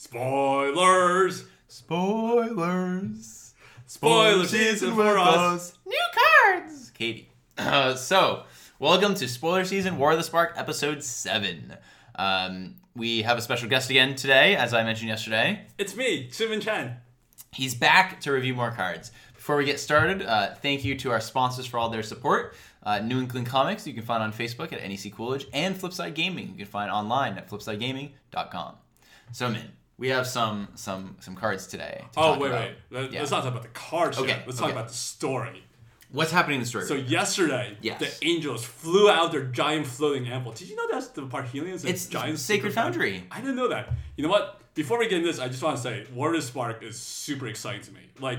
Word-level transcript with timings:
Spoilers! 0.00 1.44
Spoilers. 1.66 3.52
Spoiler 3.86 4.46
season 4.46 4.94
for 4.94 5.18
us. 5.18 5.76
New 5.84 5.98
cards. 6.14 6.90
Katie. 6.90 7.28
Uh, 7.58 7.96
so, 7.96 8.44
welcome 8.78 9.16
to 9.16 9.26
Spoiler 9.26 9.64
Season 9.64 9.98
War 9.98 10.12
of 10.12 10.18
the 10.18 10.22
Spark, 10.22 10.52
Episode 10.54 11.02
7. 11.02 11.74
Um, 12.14 12.76
we 12.94 13.22
have 13.22 13.38
a 13.38 13.42
special 13.42 13.68
guest 13.68 13.90
again 13.90 14.14
today, 14.14 14.54
as 14.54 14.72
I 14.72 14.84
mentioned 14.84 15.08
yesterday. 15.08 15.66
It's 15.78 15.96
me, 15.96 16.30
Simon 16.30 16.60
Chen. 16.60 16.98
He's 17.50 17.74
back 17.74 18.20
to 18.20 18.30
review 18.30 18.54
more 18.54 18.70
cards. 18.70 19.10
Before 19.34 19.56
we 19.56 19.64
get 19.64 19.80
started, 19.80 20.22
uh, 20.22 20.54
thank 20.54 20.84
you 20.84 20.94
to 20.94 21.10
our 21.10 21.20
sponsors 21.20 21.66
for 21.66 21.78
all 21.78 21.90
their 21.90 22.04
support. 22.04 22.54
Uh, 22.84 23.00
New 23.00 23.18
England 23.18 23.48
Comics, 23.48 23.84
you 23.84 23.94
can 23.94 24.04
find 24.04 24.22
on 24.22 24.32
Facebook 24.32 24.72
at 24.72 24.80
NEC 24.80 25.12
Coolidge, 25.12 25.48
and 25.52 25.74
Flipside 25.74 26.14
Gaming, 26.14 26.50
you 26.50 26.58
can 26.58 26.66
find 26.66 26.88
online 26.88 27.36
at 27.36 27.50
flipsidegaming.com. 27.50 28.76
So, 29.32 29.50
Min, 29.50 29.72
we 29.98 30.08
have 30.08 30.26
some 30.26 30.68
some 30.74 31.16
some 31.20 31.34
cards 31.34 31.66
today. 31.66 32.04
To 32.12 32.20
Oh, 32.20 32.38
wait, 32.38 32.48
about. 32.50 32.70
wait. 32.90 33.12
Yeah. 33.12 33.22
us 33.22 33.30
not 33.30 33.40
talk 33.42 33.50
about 33.50 33.62
the 33.62 33.68
cards 33.68 34.18
Okay, 34.18 34.28
yet. 34.28 34.44
Let's 34.46 34.58
talk 34.58 34.70
about 34.72 34.88
the 34.88 34.94
story. 34.94 35.64
What's 36.10 36.30
happening 36.30 36.54
in 36.56 36.60
the 36.62 36.66
story? 36.66 36.86
So, 36.86 36.94
yesterday, 36.94 37.76
Yes. 37.82 38.00
the 38.00 38.26
angels 38.26 38.64
flew 38.64 39.10
out 39.10 39.30
their 39.30 39.44
giant 39.44 39.86
floating 39.86 40.26
anvil. 40.26 40.52
Did 40.52 40.70
you 40.70 40.76
know 40.76 40.86
that's 40.90 41.08
the 41.08 41.20
Parhelions? 41.26 41.84
It's 41.84 42.06
giant 42.06 42.38
Sacred 42.38 42.72
Foundry. 42.72 43.26
I 43.30 43.40
didn't 43.42 43.56
know 43.56 43.68
that. 43.68 43.90
You 44.16 44.22
know 44.24 44.30
what? 44.30 44.62
Before 44.74 44.98
we 44.98 45.04
get 45.06 45.18
into 45.18 45.26
this, 45.28 45.38
I 45.38 45.48
just 45.48 45.62
want 45.62 45.76
to 45.76 45.82
say 45.82 46.06
War 46.14 46.32
of 46.34 46.42
Spark 46.42 46.82
is 46.82 46.98
super 46.98 47.46
exciting 47.46 47.82
to 47.82 47.92
me. 47.92 48.00
Like, 48.20 48.38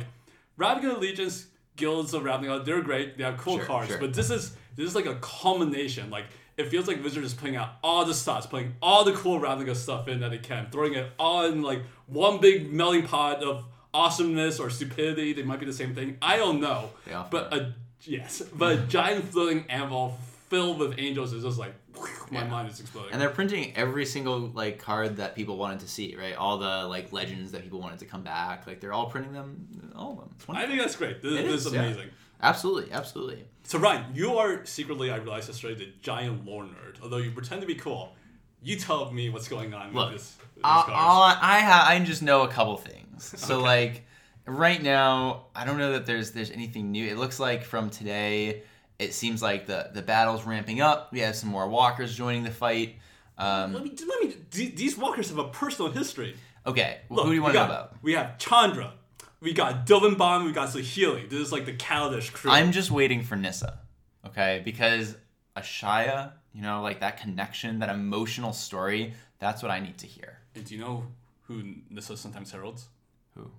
Ravnica 0.57 0.95
Allegiance, 0.95 1.45
Guilds 1.75 2.13
of 2.15 2.23
Ravnica, 2.23 2.65
they're 2.65 2.81
great. 2.81 3.17
They 3.17 3.23
have 3.23 3.37
cool 3.37 3.57
Sure, 3.57 3.65
cards. 3.67 3.89
sure. 3.89 3.99
But 3.99 4.13
this 4.15 4.31
is 4.31 4.55
this 4.75 4.87
is 4.87 4.95
like 4.95 5.05
a 5.05 5.15
culmination. 5.15 6.09
Like, 6.09 6.25
it 6.59 6.67
feels 6.67 6.87
like 6.87 7.03
Wizards 7.03 7.27
is 7.27 7.33
putting 7.33 7.55
out 7.55 7.69
all 7.83 8.05
the 8.05 8.13
stops, 8.13 8.45
putting 8.45 8.75
all 8.81 9.03
the 9.03 9.13
cool 9.13 9.39
Ravnica 9.39 9.75
stuff 9.75 10.07
in 10.07 10.19
that 10.19 10.29
they 10.31 10.37
can, 10.37 10.67
throwing 10.71 10.93
it 10.93 11.09
all 11.17 11.45
in 11.45 11.61
like 11.61 11.81
one 12.07 12.39
big 12.39 12.71
melting 12.71 13.07
pot 13.07 13.41
of 13.43 13.65
awesomeness 13.93 14.59
or 14.59 14.69
stupidity. 14.69 15.33
They 15.33 15.43
might 15.43 15.59
be 15.59 15.65
the 15.65 15.73
same 15.73 15.95
thing. 15.95 16.17
I 16.21 16.37
don't 16.37 16.59
know. 16.61 16.89
Often 17.11 17.29
but 17.31 17.53
a 17.53 17.73
yes, 18.03 18.41
but 18.53 18.73
a 18.73 18.77
giant 18.87 19.25
floating 19.25 19.65
anvil 19.69 20.17
filled 20.49 20.79
with 20.79 20.95
angels 20.97 21.33
is 21.33 21.43
just 21.43 21.59
like 21.59 21.73
my 22.31 22.39
Yeah. 22.41 22.47
mind 22.47 22.69
is 22.71 22.79
exploding. 22.79 23.11
And 23.11 23.21
they're 23.21 23.29
printing 23.29 23.73
every 23.75 24.05
single 24.05 24.39
like 24.39 24.79
card 24.79 25.17
that 25.17 25.35
people 25.35 25.57
wanted 25.57 25.79
to 25.81 25.87
see, 25.87 26.15
right? 26.15 26.35
All 26.35 26.57
the 26.57 26.87
like 26.87 27.11
legends 27.11 27.51
that 27.51 27.63
people 27.63 27.79
wanted 27.79 27.99
to 27.99 28.05
come 28.05 28.23
back, 28.23 28.67
like 28.67 28.79
they're 28.79 28.93
all 28.93 29.07
printing 29.09 29.33
them, 29.33 29.91
all 29.95 30.11
of 30.13 30.17
them. 30.47 30.55
I 30.55 30.65
think 30.65 30.79
that's 30.79 30.95
great. 30.95 31.21
This, 31.21 31.33
It 31.39 31.43
this 31.45 31.65
is, 31.65 31.65
is, 31.67 31.73
yeah. 31.73 32.03
Absolutely, 32.41 32.91
absolutely. 32.91 33.45
So 33.63 33.77
Ryan, 33.79 34.05
you 34.15 34.37
are 34.37 34.65
secretly, 34.65 35.11
I 35.11 35.17
realized 35.17 35.49
yesterday, 35.49 35.75
the 35.75 35.91
giant 36.01 36.45
lore 36.45 36.63
nerd. 36.63 37.01
Although 37.03 37.17
you 37.17 37.31
pretend 37.31 37.61
to 37.61 37.67
be 37.67 37.75
cool, 37.75 38.15
you 38.61 38.75
tell 38.77 39.11
me 39.11 39.29
what's 39.29 39.47
going 39.47 39.73
on 39.73 39.93
Look, 39.93 40.11
with 40.11 40.19
this. 40.21 40.37
With 40.39 40.55
these 40.55 40.61
All, 40.63 40.83
cards. 40.83 40.95
all 40.97 41.21
I 41.23 41.37
I, 41.41 41.59
ha- 41.61 41.85
I 41.89 41.99
just 41.99 42.21
know 42.21 42.41
a 42.43 42.47
couple 42.47 42.77
things. 42.77 42.95
So 43.37 43.55
Okay. 43.55 43.63
like 43.63 44.05
right 44.45 44.81
now, 44.81 45.47
I 45.53 45.65
don't 45.65 45.77
know 45.77 45.91
that 45.91 46.05
there's 46.05 46.31
there's 46.31 46.51
anything 46.51 46.91
new. 46.91 47.05
It 47.05 47.17
looks 47.17 47.39
like 47.39 47.63
from 47.65 47.89
today, 47.89 48.63
it 48.97 49.13
seems 49.13 49.41
like 49.41 49.65
the 49.67 49.89
the 49.93 50.01
battle's 50.01 50.45
ramping 50.45 50.79
up. 50.81 51.11
We 51.11 51.19
have 51.19 51.35
some 51.35 51.49
more 51.49 51.67
walkers 51.67 52.15
joining 52.15 52.43
the 52.45 52.51
fight. 52.51 52.95
Um, 53.37 53.73
let 53.73 53.83
me, 53.83 53.93
let 54.07 54.23
me. 54.23 54.35
These 54.51 54.97
walkers 54.97 55.29
have 55.29 55.37
a 55.37 55.49
personal 55.49 55.91
history. 55.91 56.35
okay, 56.65 56.99
Look, 57.09 57.23
who 57.25 57.31
do 57.31 57.35
you 57.35 57.41
want 57.41 57.53
to 57.55 57.59
know 57.59 57.65
about? 57.65 57.93
We 58.01 58.13
have 58.13 58.37
Chandra, 58.37 58.93
we 59.41 59.53
got 59.53 59.85
Dovin 59.85 60.17
we 60.45 60.51
got 60.51 60.69
Saheeli. 60.69 61.29
This 61.29 61.39
is 61.39 61.51
like 61.51 61.65
the 61.65 61.73
Kaladesh 61.73 62.31
crew. 62.33 62.51
I'm 62.51 62.71
just 62.71 62.91
waiting 62.91 63.23
for 63.23 63.35
Nissa, 63.35 63.79
okay? 64.25 64.61
Because 64.65 65.15
Ashaya, 65.55 66.33
you 66.53 66.61
know, 66.61 66.81
like 66.81 66.99
that 67.01 67.19
connection, 67.21 67.79
that 67.79 67.89
emotional 67.89 68.53
story, 68.53 69.13
that's 69.39 69.61
what 69.63 69.71
I 69.71 69.79
need 69.79 69.97
to 69.99 70.07
hear. 70.07 70.39
And 70.55 70.65
do 70.65 70.75
you 70.75 70.81
know 70.81 71.05
who 71.43 71.75
Nissa 71.89 72.17
sometimes 72.17 72.51
heralds? 72.51 72.87
Who? 73.35 73.49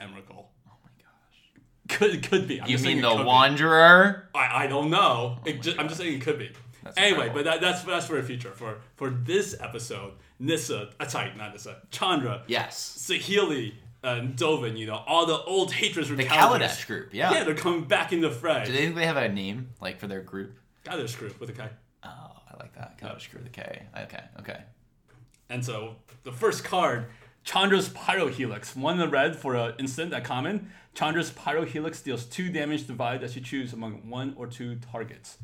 Emrakul. 0.00 0.44
Oh 0.68 0.76
my 0.82 0.90
gosh. 0.98 1.98
Could 1.98 2.22
could 2.28 2.48
be. 2.48 2.60
I'm 2.60 2.66
You 2.68 2.74
just 2.76 2.84
mean 2.84 3.00
the 3.00 3.14
be. 3.14 3.24
Wanderer? 3.24 4.28
I, 4.34 4.64
I 4.64 4.66
don't 4.66 4.90
know. 4.90 5.38
It 5.44 5.56
my 5.56 5.60
ju- 5.62 5.74
I'm 5.78 5.88
just 5.88 6.00
saying 6.00 6.14
it 6.14 6.20
could 6.22 6.38
be. 6.38 6.50
That's 6.82 6.98
anyway, 6.98 7.26
incredible. 7.28 7.34
but 7.34 7.44
that, 7.44 7.60
that's 7.60 7.82
that's 7.84 8.06
for 8.06 8.16
the 8.16 8.22
future. 8.24 8.52
For 8.52 8.80
for 8.96 9.10
this 9.10 9.54
episode, 9.60 10.14
Nissa, 10.40 10.90
uh, 10.98 11.06
sorry, 11.06 11.32
not 11.36 11.52
Nissa, 11.52 11.76
Chandra, 11.92 12.42
Yes. 12.48 12.98
Saheeli, 13.08 13.74
and 14.02 14.36
Dovin, 14.36 14.76
you 14.76 14.86
know, 14.86 15.02
all 15.06 15.26
the 15.26 15.40
old 15.42 15.72
hatreds 15.72 16.08
from 16.08 16.16
The 16.16 16.24
Kaladesh. 16.24 16.86
Group, 16.86 17.14
yeah. 17.14 17.32
Yeah, 17.32 17.44
they're 17.44 17.54
coming 17.54 17.84
back 17.84 18.12
in 18.12 18.20
the 18.20 18.30
fray. 18.30 18.64
Do 18.64 18.72
they 18.72 18.78
think 18.78 18.96
they 18.96 19.06
have 19.06 19.16
a 19.16 19.28
name, 19.28 19.70
like, 19.80 19.98
for 19.98 20.06
their 20.06 20.22
group? 20.22 20.58
Kaladesh 20.84 21.16
group 21.16 21.38
with 21.38 21.50
a 21.50 21.52
K. 21.52 21.68
Oh, 22.02 22.08
I 22.08 22.56
like 22.58 22.74
that. 22.74 22.98
Kaladesh 22.98 23.30
group 23.30 23.44
with 23.44 23.52
a 23.52 23.54
K. 23.54 23.82
Okay, 24.02 24.24
okay. 24.40 24.62
And 25.48 25.64
so 25.64 25.96
the 26.24 26.32
first 26.32 26.64
card, 26.64 27.06
Chandra's 27.44 27.88
Pyrohelix. 27.88 28.74
One 28.74 28.94
in 28.94 29.00
the 29.00 29.08
red 29.08 29.36
for 29.36 29.54
an 29.54 29.74
instant 29.78 30.12
at 30.12 30.24
common. 30.24 30.72
Chandra's 30.94 31.30
Pyrohelix 31.30 32.02
deals 32.02 32.24
two 32.24 32.50
damage 32.50 32.86
divided 32.86 33.22
as 33.22 33.36
you 33.36 33.42
choose 33.42 33.72
among 33.72 34.08
one 34.08 34.34
or 34.36 34.46
two 34.46 34.76
targets. 34.76 35.38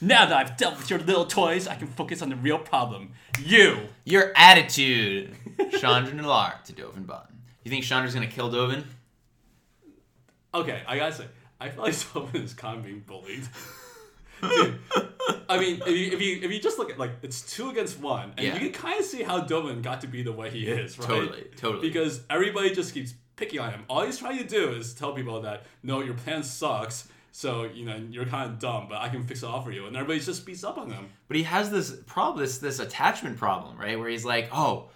Now 0.00 0.26
that 0.26 0.36
I've 0.36 0.56
dealt 0.58 0.76
with 0.76 0.90
your 0.90 0.98
little 0.98 1.24
toys, 1.24 1.66
I 1.66 1.74
can 1.74 1.88
focus 1.88 2.20
on 2.20 2.28
the 2.28 2.36
real 2.36 2.58
problem. 2.58 3.12
You! 3.42 3.88
Your 4.04 4.32
attitude! 4.36 5.34
Chandra 5.78 6.12
Nalaar 6.12 6.62
to 6.64 6.72
Dovin 6.74 7.06
Baan. 7.06 7.35
You 7.66 7.70
think 7.70 7.84
Chandra's 7.84 8.14
gonna 8.14 8.28
kill 8.28 8.48
Dovin? 8.48 8.84
Okay, 10.54 10.82
I 10.86 10.96
gotta 10.98 11.12
say, 11.12 11.24
I 11.60 11.68
feel 11.68 11.82
like 11.82 11.94
someone 11.94 12.36
is 12.36 12.54
kind 12.54 12.78
of 12.78 12.84
being 12.84 13.00
bullied. 13.00 13.42
Dude, 14.40 14.78
I 15.48 15.58
mean, 15.58 15.82
if 15.84 15.88
you, 15.88 16.12
if 16.12 16.20
you 16.22 16.40
if 16.44 16.52
you 16.52 16.60
just 16.60 16.78
look 16.78 16.90
at 16.92 16.96
like 17.00 17.10
it's 17.22 17.42
two 17.42 17.68
against 17.70 17.98
one, 17.98 18.32
and 18.36 18.46
Yeah. 18.46 18.54
you 18.54 18.60
can 18.60 18.72
kind 18.72 19.00
of 19.00 19.04
see 19.04 19.24
how 19.24 19.42
Dovin 19.42 19.82
got 19.82 20.02
to 20.02 20.06
be 20.06 20.22
the 20.22 20.30
way 20.30 20.48
he 20.48 20.68
is, 20.68 20.96
right? 20.96 21.08
Totally, 21.08 21.44
totally. 21.56 21.88
Because 21.88 22.20
everybody 22.30 22.72
just 22.72 22.94
keeps 22.94 23.14
picking 23.34 23.58
on 23.58 23.72
him. 23.72 23.82
All 23.88 24.02
he's 24.06 24.18
trying 24.18 24.38
to 24.38 24.44
do 24.44 24.68
is 24.70 24.94
tell 24.94 25.12
people 25.12 25.40
that 25.40 25.64
no, 25.82 26.02
your 26.02 26.14
plan 26.14 26.44
sucks. 26.44 27.08
So 27.32 27.64
you 27.64 27.84
know 27.84 27.96
you're 27.96 28.26
kind 28.26 28.48
of 28.48 28.60
dumb, 28.60 28.86
but 28.88 28.98
I 28.98 29.08
can 29.08 29.24
fix 29.24 29.42
it 29.42 29.46
all 29.46 29.60
for 29.60 29.72
you, 29.72 29.86
and 29.86 29.96
everybody 29.96 30.20
just 30.24 30.46
beats 30.46 30.62
up 30.62 30.78
on 30.78 30.88
him. 30.88 31.08
But 31.26 31.36
he 31.36 31.42
has 31.42 31.68
this 31.68 31.96
problem, 32.06 32.38
this 32.44 32.58
this 32.58 32.78
attachment 32.78 33.38
problem, 33.38 33.76
right? 33.76 33.98
Where 33.98 34.08
he's 34.08 34.24
like, 34.24 34.50
oh, 34.52 34.90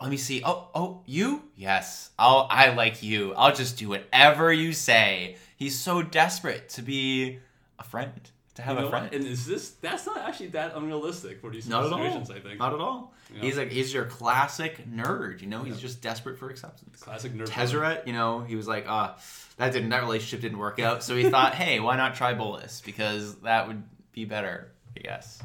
let 0.00 0.10
me 0.10 0.16
see. 0.16 0.42
Oh, 0.44 0.68
oh, 0.74 1.02
you? 1.06 1.42
Yes, 1.56 2.10
I'll. 2.18 2.46
I 2.50 2.70
like 2.70 3.02
you. 3.02 3.34
I'll 3.34 3.54
just 3.54 3.76
do 3.78 3.88
whatever 3.88 4.52
you 4.52 4.72
say. 4.72 5.36
He's 5.56 5.78
so 5.78 6.02
desperate 6.02 6.68
to 6.70 6.82
be 6.82 7.38
a 7.78 7.84
friend, 7.84 8.12
to 8.54 8.62
have 8.62 8.76
You 8.76 8.82
know 8.82 8.86
a 8.88 8.90
friend. 8.90 9.04
what? 9.06 9.14
And 9.14 9.26
is 9.26 9.46
this? 9.46 9.70
That's 9.70 10.06
not 10.06 10.18
actually 10.18 10.48
that 10.48 10.74
unrealistic 10.74 11.40
for 11.40 11.50
these 11.50 11.68
Not 11.68 11.84
situations. 11.84 12.30
I 12.30 12.40
think 12.40 12.58
Not 12.58 12.72
at 12.72 12.80
all. 12.80 13.12
Yeah. 13.34 13.42
He's 13.42 13.56
like 13.58 13.70
he's 13.70 13.92
your 13.94 14.06
classic 14.06 14.88
nerd. 14.90 15.40
You 15.40 15.46
know, 15.48 15.62
he's 15.62 15.78
just 15.80 16.00
desperate 16.02 16.38
for 16.38 16.50
acceptance. 16.50 17.00
classic 17.00 17.32
nerd. 17.32 17.46
Tezzeret, 17.46 18.06
you 18.06 18.12
know, 18.12 18.40
he 18.40 18.56
was 18.56 18.66
like, 18.66 18.86
ah, 18.88 19.16
that 19.58 19.72
didn't 19.72 19.90
that 19.90 20.02
relationship 20.02 20.40
didn't 20.40 20.58
work 20.58 20.80
out. 20.80 21.02
So 21.04 21.14
he 21.14 21.28
thought, 21.30 21.54
hey, 21.54 21.78
why 21.78 21.96
not 21.96 22.14
try 22.14 22.34
Bolas? 22.34 22.80
Because 22.84 23.36
that 23.40 23.68
would 23.68 23.82
be 24.12 24.24
better, 24.24 24.72
I 24.96 25.00
guess. 25.00 25.40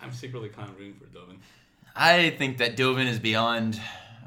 I'm 0.00 0.12
secretly 0.12 0.50
kind 0.50 0.68
of 0.68 0.76
rooting 0.78 0.94
for 0.94 1.06
Dovin. 1.06 1.38
I 1.96 2.30
think 2.30 2.58
that 2.58 2.76
Dovin 2.76 3.06
is 3.06 3.18
beyond 3.18 3.80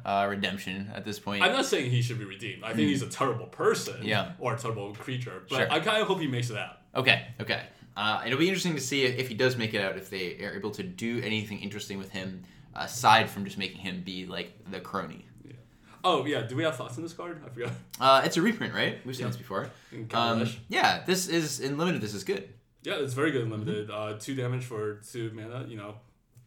uh, 0.05 0.25
redemption 0.29 0.91
at 0.93 1.05
this 1.05 1.19
point. 1.19 1.43
I'm 1.43 1.51
not 1.51 1.65
saying 1.65 1.91
he 1.91 2.01
should 2.01 2.17
be 2.19 2.25
redeemed. 2.25 2.63
I 2.63 2.69
think 2.73 2.87
he's 2.89 3.01
a 3.03 3.07
terrible 3.09 3.45
person, 3.47 4.01
Mm. 4.01 4.05
Yeah. 4.07 4.31
or 4.39 4.55
a 4.55 4.57
terrible 4.57 4.93
creature. 4.95 5.43
But 5.49 5.55
Sure. 5.57 5.71
I 5.71 5.79
kind 5.79 6.01
of 6.01 6.07
hope 6.07 6.19
he 6.19 6.27
makes 6.27 6.49
it 6.49 6.57
out. 6.57 6.77
Okay, 6.95 7.27
okay. 7.39 7.63
Uh, 7.95 8.23
it'll 8.25 8.39
be 8.39 8.47
interesting 8.47 8.75
to 8.75 8.81
see 8.81 9.03
if, 9.03 9.27
he 9.27 9.35
does 9.35 9.55
make 9.57 9.73
it 9.73 9.81
out, 9.81 9.97
if 9.97 10.09
they 10.09 10.37
are 10.43 10.53
able 10.55 10.71
to 10.71 10.83
do 10.83 11.21
anything 11.21 11.59
interesting 11.59 11.97
with 11.97 12.09
him 12.11 12.43
aside 12.75 13.29
from 13.29 13.43
just 13.45 13.57
making 13.57 13.77
him 13.79 14.01
be 14.03 14.25
like 14.25 14.53
the 14.71 14.79
crony. 14.79 15.25
Oh 16.01 16.25
yeah, 16.25 16.43
do 16.43 16.55
we 16.55 16.63
have 16.63 16.77
thoughts 16.77 16.95
on 16.95 17.03
this 17.03 17.11
card? 17.11 17.41
I 17.45 17.49
forgot. 17.49 17.71
Uh, 17.99 18.21
it's 18.23 18.37
a 18.37 18.41
reprint, 18.41 18.73
right? 18.73 19.05
We've 19.05 19.13
seen 19.17 19.27
this 19.27 19.35
before. 19.35 19.69
In 19.91 20.07
Um, 20.13 20.47
yeah, 20.69 21.03
this 21.05 21.27
is 21.27 21.59
in 21.59 21.77
limited. 21.77 21.99
This 22.01 22.13
is 22.13 22.23
good. 22.23 22.47
Yeah, 22.83 22.93
it's 22.99 23.13
very 23.13 23.31
good 23.31 23.41
and 23.41 23.51
limited. 23.51 23.91
Uh, 23.91 24.13
two 24.17 24.33
damage 24.33 24.63
for 24.63 25.01
two 25.11 25.29
mana. 25.33 25.65
You 25.67 25.75
know, 25.75 25.95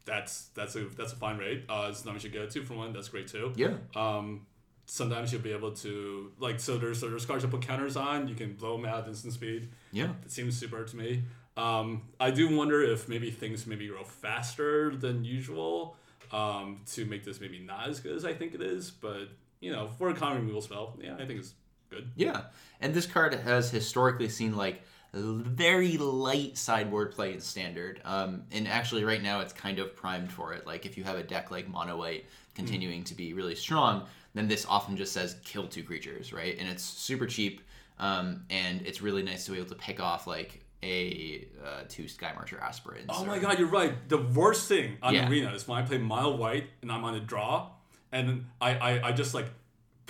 that's 0.04 0.46
that's 0.54 0.76
a 0.76 0.84
that's 0.96 1.12
a 1.12 1.16
fine 1.16 1.38
rate. 1.38 1.64
Uh, 1.68 1.92
sometimes 1.92 2.24
you 2.24 2.30
get 2.30 2.42
a 2.42 2.48
two 2.48 2.64
for 2.64 2.74
one. 2.74 2.92
That's 2.92 3.08
great 3.08 3.28
too. 3.28 3.52
Yeah. 3.56 3.74
Um, 3.94 4.46
sometimes 4.86 5.32
you'll 5.32 5.42
be 5.42 5.52
able 5.52 5.72
to 5.72 6.32
like 6.38 6.60
so 6.60 6.78
there's 6.78 7.00
so 7.00 7.08
there's 7.08 7.26
cards 7.26 7.42
that 7.42 7.50
put 7.50 7.62
counters 7.62 7.96
on. 7.96 8.28
You 8.28 8.34
can 8.34 8.54
blow 8.54 8.76
them 8.76 8.86
out 8.86 9.04
at 9.04 9.08
instant 9.08 9.34
speed. 9.34 9.70
Yeah. 9.92 10.10
It 10.24 10.30
seems 10.30 10.58
super 10.58 10.84
to 10.84 10.96
me. 10.96 11.22
Um, 11.56 12.02
I 12.18 12.30
do 12.30 12.54
wonder 12.54 12.82
if 12.82 13.08
maybe 13.08 13.30
things 13.30 13.66
maybe 13.66 13.86
grow 13.88 14.04
faster 14.04 14.94
than 14.96 15.24
usual 15.24 15.96
um, 16.32 16.80
to 16.92 17.04
make 17.04 17.24
this 17.24 17.40
maybe 17.40 17.58
not 17.58 17.88
as 17.88 18.00
good 18.00 18.16
as 18.16 18.24
I 18.24 18.32
think 18.32 18.54
it 18.54 18.62
is. 18.62 18.90
But 18.90 19.28
you 19.60 19.72
know, 19.72 19.88
for 19.98 20.08
a 20.10 20.14
common 20.14 20.38
removal 20.38 20.62
spell, 20.62 20.98
yeah, 21.00 21.14
I 21.14 21.26
think 21.26 21.40
it's 21.40 21.54
good. 21.90 22.10
Yeah, 22.16 22.42
and 22.80 22.94
this 22.94 23.06
card 23.06 23.34
has 23.34 23.70
historically 23.70 24.28
seen 24.28 24.56
like 24.56 24.82
very 25.14 25.98
light 25.98 26.56
sideboard 26.56 27.12
play 27.12 27.32
in 27.34 27.40
standard. 27.40 28.00
Um, 28.04 28.44
and 28.50 28.66
actually, 28.66 29.04
right 29.04 29.22
now 29.22 29.40
it's 29.40 29.52
kind 29.52 29.78
of 29.78 29.94
primed 29.94 30.30
for 30.32 30.54
it. 30.54 30.66
Like 30.66 30.86
if 30.86 30.96
you 30.96 31.04
have 31.04 31.16
a 31.16 31.22
deck 31.22 31.50
like 31.50 31.68
Mono 31.68 31.96
White 31.98 32.24
continuing 32.54 33.04
to 33.04 33.14
be 33.14 33.34
really 33.34 33.54
strong, 33.54 34.04
then 34.34 34.48
this 34.48 34.64
often 34.66 34.96
just 34.96 35.12
says 35.12 35.36
kill 35.44 35.66
two 35.66 35.82
creatures, 35.82 36.32
right? 36.32 36.56
And 36.58 36.68
it's 36.68 36.82
super 36.82 37.26
cheap, 37.26 37.60
um, 37.98 38.44
and 38.50 38.80
it's 38.86 39.02
really 39.02 39.22
nice 39.22 39.44
to 39.46 39.52
be 39.52 39.58
able 39.58 39.68
to 39.68 39.74
pick 39.74 40.00
off 40.00 40.26
like 40.26 40.60
a 40.82 41.46
uh, 41.64 41.82
two 41.88 42.04
Skymarcher 42.04 42.60
Aspirants. 42.60 43.06
Oh 43.10 43.22
or- 43.22 43.26
my 43.26 43.38
god, 43.38 43.58
you're 43.58 43.68
right. 43.68 44.08
The 44.08 44.18
worst 44.18 44.66
thing 44.68 44.96
on 45.02 45.14
Yeah. 45.14 45.28
Arena 45.28 45.52
is 45.54 45.68
when 45.68 45.78
I 45.78 45.82
play 45.82 45.98
Mile 45.98 46.36
White 46.36 46.68
and 46.80 46.90
I'm 46.90 47.04
on 47.04 47.14
a 47.14 47.20
draw, 47.20 47.68
and 48.10 48.46
I, 48.60 48.74
I, 48.76 49.08
I 49.08 49.12
just 49.12 49.34
like 49.34 49.46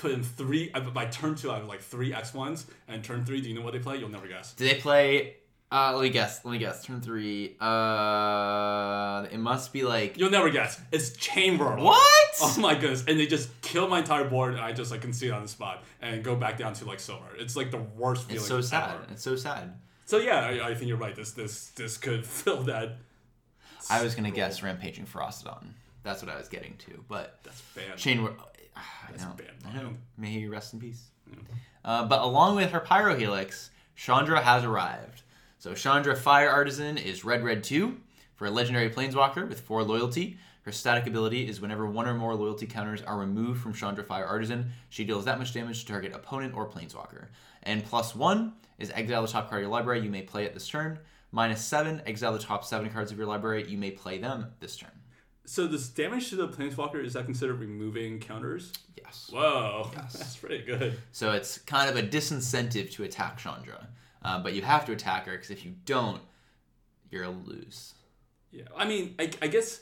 put 0.02 0.10
in 0.10 0.22
three. 0.22 0.69
By 0.93 1.06
turn 1.06 1.34
two, 1.37 1.50
I 1.50 1.58
have 1.58 1.66
like 1.69 1.81
three 1.81 2.12
X 2.12 2.34
ones, 2.34 2.66
and 2.88 3.02
turn 3.02 3.25
three, 3.25 3.40
do 3.40 3.49
you 3.49 3.54
know 3.54 3.62
what 3.62 3.72
they 3.72 3.78
play? 3.78 3.96
You'll 3.96 4.10
never 4.10 4.26
guess. 4.26 4.52
Do 4.52 4.69
they 4.69 4.75
play? 4.75 5.37
Uh, 5.70 5.93
let 5.94 6.02
me 6.02 6.10
guess. 6.10 6.44
Let 6.44 6.52
me 6.52 6.58
guess. 6.58 6.84
Turn 6.84 7.00
three. 7.00 7.56
Uh, 7.58 9.26
it 9.32 9.38
must 9.38 9.72
be 9.72 9.84
like 9.84 10.19
You'll 10.19 10.31
never 10.31 10.50
guess. 10.50 10.78
It's 10.90 11.16
Chamber. 11.16 11.76
what? 11.76 12.28
Oh 12.43 12.56
my 12.58 12.75
goodness! 12.75 13.04
And 13.06 13.19
they 13.19 13.26
just 13.26 13.49
kill 13.62 13.88
my 13.88 14.00
entire 14.00 14.28
board, 14.28 14.52
and 14.54 14.60
I 14.60 14.72
just 14.72 14.90
like 14.90 15.00
concede 15.00 15.31
on 15.31 15.43
the 15.43 15.49
spot 15.49 15.82
and 16.02 16.22
go 16.22 16.34
back 16.37 16.58
down 16.58 16.75
to 16.75 16.84
like 16.84 17.00
silver. 17.00 17.25
It's 17.38 17.56
like 17.56 17.70
the 17.70 17.78
worst 17.96 18.25
feeling. 18.25 18.40
It's 18.40 18.49
so 18.49 18.60
sad. 18.60 18.90
ever. 18.90 19.04
It's 19.12 19.22
so 19.22 19.37
sad. 19.37 19.72
So 20.04 20.19
yeah, 20.19 20.40
I, 20.40 20.69
I 20.70 20.75
think 20.75 20.88
you're 20.88 20.99
right. 20.99 21.14
This 21.14 21.31
this 21.32 21.69
this 21.69 21.96
could 21.96 22.26
fill 22.40 22.64
that. 22.64 22.96
I 23.88 24.02
was 24.02 24.14
gonna 24.14 24.28
role. 24.28 24.37
guess 24.37 24.62
Rampaging 24.62 25.06
Ferocidon. 25.06 25.69
That's 26.02 26.22
what 26.22 26.31
I 26.32 26.37
was 26.37 26.49
getting 26.49 26.76
to, 26.78 27.04
but 27.08 27.38
That's 27.44 27.60
bad. 27.75 27.99
Shane, 27.99 28.28
I 28.76 28.81
That's 29.10 29.22
know, 29.22 29.34
bad, 29.37 29.50
I 29.69 29.76
know. 29.76 29.90
May 30.19 30.31
he 30.31 30.46
rest 30.46 30.72
in 30.75 30.81
peace. 30.81 31.10
Uh, 31.84 32.06
but 32.06 32.20
along 32.22 32.56
with 32.56 32.70
her 32.70 32.81
Pyrohelix, 32.81 33.70
Chandra 33.96 34.40
has 34.40 34.64
arrived. 34.64 35.22
So 35.58 35.75
Chandra 35.75 36.16
Fire 36.16 36.50
Artisan 36.50 36.99
is 36.99 37.25
red 37.25 37.44
red 37.44 37.62
two 37.62 37.99
for 38.34 38.46
a 38.46 38.50
legendary 38.50 38.90
planeswalker 38.90 39.49
with 39.49 39.60
four 39.60 39.84
loyalty. 39.84 40.38
Her 40.62 40.72
static 40.72 41.06
ability 41.06 41.49
is 41.49 41.60
whenever 41.60 41.87
one 41.87 42.08
or 42.08 42.14
more 42.14 42.34
loyalty 42.34 42.66
counters 42.66 43.02
are 43.02 43.19
removed 43.19 43.60
from 43.60 43.72
Chandra 43.72 44.04
Fire 44.04 44.26
Artisan, 44.26 44.70
she 44.90 45.04
deals 45.04 45.25
that 45.25 45.38
much 45.38 45.52
damage 45.52 45.81
to 45.81 45.87
target 45.87 46.14
opponent 46.14 46.54
or 46.54 46.69
planeswalker. 46.69 47.26
And 47.64 47.84
plus 47.84 48.14
one 48.14 48.54
is 48.78 48.93
exile 48.94 49.22
the 49.22 49.28
top 49.28 49.49
card 49.49 49.60
of 49.60 49.62
your 49.62 49.72
library. 49.72 50.00
You 50.00 50.10
may 50.10 50.22
play 50.22 50.44
it 50.44 50.54
this 50.54 50.69
turn. 50.69 50.99
Minus 51.32 51.64
seven, 51.64 52.02
exile 52.06 52.32
the 52.32 52.38
top 52.38 52.64
seven 52.64 52.90
cards 52.90 53.10
of 53.10 53.19
your 53.19 53.26
library. 53.26 53.69
You 53.69 53.78
may 53.78 53.90
play 53.90 54.19
them 54.19 54.46
this 54.60 54.76
turn. 54.76 54.90
So 55.44 55.67
this 55.67 55.89
damage 55.89 56.31
to 56.31 56.37
the 56.37 56.49
planeswalker 56.49 57.05
is 57.05 57.15
that 57.15 57.25
considered 57.25 57.59
removing 57.61 58.21
counters? 58.21 58.73
Yes. 58.97 59.29
Whoa, 59.33 59.91
Yes. 59.94 60.12
that's 60.19 60.37
pretty 60.37 60.65
good. 60.65 60.99
So 61.11 61.33
it's 61.33 61.59
kind 61.59 61.91
of 61.91 61.97
a 61.97 62.03
disincentive 62.03 62.91
to 62.93 63.05
attack 63.05 63.39
Chandra. 63.39 63.89
Uh, 64.25 64.41
but 64.41 64.55
you 64.55 64.62
have 64.62 64.87
to 64.87 64.93
attack 64.93 65.27
her 65.27 65.33
because 65.33 65.50
if 65.50 65.65
you 65.65 65.75
don't, 65.85 66.21
you're 67.11 67.25
a 67.25 67.31
lose. 67.31 67.94
Yeah, 68.53 68.65
I 68.77 68.87
mean, 68.87 69.15
I, 69.19 69.31
I 69.43 69.49
guess 69.49 69.81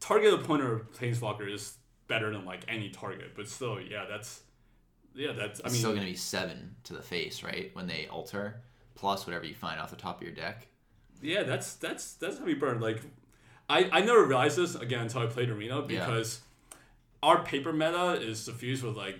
target 0.00 0.34
opponent 0.34 0.68
or 0.68 0.86
planeswalker 0.98 1.50
is 1.50 1.76
better 2.06 2.30
than 2.32 2.44
like 2.44 2.64
any 2.68 2.90
target, 2.90 3.32
but 3.34 3.48
still, 3.48 3.80
yeah, 3.80 4.04
that's 4.08 4.42
yeah, 5.14 5.32
that's. 5.32 5.60
I 5.60 5.68
It's 5.68 5.78
still 5.78 5.90
going 5.90 6.02
to 6.02 6.10
be 6.10 6.16
seven 6.16 6.76
to 6.84 6.92
the 6.92 7.02
face, 7.02 7.42
right? 7.42 7.70
When 7.72 7.86
they 7.86 8.06
alter, 8.10 8.60
plus 8.94 9.26
whatever 9.26 9.44
you 9.46 9.54
find 9.54 9.80
off 9.80 9.90
the 9.90 9.96
top 9.96 10.18
of 10.18 10.22
your 10.22 10.34
deck. 10.34 10.66
yeah, 11.22 11.42
that's 11.42 11.74
that's 11.74 12.14
that's 12.14 12.38
how 12.38 12.44
we 12.44 12.54
burn. 12.54 12.80
Like, 12.80 13.00
I 13.70 13.88
I 13.92 14.00
never 14.00 14.24
realized 14.26 14.58
this 14.58 14.74
again 14.74 15.00
until 15.02 15.22
I 15.22 15.26
played 15.26 15.48
Arena 15.50 15.80
Yeah. 15.80 16.04
because 16.06 16.40
our 17.22 17.42
paper 17.44 17.72
meta 17.72 18.12
is 18.20 18.40
suffused 18.40 18.82
with 18.82 18.96
like 18.96 19.18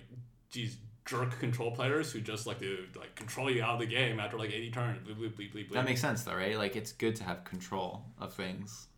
these 0.52 0.76
jerk 1.06 1.38
control 1.40 1.70
players 1.72 2.12
who 2.12 2.20
just 2.20 2.46
like 2.46 2.58
to 2.60 2.84
like 2.96 3.14
control 3.14 3.50
you 3.50 3.62
out 3.62 3.74
of 3.74 3.80
the 3.80 3.86
game 3.86 4.20
after 4.20 4.36
like 4.38 4.50
80 4.50 4.70
turns. 4.70 4.98
Bleep, 5.08 5.16
bleep, 5.16 5.32
bleep, 5.36 5.52
bleep, 5.54 5.68
bleep. 5.68 5.72
That 5.72 5.84
makes 5.84 6.00
sense, 6.00 6.22
though, 6.22 6.34
right? 6.34 6.56
Like 6.56 6.76
it's 6.76 6.92
good 6.92 7.16
to 7.16 7.24
have 7.24 7.44
control 7.44 8.04
of 8.18 8.32
things. 8.32 8.88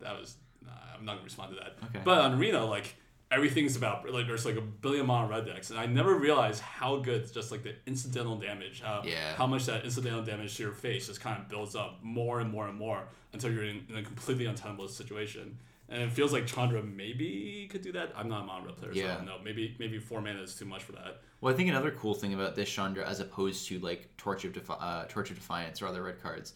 that 0.00 0.18
was 0.18 0.36
nah, 0.64 0.70
I'm 0.96 1.04
not 1.04 1.12
gonna 1.14 1.24
respond 1.24 1.50
to 1.54 1.56
that. 1.56 1.76
Okay. 1.88 2.00
But 2.04 2.18
on 2.18 2.38
Arena, 2.38 2.64
like 2.64 2.94
everything's 3.32 3.76
about 3.76 4.08
like 4.10 4.26
there's 4.26 4.44
like 4.44 4.56
a 4.56 4.60
billion 4.60 5.06
mono 5.06 5.28
red 5.28 5.46
decks, 5.46 5.70
and 5.70 5.78
I 5.78 5.86
never 5.86 6.14
realized 6.16 6.60
how 6.60 6.96
good 6.98 7.32
just 7.32 7.50
like 7.50 7.62
the 7.62 7.74
incidental 7.86 8.36
damage, 8.36 8.82
how 8.82 9.02
Yeah. 9.04 9.34
how 9.36 9.46
much 9.46 9.66
that 9.66 9.84
incidental 9.84 10.22
damage 10.22 10.56
to 10.56 10.62
your 10.64 10.72
face 10.72 11.06
just 11.06 11.20
kind 11.20 11.40
of 11.40 11.48
builds 11.48 11.74
up 11.74 11.98
more 12.02 12.40
and 12.40 12.50
more 12.50 12.68
and 12.68 12.76
more 12.78 13.04
until 13.32 13.50
you're 13.52 13.64
in, 13.64 13.84
in 13.88 13.96
a 13.96 14.02
completely 14.02 14.46
untenable 14.46 14.88
situation. 14.88 15.58
And 15.88 16.02
it 16.02 16.12
feels 16.12 16.32
like 16.32 16.46
Chandra 16.46 16.82
maybe 16.82 17.68
could 17.70 17.82
do 17.82 17.92
that. 17.92 18.12
I'm 18.16 18.28
not 18.28 18.42
a 18.42 18.44
mono 18.46 18.66
red 18.66 18.76
player, 18.76 18.94
so 18.94 19.04
I 19.04 19.14
don't 19.16 19.26
know. 19.26 19.36
Maybe 19.44 19.76
maybe 19.78 19.98
four 19.98 20.20
mana 20.20 20.40
is 20.42 20.54
too 20.54 20.64
much 20.64 20.82
for 20.84 20.92
that. 20.92 21.20
Well, 21.40 21.52
I 21.52 21.56
think 21.56 21.68
another 21.68 21.90
cool 21.90 22.14
thing 22.14 22.34
about 22.34 22.54
this 22.54 22.68
Chandra, 22.70 23.06
as 23.06 23.20
opposed 23.20 23.66
to 23.68 23.78
like 23.80 24.14
Torch 24.16 24.44
of 24.44 24.52
Defi- 24.52 24.72
uh, 24.78 25.04
Torch 25.08 25.30
of 25.30 25.36
Defiance 25.36 25.82
or 25.82 25.86
other 25.88 26.02
red 26.02 26.22
cards, 26.22 26.54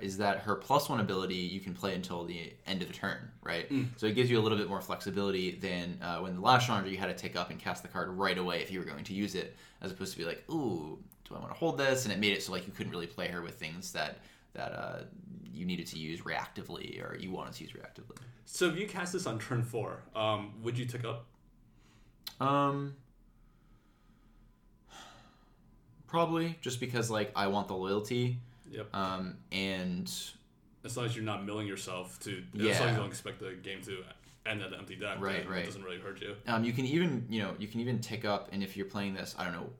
is 0.00 0.16
that 0.18 0.38
her 0.40 0.54
plus 0.56 0.88
one 0.88 1.00
ability 1.00 1.34
you 1.34 1.60
can 1.60 1.74
play 1.74 1.94
until 1.94 2.24
the 2.24 2.52
end 2.66 2.82
of 2.82 2.88
the 2.88 2.94
turn, 2.94 3.18
right? 3.42 3.68
So 3.96 4.06
it 4.06 4.14
gives 4.14 4.30
you 4.30 4.38
a 4.38 4.42
little 4.42 4.58
bit 4.58 4.68
more 4.68 4.80
flexibility 4.80 5.52
than 5.52 5.98
uh, 6.02 6.18
when 6.18 6.34
the 6.34 6.40
last 6.40 6.66
Chandra 6.66 6.90
you 6.90 6.96
had 6.96 7.06
to 7.06 7.14
take 7.14 7.36
up 7.36 7.50
and 7.50 7.58
cast 7.58 7.82
the 7.82 7.88
card 7.88 8.08
right 8.10 8.36
away 8.36 8.60
if 8.60 8.70
you 8.70 8.78
were 8.78 8.84
going 8.84 9.04
to 9.04 9.14
use 9.14 9.34
it, 9.34 9.56
as 9.80 9.90
opposed 9.92 10.12
to 10.12 10.18
be 10.18 10.24
like, 10.24 10.42
ooh, 10.50 10.98
do 11.28 11.34
I 11.34 11.38
want 11.38 11.50
to 11.50 11.58
hold 11.58 11.78
this? 11.78 12.04
And 12.04 12.12
it 12.12 12.18
made 12.18 12.32
it 12.32 12.42
so 12.42 12.52
like 12.52 12.66
you 12.66 12.72
couldn't 12.72 12.92
really 12.92 13.06
play 13.06 13.28
her 13.28 13.42
with 13.42 13.54
things 13.54 13.92
that 13.92 14.18
that 14.54 14.72
uh, 14.72 15.02
you 15.52 15.64
needed 15.64 15.86
to 15.88 15.98
use 15.98 16.20
reactively 16.20 17.02
or 17.02 17.16
you 17.16 17.30
wanted 17.30 17.54
to 17.54 17.64
use 17.64 17.72
reactively. 17.72 18.16
So 18.46 18.68
if 18.68 18.76
you 18.76 18.86
cast 18.86 19.12
this 19.12 19.26
on 19.26 19.38
turn 19.38 19.62
four, 19.62 20.02
um, 20.14 20.52
would 20.62 20.78
you 20.78 20.84
take 20.84 21.04
up? 21.04 21.26
Um, 22.40 22.94
probably 26.06 26.56
just 26.60 26.78
because 26.80 27.10
like 27.10 27.32
I 27.34 27.48
want 27.48 27.68
the 27.68 27.74
loyalty. 27.74 28.38
Yep. 28.70 28.94
Um, 28.94 29.36
and 29.52 30.10
As 30.84 30.96
long 30.96 31.06
as 31.06 31.14
you're 31.16 31.24
not 31.24 31.44
milling 31.44 31.66
yourself 31.66 32.18
to, 32.20 32.30
as 32.54 32.60
Yeah. 32.60 32.78
long 32.80 32.88
as 32.88 32.94
you 32.94 33.00
don't 33.00 33.08
expect 33.08 33.40
the 33.40 33.52
game 33.52 33.80
to 33.82 34.02
end 34.46 34.60
at 34.62 34.68
an 34.68 34.74
empty 34.78 34.96
deck, 34.96 35.16
Right, 35.20 35.48
right. 35.48 35.62
It 35.62 35.66
doesn't 35.66 35.82
really 35.82 35.98
hurt 35.98 36.20
you. 36.20 36.36
um, 36.46 36.64
you 36.64 36.72
can 36.72 36.84
even 36.84 37.26
you 37.30 37.40
know 37.40 37.54
you 37.58 37.66
can 37.68 37.80
even 37.80 37.98
tick 38.00 38.24
up 38.24 38.48
and 38.52 38.62
if 38.62 38.76
you're 38.76 38.86
playing 38.86 39.14
this 39.14 39.34
I 39.38 39.44
don't 39.44 39.54
know 39.54 39.70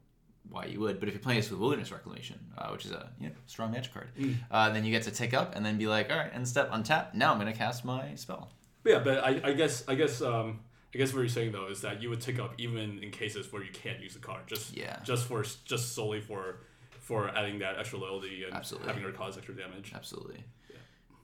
why 0.48 0.66
you 0.66 0.78
would 0.80 0.98
but 1.00 1.08
if 1.08 1.14
you're 1.14 1.22
playing 1.22 1.40
this 1.40 1.50
with 1.50 1.58
wilderness 1.60 1.90
reclamation 1.90 2.38
uh, 2.58 2.68
which 2.68 2.84
is 2.84 2.92
a 2.92 3.10
you 3.20 3.28
know 3.28 3.34
strong 3.46 3.72
magic 3.72 3.92
card 3.94 4.08
uh, 4.50 4.70
then 4.70 4.84
you 4.84 4.90
get 4.90 5.02
to 5.04 5.10
tick 5.10 5.32
up 5.34 5.54
and 5.56 5.64
then 5.64 5.76
be 5.78 5.86
like 5.86 6.10
all 6.10 6.16
right 6.18 6.30
end 6.34 6.46
step 6.48 6.70
untap 6.70 7.12
now 7.14 7.32
I'm 7.32 7.38
gonna 7.38 7.52
cast 7.54 7.84
my 7.84 8.14
spell 8.14 8.50
yeah, 8.86 8.98
but 8.98 9.24
I, 9.24 9.40
I 9.42 9.52
guess 9.54 9.82
I 9.88 9.94
guess 9.94 10.20
um 10.22 10.60
I 10.94 10.98
guess 10.98 11.12
what 11.12 11.20
you're 11.20 11.28
saying 11.28 11.52
though 11.52 11.68
is 11.68 11.80
that 11.80 12.00
you 12.02 12.08
would 12.10 12.20
take 12.20 12.38
up 12.38 12.54
even 12.58 13.02
in 13.02 13.10
cases 13.10 13.50
where 13.52 13.62
you 13.62 13.72
can't 13.72 14.00
use 14.00 14.12
the 14.14 14.20
card, 14.20 14.42
just 14.46 14.76
Yeah. 14.76 14.98
just 15.02 15.26
for 15.26 15.42
just 15.64 15.94
solely 15.94 16.20
for 16.20 16.60
for 17.04 17.28
adding 17.36 17.58
that 17.58 17.78
extra 17.78 17.98
loyalty 17.98 18.44
and 18.44 18.54
Absolutely. 18.54 18.88
having 18.88 19.02
her 19.02 19.12
cause 19.12 19.36
extra 19.36 19.54
damage. 19.54 19.92
absolutely 19.94 20.42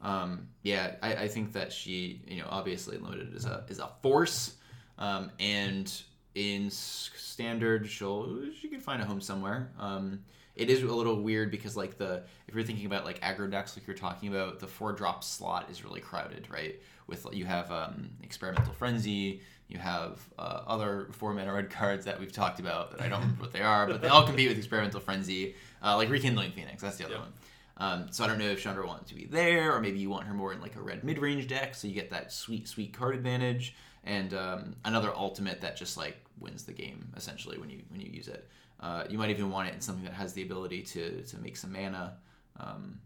um, 0.02 0.46
yeah 0.62 0.96
I, 1.02 1.14
I 1.14 1.28
think 1.28 1.52
that 1.54 1.72
she 1.72 2.20
you 2.28 2.40
know 2.40 2.46
obviously 2.50 2.98
limited 2.98 3.34
is 3.34 3.46
a 3.46 3.64
is 3.68 3.78
a 3.78 3.88
force 4.02 4.56
um, 4.98 5.30
and 5.40 5.90
in 6.34 6.70
standard 6.70 7.88
she'll 7.88 8.40
she 8.60 8.68
can 8.68 8.80
find 8.80 9.00
a 9.02 9.06
home 9.06 9.20
somewhere 9.22 9.72
um, 9.78 10.20
it 10.54 10.68
is 10.68 10.82
a 10.82 10.86
little 10.86 11.22
weird 11.22 11.50
because 11.50 11.76
like 11.78 11.96
the 11.96 12.22
if 12.46 12.54
you're 12.54 12.62
thinking 12.64 12.84
about 12.86 13.06
like 13.06 13.18
aggro 13.20 13.50
decks 13.50 13.76
like 13.76 13.86
you're 13.86 13.96
talking 13.96 14.28
about 14.28 14.58
the 14.60 14.66
four 14.66 14.92
drop 14.92 15.24
slot 15.24 15.66
is 15.70 15.82
really 15.82 16.00
crowded 16.00 16.46
right 16.50 16.78
with 17.06 17.26
you 17.32 17.46
have 17.46 17.72
um, 17.72 18.10
experimental 18.22 18.74
frenzy 18.74 19.40
you 19.70 19.78
have 19.78 20.18
uh, 20.38 20.62
other 20.66 21.08
four 21.12 21.32
mana 21.32 21.52
red 21.52 21.70
cards 21.70 22.04
that 22.04 22.18
we've 22.20 22.32
talked 22.32 22.60
about 22.60 22.90
that 22.90 23.00
I 23.00 23.08
don't 23.08 23.20
remember 23.20 23.42
what 23.42 23.52
they 23.52 23.62
are 23.62 23.86
but 23.86 24.02
they 24.02 24.08
all 24.08 24.24
compete 24.26 24.48
with 24.48 24.58
experimental 24.58 25.00
frenzy 25.00 25.54
uh, 25.82 25.96
like 25.96 26.10
rekindling 26.10 26.52
phoenix 26.52 26.82
that's 26.82 26.96
the 26.96 27.04
other 27.04 27.14
Yep. 27.14 27.22
one 27.22 27.32
um, 27.76 28.08
so 28.10 28.24
I 28.24 28.26
don't 28.26 28.38
know 28.38 28.44
if 28.50 28.60
Chandra 28.60 28.86
wants 28.86 29.08
to 29.08 29.14
be 29.14 29.24
there, 29.24 29.74
or 29.74 29.80
maybe 29.80 29.98
you 29.98 30.10
want 30.10 30.26
her 30.26 30.34
more 30.34 30.52
in 30.52 30.60
like 30.60 30.76
a 30.76 30.82
red 30.82 31.02
mid-range 31.02 31.48
deck, 31.48 31.74
so 31.74 31.88
you 31.88 31.94
get 31.94 32.10
that 32.10 32.30
sweet, 32.30 32.68
sweet 32.68 32.92
card 32.92 33.14
advantage, 33.14 33.74
and 34.04 34.34
um, 34.34 34.76
another 34.84 35.10
ultimate 35.16 35.62
that 35.62 35.78
just 35.78 35.96
like 35.96 36.18
wins 36.38 36.64
the 36.64 36.74
game 36.74 37.08
essentially 37.16 37.56
when 37.56 37.70
you 37.70 37.80
when 37.88 38.02
you 38.02 38.10
use 38.12 38.28
it. 38.28 38.46
Uh, 38.80 39.04
you 39.08 39.16
might 39.16 39.30
even 39.30 39.50
want 39.50 39.66
it 39.68 39.74
in 39.74 39.80
something 39.80 40.04
that 40.04 40.12
has 40.12 40.34
the 40.34 40.42
ability 40.42 40.82
to 40.82 41.22
to 41.22 41.38
make 41.38 41.56
some 41.56 41.72
mana. 41.72 42.18
Um, 42.58 43.00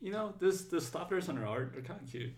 You 0.00 0.10
know, 0.10 0.34
this 0.40 0.62
the 0.62 0.78
thopters 0.78 1.28
on 1.28 1.36
her 1.36 1.46
art 1.46 1.76
are 1.76 1.80
kind 1.82 2.00
of 2.02 2.10
cute. 2.10 2.32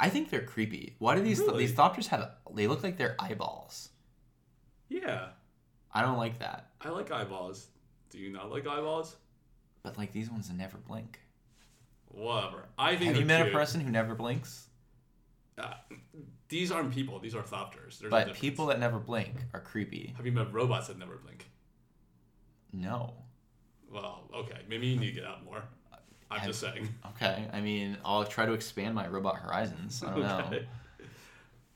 I 0.00 0.08
think 0.08 0.30
they're 0.30 0.44
creepy. 0.44 0.94
Why 0.98 1.14
do 1.16 1.22
these 1.22 1.40
Really? 1.40 1.66
these 1.66 1.74
Thopters 1.74 2.06
have? 2.08 2.30
They 2.54 2.66
look 2.66 2.82
like 2.82 2.96
they're 2.96 3.16
eyeballs. 3.18 3.90
Yeah, 4.88 5.28
I 5.92 6.02
don't 6.02 6.16
like 6.16 6.38
that. 6.38 6.70
I 6.80 6.90
like 6.90 7.10
eyeballs. 7.10 7.66
Do 8.10 8.18
you 8.18 8.30
not 8.30 8.50
like 8.50 8.66
eyeballs? 8.66 9.16
But 9.82 9.98
like 9.98 10.12
these 10.12 10.30
ones 10.30 10.50
never 10.50 10.78
blink. 10.78 11.20
Whatever. 12.08 12.68
I 12.78 12.96
think 12.96 13.12
Have 13.12 13.16
you 13.16 13.26
met 13.26 13.46
a 13.46 13.50
person 13.50 13.80
who 13.80 13.90
never 13.90 14.14
blinks? 14.14 14.66
Uh, 15.58 15.74
these 16.48 16.70
aren't 16.70 16.92
people. 16.92 17.18
These 17.18 17.34
are 17.34 17.42
thopters. 17.42 17.98
There's 17.98 18.10
But 18.10 18.34
people 18.34 18.66
that 18.66 18.80
never 18.80 18.98
blink 18.98 19.34
are 19.52 19.60
creepy. 19.60 20.14
Have 20.16 20.24
you 20.24 20.32
met 20.32 20.52
robots 20.52 20.88
that 20.88 20.98
never 20.98 21.16
blink? 21.16 21.50
No. 22.72 23.14
Well, 23.90 24.28
okay. 24.34 24.60
Maybe 24.68 24.86
you 24.86 24.98
need 24.98 25.08
to 25.08 25.12
get 25.12 25.24
out 25.24 25.44
more. 25.44 25.62
I'm 26.30 26.46
just 26.46 26.60
saying. 26.60 26.88
Okay, 27.16 27.46
I 27.52 27.60
mean, 27.60 27.96
I'll 28.04 28.24
try 28.24 28.44
to 28.46 28.52
expand 28.52 28.94
my 28.94 29.06
robot 29.08 29.36
horizons. 29.38 30.02
I 30.06 30.10
don't 30.10 30.20
know. 30.20 30.44
Okay. 30.46 30.66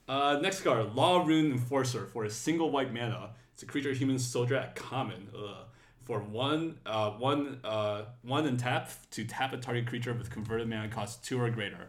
Uh, 0.08 0.38
next 0.42 0.60
card, 0.62 0.94
Law 0.94 1.24
Rune 1.24 1.52
Enforcer 1.52 2.06
for 2.06 2.24
a 2.24 2.30
single 2.30 2.70
white 2.70 2.92
mana. 2.92 3.30
It's 3.54 3.62
a 3.62 3.66
creature 3.66 3.92
human 3.92 4.18
soldier 4.18 4.56
at 4.56 4.74
common. 4.74 5.28
Ugh. 5.36 5.56
For 6.04 6.18
one, 6.18 6.78
uh, 6.84 7.10
one, 7.12 7.60
uh, 7.62 8.02
one 8.22 8.44
and 8.46 8.58
tap 8.58 8.90
to 9.12 9.24
tap 9.24 9.52
a 9.52 9.56
target 9.56 9.86
creature 9.86 10.12
with 10.12 10.30
converted 10.30 10.68
mana 10.68 10.88
cost 10.88 11.24
two 11.24 11.40
or 11.40 11.48
greater. 11.48 11.88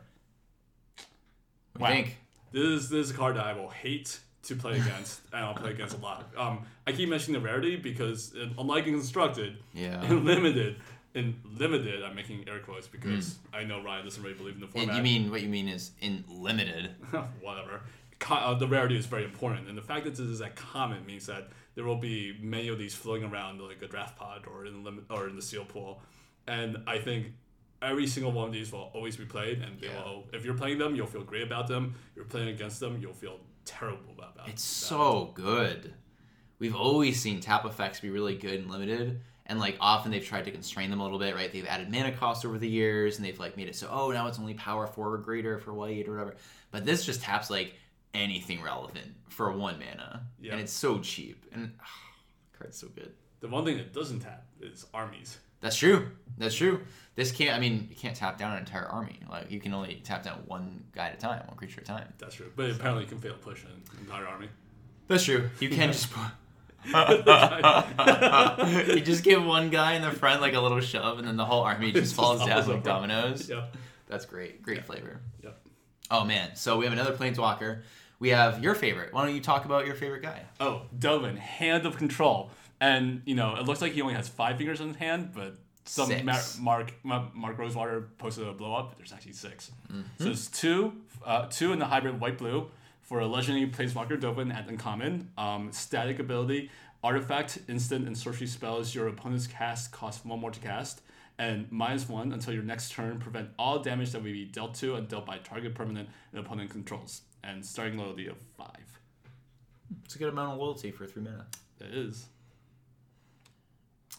You 1.79 1.87
think? 1.87 2.17
This 2.51 2.63
is 2.63 2.89
this 2.89 3.07
is 3.07 3.11
a 3.11 3.15
card 3.15 3.35
that 3.37 3.45
I 3.47 3.53
will 3.53 3.69
hate 3.69 4.19
to 4.43 4.55
play 4.55 4.73
against, 4.73 5.21
and 5.33 5.43
I'll 5.43 5.55
play 5.55 5.71
against 5.71 5.97
a 5.97 5.99
lot. 5.99 6.29
Um, 6.37 6.59
I 6.85 6.91
keep 6.91 7.09
mentioning 7.09 7.41
the 7.41 7.47
rarity 7.47 7.75
because, 7.75 8.35
uh, 8.35 8.49
unlike 8.59 8.85
in 8.85 8.93
constructed, 8.93 9.57
Yeah. 9.73 10.03
in 10.07 10.23
limited, 10.23 10.75
in 11.13 11.35
limited, 11.45 12.03
I'm 12.03 12.15
making 12.15 12.45
air 12.47 12.59
quotes 12.59 12.87
because 12.87 13.37
I 13.53 13.63
know 13.63 13.83
Ryan 13.83 14.03
doesn't 14.05 14.21
really 14.23 14.35
believe 14.35 14.55
in 14.55 14.61
the 14.61 14.67
format. 14.67 14.89
And 14.89 14.97
you 14.97 15.03
mean 15.03 15.29
what 15.31 15.41
you 15.41 15.49
mean 15.49 15.67
is 15.67 15.91
in 16.01 16.23
limited? 16.27 16.91
whatever. 17.41 17.81
co- 18.19 18.35
uh, 18.35 18.53
the 18.55 18.67
rarity 18.67 18.97
is 18.97 19.05
very 19.05 19.23
important, 19.23 19.67
and 19.69 19.77
the 19.77 19.81
fact 19.81 20.05
that 20.05 20.11
this 20.11 20.19
is 20.21 20.41
at 20.41 20.55
common 20.55 21.05
means 21.05 21.25
that 21.27 21.49
there 21.75 21.83
will 21.85 21.97
be 21.97 22.37
many 22.41 22.67
of 22.67 22.77
these 22.77 22.93
floating 22.95 23.23
around 23.31 23.61
like 23.61 23.81
a 23.81 23.87
draft 23.87 24.15
pod 24.17 24.45
or 24.47 24.65
in 24.65 24.73
the 24.73 24.79
limit 24.79 25.03
or 25.09 25.27
in 25.27 25.35
the 25.35 25.41
seal 25.41 25.65
pool, 25.65 26.01
and 26.47 26.77
I 26.87 26.97
think 26.99 27.27
every 27.81 28.07
single 28.07 28.31
one 28.31 28.47
of 28.47 28.53
these 28.53 28.71
will 28.71 28.89
always 28.93 29.17
be 29.17 29.25
played, 29.25 29.59
and 29.61 29.79
they 29.79 29.87
Yeah. 29.87 30.03
will. 30.03 30.23
If 30.33 30.45
you're 30.45 30.53
playing 30.55 30.77
them, 30.77 30.95
you'll 30.95 31.05
feel 31.07 31.23
great 31.23 31.43
about 31.43 31.67
them. 31.67 31.95
If 32.11 32.15
you're 32.15 32.25
playing 32.25 32.47
against 32.49 32.79
them, 32.79 32.97
you'll 33.01 33.13
feel 33.13 33.39
terrible 33.65 34.13
about 34.17 34.35
them. 34.35 34.45
It's 34.47 34.63
so 34.63 35.31
good. 35.35 35.93
We've 36.59 36.75
always 36.75 37.19
seen 37.21 37.39
tap 37.41 37.65
effects 37.65 37.99
be 37.99 38.09
really 38.09 38.35
good 38.37 38.53
and 38.61 38.71
limited, 38.71 39.19
and 39.45 39.59
like 39.59 39.77
often 39.79 40.11
they've 40.11 40.25
tried 40.25 40.45
to 40.45 40.51
constrain 40.51 40.89
them 40.89 40.99
a 40.99 41.03
little 41.03 41.19
bit, 41.19 41.35
right? 41.35 41.51
They've 41.51 41.65
added 41.65 41.91
mana 41.91 42.11
cost 42.11 42.45
over 42.45 42.57
the 42.57 42.69
years, 42.69 43.17
and 43.17 43.25
they've 43.25 43.39
like 43.39 43.57
made 43.57 43.67
it 43.67 43.75
so 43.75 43.87
oh 43.91 44.11
now 44.11 44.27
it's 44.27 44.39
only 44.39 44.53
power 44.53 44.87
four 44.87 45.13
or 45.13 45.17
greater 45.17 45.59
for 45.59 45.73
white 45.73 46.07
or 46.07 46.13
whatever. 46.13 46.35
But 46.71 46.85
this 46.85 47.05
just 47.05 47.21
taps 47.21 47.49
like 47.49 47.73
anything 48.13 48.61
relevant 48.61 49.07
for 49.29 49.51
one 49.51 49.79
mana, 49.79 50.21
Yeah. 50.39 50.53
and 50.53 50.61
it's 50.61 50.71
so 50.73 50.99
cheap 50.99 51.45
and 51.53 51.73
card's 52.57 52.77
so 52.77 52.87
good. 52.95 53.11
the 53.41 53.47
one 53.47 53.65
thing 53.65 53.77
that 53.77 53.93
doesn't 53.93 54.19
tap 54.21 54.45
is 54.61 54.85
armies. 54.93 55.37
That's 55.59 55.77
true. 55.77 56.09
That's 56.37 56.55
true. 56.55 56.81
This 57.15 57.31
can't. 57.31 57.55
I 57.55 57.59
mean, 57.59 57.87
you 57.89 57.95
can't 57.95 58.15
tap 58.15 58.37
down 58.37 58.51
an 58.53 58.59
entire 58.59 58.85
army. 58.85 59.19
Like 59.29 59.49
you 59.49 59.61
can 59.61 59.73
only 59.73 60.01
tap 60.03 60.21
down 60.23 60.43
one 60.45 60.83
guy 60.93 61.07
at 61.07 61.13
a 61.13 61.17
time, 61.17 61.41
one 61.47 61.55
creature 61.57 61.79
at 61.79 61.85
a 61.89 61.91
time. 61.91 62.13
That's 62.17 62.35
true, 62.35 62.51
but 62.55 62.69
apparently 62.71 63.03
you 63.03 63.09
can 63.09 63.17
fail 63.19 63.33
push 63.35 63.63
an 63.63 63.69
entire 64.01 64.27
army. 64.27 64.49
That's 65.07 65.23
true. 65.23 65.49
You 65.61 65.69
can 65.69 65.91
just 65.93 66.11
put. 66.11 66.23
You 66.85 66.93
just 69.01 69.23
give 69.23 69.43
one 69.43 69.69
guy 69.69 69.93
in 69.93 70.01
the 70.01 70.11
front 70.11 70.41
like 70.41 70.53
a 70.53 70.59
little 70.59 70.81
shove, 70.81 71.19
and 71.19 71.27
then 71.27 71.37
the 71.37 71.45
whole 71.45 71.63
army 71.63 71.91
just 71.91 72.15
falls 72.19 72.45
down 72.45 72.67
like 72.67 72.83
dominoes. 72.83 73.49
Yeah. 73.49 73.65
That's 74.07 74.25
great. 74.25 74.61
Great 74.61 74.85
flavor. 74.85 75.19
Yep. 75.43 75.59
Oh 76.11 76.23
man. 76.23 76.55
So 76.55 76.77
we 76.77 76.85
have 76.85 76.93
another 76.93 77.15
planeswalker. 77.15 77.81
We 78.19 78.29
have 78.29 78.63
your 78.63 78.75
favorite. 78.75 79.13
Why 79.13 79.25
don't 79.25 79.35
you 79.35 79.41
talk 79.41 79.65
about 79.65 79.85
your 79.85 79.95
favorite 79.95 80.21
guy? 80.21 80.43
Oh, 80.59 80.83
Dovin, 80.97 81.37
hand 81.37 81.85
of 81.85 81.97
control, 81.97 82.51
and 82.79 83.21
you 83.25 83.35
know 83.35 83.55
it 83.55 83.65
looks 83.65 83.81
like 83.81 83.93
he 83.93 84.01
only 84.01 84.13
has 84.13 84.27
five 84.27 84.57
fingers 84.57 84.81
in 84.81 84.89
his 84.89 84.97
hand, 84.97 85.31
but 85.33 85.55
some 85.85 86.09
Mar- 86.25 86.39
Mark 86.59 86.93
Ma- 87.03 87.27
Mark 87.33 87.57
Rosewater 87.57 88.09
posted 88.17 88.47
a 88.47 88.53
blow 88.53 88.73
up. 88.73 88.95
There's 88.97 89.11
actually 89.11 89.33
6 89.33 89.71
Mm-hmm. 89.91 90.23
So 90.23 90.29
it's 90.29 90.47
two, 90.47 90.93
uh, 91.25 91.47
two 91.49 91.73
in 91.73 91.79
the 91.79 91.85
hybrid 91.85 92.21
white 92.21 92.37
blue 92.37 92.69
for 93.13 93.19
a 93.19 93.27
legendary 93.27 93.69
planeswalker 93.69 94.19
Dovin 94.19 94.51
at 94.51 94.67
uncommon. 94.67 95.29
Um, 95.37 95.71
static 95.71 96.17
ability, 96.17 96.71
artifact, 97.03 97.59
instant, 97.69 98.07
and 98.07 98.17
sorcery 98.17 98.47
spells 98.47 98.95
your 98.95 99.07
opponent's 99.07 99.45
cast 99.45 99.91
cost 99.91 100.25
one 100.25 100.39
more 100.39 100.49
to 100.49 100.59
cast, 100.59 101.01
and 101.37 101.71
minus 101.71 102.09
one 102.09 102.33
until 102.33 102.55
your 102.55 102.63
next 102.63 102.91
turn. 102.91 103.19
Prevent 103.19 103.49
all 103.59 103.77
damage 103.77 104.13
that 104.13 104.23
will 104.23 104.31
be 104.31 104.45
dealt 104.45 104.73
to 104.79 104.95
and 104.95 105.07
dealt 105.07 105.27
by 105.27 105.37
target 105.37 105.75
permanent 105.75 106.09
and 106.31 106.43
opponent 106.43 106.71
controls. 106.71 107.21
And 107.43 107.63
starting 107.63 107.99
loyalty 107.99 108.25
of 108.25 108.37
five. 108.57 108.99
It's 110.05 110.15
a 110.15 110.17
good 110.17 110.29
amount 110.29 110.53
of 110.53 110.57
loyalty 110.57 110.89
for 110.89 111.05
three 111.05 111.21
mana. 111.21 111.45
It 111.81 111.93
is. 111.93 112.25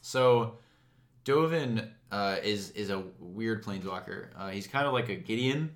So, 0.03 0.59
Dovin 1.25 1.89
uh, 2.13 2.37
is 2.45 2.71
is 2.71 2.91
a 2.91 3.03
weird 3.19 3.65
planeswalker. 3.65 4.29
Uh, 4.39 4.51
he's 4.51 4.69
kind 4.69 4.87
of 4.87 4.93
like 4.93 5.09
a 5.09 5.17
Gideon, 5.17 5.75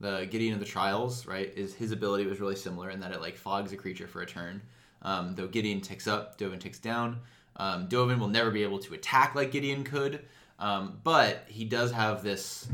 the 0.00 0.26
Gideon 0.30 0.54
of 0.54 0.60
the 0.60 0.66
Trials, 0.66 1.26
right? 1.26 1.52
Is 1.56 1.74
his 1.74 1.92
ability 1.92 2.26
was 2.26 2.40
really 2.40 2.56
similar 2.56 2.90
in 2.90 3.00
that 3.00 3.12
it 3.12 3.20
like 3.20 3.36
fogs 3.36 3.72
a 3.72 3.76
creature 3.76 4.06
for 4.06 4.22
a 4.22 4.26
turn. 4.26 4.60
Um, 5.02 5.34
though 5.34 5.46
Gideon 5.46 5.80
ticks 5.80 6.06
up, 6.06 6.38
Dovin 6.38 6.60
ticks 6.60 6.78
down. 6.78 7.20
Um, 7.56 7.88
Dovin 7.88 8.18
will 8.18 8.28
never 8.28 8.50
be 8.50 8.62
able 8.62 8.78
to 8.80 8.94
attack 8.94 9.34
like 9.34 9.52
Gideon 9.52 9.84
could, 9.84 10.24
um, 10.58 11.00
but 11.02 11.44
he 11.48 11.64
does 11.64 11.90
have 11.90 12.22
this 12.22 12.68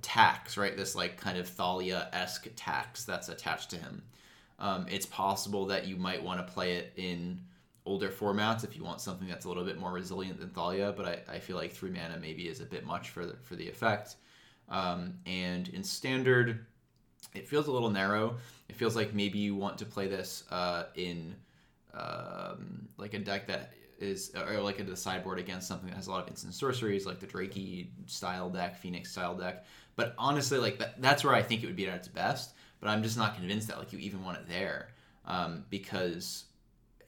tax, 0.00 0.56
right? 0.56 0.76
This 0.76 0.94
like 0.94 1.16
kind 1.16 1.38
of 1.38 1.48
Thalia 1.48 2.08
esque 2.12 2.48
tax 2.56 3.04
that's 3.04 3.28
attached 3.28 3.70
to 3.70 3.76
him. 3.76 4.02
Um, 4.58 4.86
it's 4.88 5.06
possible 5.06 5.66
that 5.66 5.86
you 5.86 5.96
might 5.96 6.22
want 6.22 6.44
to 6.44 6.52
play 6.52 6.74
it 6.74 6.92
in 6.96 7.40
older 7.84 8.10
formats 8.10 8.62
if 8.62 8.76
you 8.76 8.84
want 8.84 9.00
something 9.00 9.26
that's 9.26 9.44
a 9.44 9.48
little 9.48 9.64
bit 9.64 9.78
more 9.78 9.92
resilient 9.92 10.38
than 10.38 10.50
Thalia, 10.50 10.94
but 10.96 11.06
I, 11.06 11.34
I 11.34 11.38
feel 11.40 11.56
like 11.56 11.72
three 11.72 11.90
mana 11.90 12.16
maybe 12.20 12.48
is 12.48 12.60
a 12.60 12.64
bit 12.64 12.84
much 12.84 13.10
for 13.10 13.26
the, 13.26 13.34
for 13.42 13.56
the 13.56 13.68
effect. 13.68 14.16
Um, 14.68 15.14
and 15.26 15.68
in 15.68 15.82
standard, 15.82 16.66
it 17.34 17.48
feels 17.48 17.66
a 17.66 17.72
little 17.72 17.90
narrow. 17.90 18.36
It 18.68 18.76
feels 18.76 18.96
like 18.96 19.14
maybe 19.14 19.38
you 19.38 19.54
want 19.54 19.78
to 19.78 19.84
play 19.84 20.08
this 20.08 20.44
uh, 20.50 20.84
in 20.94 21.34
um, 21.94 22.88
like 22.96 23.14
a 23.14 23.18
deck 23.18 23.46
that 23.48 23.72
is 23.98 24.32
or 24.34 24.60
like 24.60 24.80
a 24.80 24.96
sideboard 24.96 25.38
against 25.38 25.68
something 25.68 25.88
that 25.88 25.96
has 25.96 26.06
a 26.06 26.10
lot 26.10 26.22
of 26.24 26.28
instant 26.28 26.54
sorceries, 26.54 27.06
like 27.06 27.20
the 27.20 27.26
Drakey 27.26 27.88
style 28.06 28.50
deck, 28.50 28.76
Phoenix 28.76 29.10
style 29.12 29.36
deck. 29.36 29.64
But 29.94 30.14
honestly, 30.18 30.58
like 30.58 30.78
that, 30.78 31.00
that's 31.00 31.22
where 31.22 31.34
I 31.34 31.42
think 31.42 31.62
it 31.62 31.66
would 31.66 31.76
be 31.76 31.88
at 31.88 31.94
its 31.94 32.08
best. 32.08 32.54
But 32.80 32.88
I'm 32.88 33.02
just 33.02 33.16
not 33.16 33.36
convinced 33.36 33.68
that 33.68 33.78
like 33.78 33.92
you 33.92 33.98
even 34.00 34.24
want 34.24 34.38
it 34.38 34.48
there 34.48 34.88
um, 35.24 35.64
because 35.70 36.46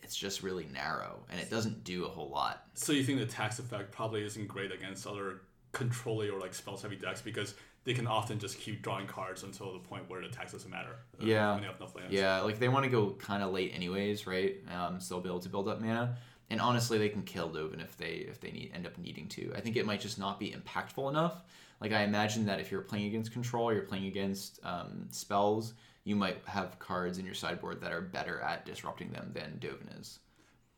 it's 0.02 0.14
just 0.14 0.42
really 0.42 0.68
narrow 0.73 1.18
and 1.30 1.40
it 1.40 1.50
doesn't 1.50 1.82
do 1.82 2.04
a 2.04 2.08
whole 2.08 2.28
lot. 2.28 2.66
So 2.75 2.92
you 2.92 3.02
think 3.02 3.18
the 3.18 3.26
tax 3.26 3.58
effect 3.58 3.90
probably 3.90 4.25
isn't 4.25 4.46
great 4.46 4.70
against 4.70 5.06
other 5.06 5.40
controlling 5.75 6.31
or 6.31 6.40
like 6.40 6.54
spells 6.54 6.81
heavy 6.83 6.97
decks 6.97 7.21
because 7.21 7.54
they 7.85 7.93
can 7.93 8.07
often 8.07 8.38
just 8.38 8.59
keep 8.59 8.83
drawing 8.83 9.07
cards 9.07 9.43
until 9.43 9.73
the 9.73 9.78
point 9.78 10.09
where 10.09 10.23
the 10.23 10.28
tax 10.28 10.52
doesn't 10.52 10.71
matter. 10.71 10.97
Yeah. 11.21 11.52
When 11.52 11.61
they 11.61 11.66
have 11.66 11.76
enough 11.76 11.95
lands. 11.95 12.12
Yeah, 12.12 12.40
like 12.40 12.59
they 12.59 12.69
want 12.69 12.85
to 12.85 12.90
go 12.90 13.11
kind 13.11 13.43
of 13.43 13.52
late 13.52 13.73
anyways, 13.75 14.26
right? 14.26 14.57
Um, 14.75 15.00
so 15.00 15.14
they'll 15.14 15.23
be 15.23 15.28
able 15.28 15.40
to 15.40 15.49
build 15.50 15.69
up 15.69 15.81
mana. 15.81 16.16
And 16.50 16.61
honestly, 16.61 16.99
they 16.99 17.09
can 17.09 17.23
kill 17.23 17.50
Dovin 17.50 17.83
if 17.83 17.97
they 17.97 18.26
if 18.28 18.40
they 18.40 18.50
need 18.50 18.73
end 18.75 18.87
up 18.87 18.97
needing 18.99 19.28
to. 19.28 19.52
I 19.54 19.61
think 19.61 19.76
it 19.76 19.87
might 19.87 20.00
just 20.00 20.19
not 20.19 20.38
be 20.38 20.52
impactful 20.52 21.11
enough. 21.11 21.43
Like 21.81 21.93
I 21.93 22.02
imagine 22.02 22.47
that 22.47 22.61
if 22.61 22.71
you're 22.71 22.81
playing 22.81 23.07
against 23.07 23.33
control, 23.33 23.73
you're 23.73 23.83
playing 23.83 24.07
against 24.07 24.61
um, 24.64 25.07
spells, 25.11 25.75
you 26.04 26.16
might 26.16 26.38
have 26.47 26.78
cards 26.78 27.19
in 27.19 27.25
your 27.25 27.35
sideboard 27.35 27.81
that 27.81 27.93
are 27.93 28.00
better 28.00 28.40
at 28.40 28.64
disrupting 28.64 29.11
them 29.11 29.31
than 29.35 29.59
Dovin 29.61 30.00
is. 30.00 30.21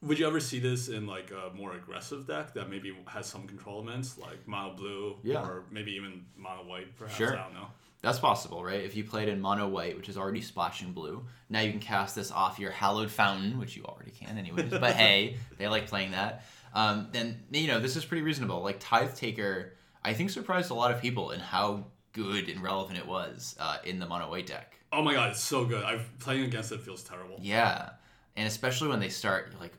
Would 0.03 0.19
you 0.19 0.27
ever 0.27 0.41
see 0.41 0.59
this 0.61 0.89
in 0.89 1.07
like 1.07 1.31
a 1.31 1.55
more 1.57 1.75
aggressive 1.75 2.27
deck 2.27 2.55
that 2.55 2.69
maybe 2.71 2.95
has 3.07 3.27
some 3.27 3.47
control 3.47 3.77
elements 3.77 4.19
like 4.19 4.47
mono 4.47 4.75
blue 4.75 5.17
Yeah. 5.23 5.43
or 5.43 5.65
maybe 5.71 5.93
even 5.93 6.25
mono 6.37 6.65
white 6.65 6.97
perhaps? 6.97 7.17
Sure. 7.17 7.37
I 7.39 7.43
don't 7.45 7.55
know. 7.55 7.69
That's 8.03 8.19
possible, 8.19 8.63
right? 8.63 8.85
If 8.85 8.95
you 8.95 9.05
played 9.05 9.29
in 9.29 9.41
mono 9.41 9.67
white, 9.69 9.97
which 9.97 10.09
is 10.09 10.17
already 10.19 10.43
splashing 10.43 10.93
blue, 10.93 11.25
now 11.49 11.61
you 11.61 11.71
can 11.71 11.81
cast 11.81 12.15
this 12.15 12.31
off 12.31 12.59
your 12.59 12.71
hallowed 12.71 13.11
fountain, 13.11 13.59
which 13.59 13.75
you 13.77 13.85
already 13.85 14.11
can 14.13 14.37
anyways. 14.39 14.69
but 14.71 14.95
hey, 14.97 15.39
they 15.59 15.67
like 15.67 15.87
playing 15.87 16.11
that. 16.13 16.45
Um, 16.75 17.09
then 17.13 17.43
you 17.51 17.67
know 17.67 17.81
this 17.81 17.97
is 17.97 18.05
pretty 18.05 18.23
reasonable. 18.23 18.63
Like 18.63 18.77
Tithe 18.79 19.15
Taker, 19.15 19.73
I 20.05 20.13
think 20.13 20.29
surprised 20.31 20.71
a 20.71 20.75
lot 20.75 20.93
of 20.93 21.01
people 21.01 21.31
in 21.31 21.41
how 21.41 21.87
good 22.13 22.49
and 22.51 22.63
relevant 22.63 22.99
it 22.99 23.07
was 23.07 23.57
uh, 23.59 23.79
in 23.85 23.99
the 23.99 24.07
mono 24.07 24.29
white 24.31 24.47
deck. 24.47 24.79
Oh 24.93 25.03
my 25.03 25.15
god, 25.15 25.31
it's 25.31 25.43
so 25.43 25.65
good. 25.65 25.83
I've 25.83 26.07
playing 26.19 26.45
against 26.45 26.71
it 26.73 26.83
feels 26.83 27.03
terrible. 27.03 27.39
Yeah, 27.41 27.91
and 28.37 28.47
especially 28.47 28.89
when 28.89 29.01
they 29.01 29.09
start 29.09 29.55
like 29.59 29.73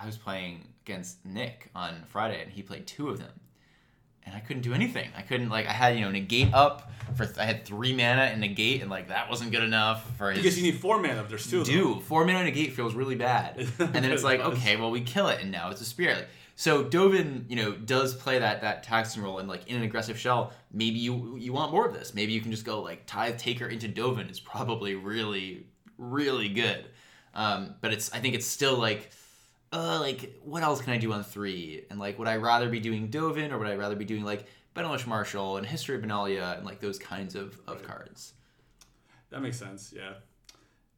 I 0.00 0.06
was 0.06 0.16
playing 0.16 0.64
against 0.84 1.24
Nick 1.24 1.70
on 1.74 2.04
Friday, 2.08 2.40
and 2.42 2.50
he 2.50 2.62
played 2.62 2.86
two 2.86 3.08
of 3.08 3.18
them, 3.18 3.32
and 4.24 4.34
I 4.34 4.40
couldn't 4.40 4.62
do 4.62 4.74
anything. 4.74 5.10
I 5.16 5.22
couldn't 5.22 5.48
like 5.48 5.66
I 5.66 5.72
had 5.72 5.96
you 5.96 6.02
know 6.02 6.10
negate 6.10 6.52
up 6.54 6.90
for 7.16 7.28
I 7.38 7.44
had 7.44 7.64
three 7.64 7.92
mana 7.92 8.22
and 8.22 8.40
negate, 8.40 8.80
and 8.80 8.90
like 8.90 9.08
that 9.08 9.28
wasn't 9.28 9.50
good 9.50 9.62
enough 9.62 10.16
for 10.16 10.30
his. 10.30 10.42
Because 10.42 10.56
you 10.56 10.70
need 10.70 10.80
four 10.80 11.00
mana 11.00 11.20
if 11.22 11.28
there's 11.28 11.48
two 11.48 11.64
do 11.64 12.00
four 12.00 12.24
mana 12.24 12.40
in 12.40 12.44
negate 12.46 12.72
feels 12.72 12.94
really 12.94 13.16
bad, 13.16 13.58
and 13.78 13.92
then 13.92 14.04
it's 14.04 14.24
like 14.24 14.40
okay, 14.40 14.76
well 14.76 14.90
we 14.90 15.00
kill 15.00 15.28
it, 15.28 15.40
and 15.40 15.50
now 15.50 15.70
it's 15.70 15.80
a 15.80 15.86
spirit. 15.86 16.16
Like, 16.18 16.28
so 16.54 16.84
Dovin, 16.84 17.48
you 17.48 17.54
know, 17.54 17.72
does 17.72 18.14
play 18.14 18.40
that 18.40 18.62
that 18.62 18.82
taxing 18.82 19.22
role, 19.22 19.38
and 19.38 19.48
like 19.48 19.66
in 19.68 19.76
an 19.76 19.82
aggressive 19.82 20.18
shell, 20.18 20.52
maybe 20.72 20.98
you 20.98 21.36
you 21.36 21.52
want 21.52 21.72
more 21.72 21.86
of 21.86 21.92
this. 21.92 22.14
Maybe 22.14 22.32
you 22.32 22.40
can 22.40 22.50
just 22.50 22.64
go 22.64 22.82
like 22.82 23.06
tithe 23.06 23.38
taker 23.38 23.66
into 23.66 23.88
Dovin 23.88 24.30
is 24.30 24.40
probably 24.40 24.94
really 24.94 25.66
really 25.98 26.48
good, 26.48 26.86
um, 27.34 27.74
but 27.80 27.92
it's 27.92 28.12
I 28.12 28.20
think 28.20 28.34
it's 28.34 28.46
still 28.46 28.76
like. 28.76 29.10
Uh, 29.70 29.98
like 30.00 30.38
what 30.42 30.62
else 30.62 30.80
can 30.80 30.92
I 30.92 30.98
do 30.98 31.12
on 31.12 31.22
three? 31.22 31.84
And 31.90 31.98
like, 31.98 32.18
would 32.18 32.28
I 32.28 32.36
rather 32.36 32.68
be 32.68 32.80
doing 32.80 33.08
Dovin 33.08 33.52
or 33.52 33.58
would 33.58 33.68
I 33.68 33.74
rather 33.74 33.96
be 33.96 34.04
doing 34.04 34.24
like 34.24 34.46
Benalish 34.74 35.06
Marshal 35.06 35.56
and 35.58 35.66
History 35.66 35.96
of 35.96 36.02
Benalia 36.02 36.56
and 36.56 36.64
like 36.64 36.80
those 36.80 36.98
kinds 36.98 37.34
of, 37.34 37.58
of 37.66 37.82
cards? 37.82 38.32
That 39.30 39.42
makes 39.42 39.58
sense. 39.58 39.92
Yeah, 39.94 40.14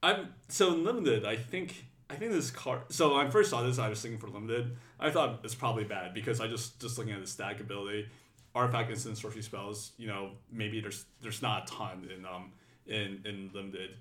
I'm 0.03 0.35
so 0.49 0.73
in 0.73 0.85
limited. 0.85 1.25
I 1.25 1.37
think 1.37 1.85
I 2.09 2.15
think 2.15 2.33
this 2.33 2.51
card. 2.51 2.83
So 2.91 3.17
when 3.17 3.27
I 3.27 3.31
first 3.31 3.51
saw 3.51 3.63
this, 3.63 3.79
I 3.79 3.89
was 3.89 4.01
thinking 4.01 4.21
for 4.21 4.29
limited. 4.29 4.77
I 4.99 5.11
thought 5.11 5.41
it's 5.45 5.55
probably 5.55 5.85
bad 5.85 6.15
because 6.15 6.41
I 6.41 6.47
just 6.47 6.81
just 6.81 6.99
looking 6.99 7.13
at 7.13 7.21
the 7.21 7.27
stack 7.27 7.61
ability, 7.61 8.09
artifact 8.55 8.91
instant 8.91 9.19
sorcery 9.19 9.43
spells. 9.43 9.93
You 9.97 10.09
know, 10.09 10.31
maybe 10.53 10.81
there's 10.81 11.07
there's 11.23 11.43
not 11.43 11.69
a 11.69 11.75
ton 11.75 12.09
in 12.17 12.25
um 12.25 12.53
in 12.87 13.23
in 13.25 13.51
limited. 13.53 13.97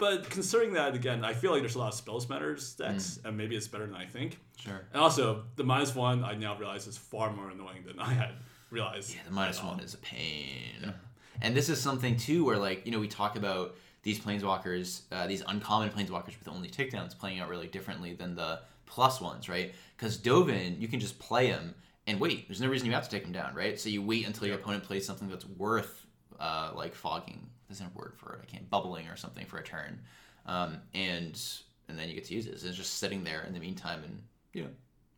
But 0.00 0.30
considering 0.30 0.72
that 0.72 0.94
again, 0.94 1.24
I 1.24 1.34
feel 1.34 1.52
like 1.52 1.60
there's 1.60 1.74
a 1.74 1.78
lot 1.78 1.88
of 1.88 1.94
spells 1.94 2.26
matters 2.28 2.72
decks, 2.72 3.20
and 3.22 3.36
maybe 3.36 3.54
it's 3.54 3.68
better 3.68 3.86
than 3.86 3.94
I 3.94 4.06
think. 4.06 4.38
Sure. 4.58 4.80
And 4.92 5.00
also, 5.00 5.44
the 5.56 5.62
minus 5.62 5.94
one 5.94 6.24
I 6.24 6.34
now 6.34 6.56
realize 6.56 6.86
is 6.86 6.96
far 6.96 7.30
more 7.30 7.50
annoying 7.50 7.84
than 7.86 7.98
I 8.00 8.14
had 8.14 8.30
realized. 8.70 9.14
Yeah, 9.14 9.20
the 9.26 9.32
minus 9.32 9.60
all. 9.60 9.72
one 9.72 9.80
is 9.80 9.92
a 9.92 9.98
pain. 9.98 10.94
And 11.42 11.54
this 11.54 11.68
is 11.68 11.80
something 11.80 12.16
too 12.16 12.44
where 12.46 12.56
like, 12.56 12.86
you 12.86 12.92
know, 12.92 12.98
we 12.98 13.08
talk 13.08 13.36
about 13.36 13.76
these 14.02 14.18
planeswalkers, 14.18 15.02
uh, 15.12 15.26
these 15.26 15.42
uncommon 15.46 15.90
planeswalkers 15.90 16.38
with 16.38 16.48
only 16.48 16.68
takedowns 16.68 17.16
playing 17.16 17.40
out 17.40 17.50
really 17.50 17.66
differently 17.66 18.14
than 18.14 18.34
the 18.34 18.60
plus 18.86 19.20
ones, 19.20 19.50
right? 19.50 19.74
Because 19.96 20.16
Dovin, 20.16 20.80
you 20.80 20.88
can 20.88 20.98
just 20.98 21.18
play 21.18 21.48
him 21.48 21.74
and 22.06 22.18
wait. 22.18 22.48
There's 22.48 22.62
no 22.62 22.68
reason 22.68 22.86
you 22.86 22.94
have 22.94 23.04
to 23.04 23.10
take 23.10 23.24
him 23.24 23.32
down, 23.32 23.54
right? 23.54 23.78
So 23.78 23.90
you 23.90 24.02
wait 24.02 24.26
until 24.26 24.46
your 24.48 24.56
opponent 24.56 24.82
plays 24.84 25.06
something 25.06 25.28
that's 25.28 25.46
worth 25.46 26.06
uh, 26.38 26.72
like 26.74 26.94
fogging. 26.94 27.50
There's 27.70 27.80
no 27.80 27.86
word 27.94 28.14
for 28.16 28.34
it. 28.34 28.40
I 28.42 28.46
can't 28.46 28.68
bubbling 28.68 29.06
or 29.06 29.14
something 29.16 29.46
for 29.46 29.58
a 29.58 29.62
turn. 29.62 30.00
um, 30.44 30.78
and 30.92 31.40
and 31.88 31.96
then 31.98 32.08
you 32.08 32.14
get 32.14 32.24
to 32.24 32.34
use 32.34 32.46
it. 32.46 32.58
So 32.60 32.66
it's 32.66 32.76
just 32.76 32.94
sitting 32.98 33.22
there 33.24 33.44
in 33.46 33.54
the 33.54 33.60
meantime, 33.60 34.02
and 34.04 34.22
you 34.52 34.62
know, 34.64 34.70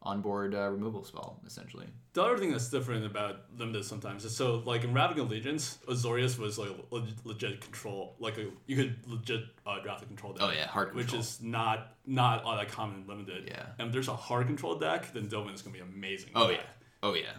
onboard 0.02 0.54
uh, 0.54 0.68
removal 0.70 1.02
spell 1.04 1.40
essentially. 1.46 1.86
The 2.12 2.22
other 2.22 2.36
thing 2.36 2.50
that's 2.50 2.68
different 2.68 3.06
about 3.06 3.44
limited 3.56 3.84
sometimes 3.86 4.24
is 4.26 4.36
so 4.36 4.62
like 4.66 4.84
in 4.84 4.92
Ravnica 4.92 5.20
Allegiance, 5.20 5.78
Azorius 5.88 6.38
was 6.38 6.58
like 6.58 6.70
leg- 6.90 7.04
legit 7.24 7.62
control, 7.62 8.16
like 8.18 8.36
a, 8.36 8.48
you 8.66 8.76
could 8.76 8.96
legit 9.06 9.44
uh, 9.66 9.80
draft 9.80 10.02
a 10.02 10.06
control 10.06 10.34
deck. 10.34 10.42
Oh 10.46 10.50
yeah, 10.52 10.66
hard 10.66 10.90
control. 10.92 11.04
Which 11.04 11.14
is 11.14 11.40
not 11.40 11.94
not 12.04 12.44
all 12.44 12.56
that 12.56 12.68
common 12.70 13.02
in 13.02 13.06
limited. 13.06 13.44
Yeah. 13.48 13.64
And 13.78 13.88
if 13.88 13.92
there's 13.94 14.08
a 14.08 14.16
hard 14.16 14.46
control 14.46 14.74
deck, 14.78 15.10
then 15.14 15.28
Dovin 15.28 15.54
is 15.54 15.62
gonna 15.62 15.74
be 15.74 15.80
amazing. 15.82 16.30
oh 16.34 16.50
yeah, 16.50 16.56
that. 16.58 16.66
oh 17.02 17.14
yeah. 17.14 17.32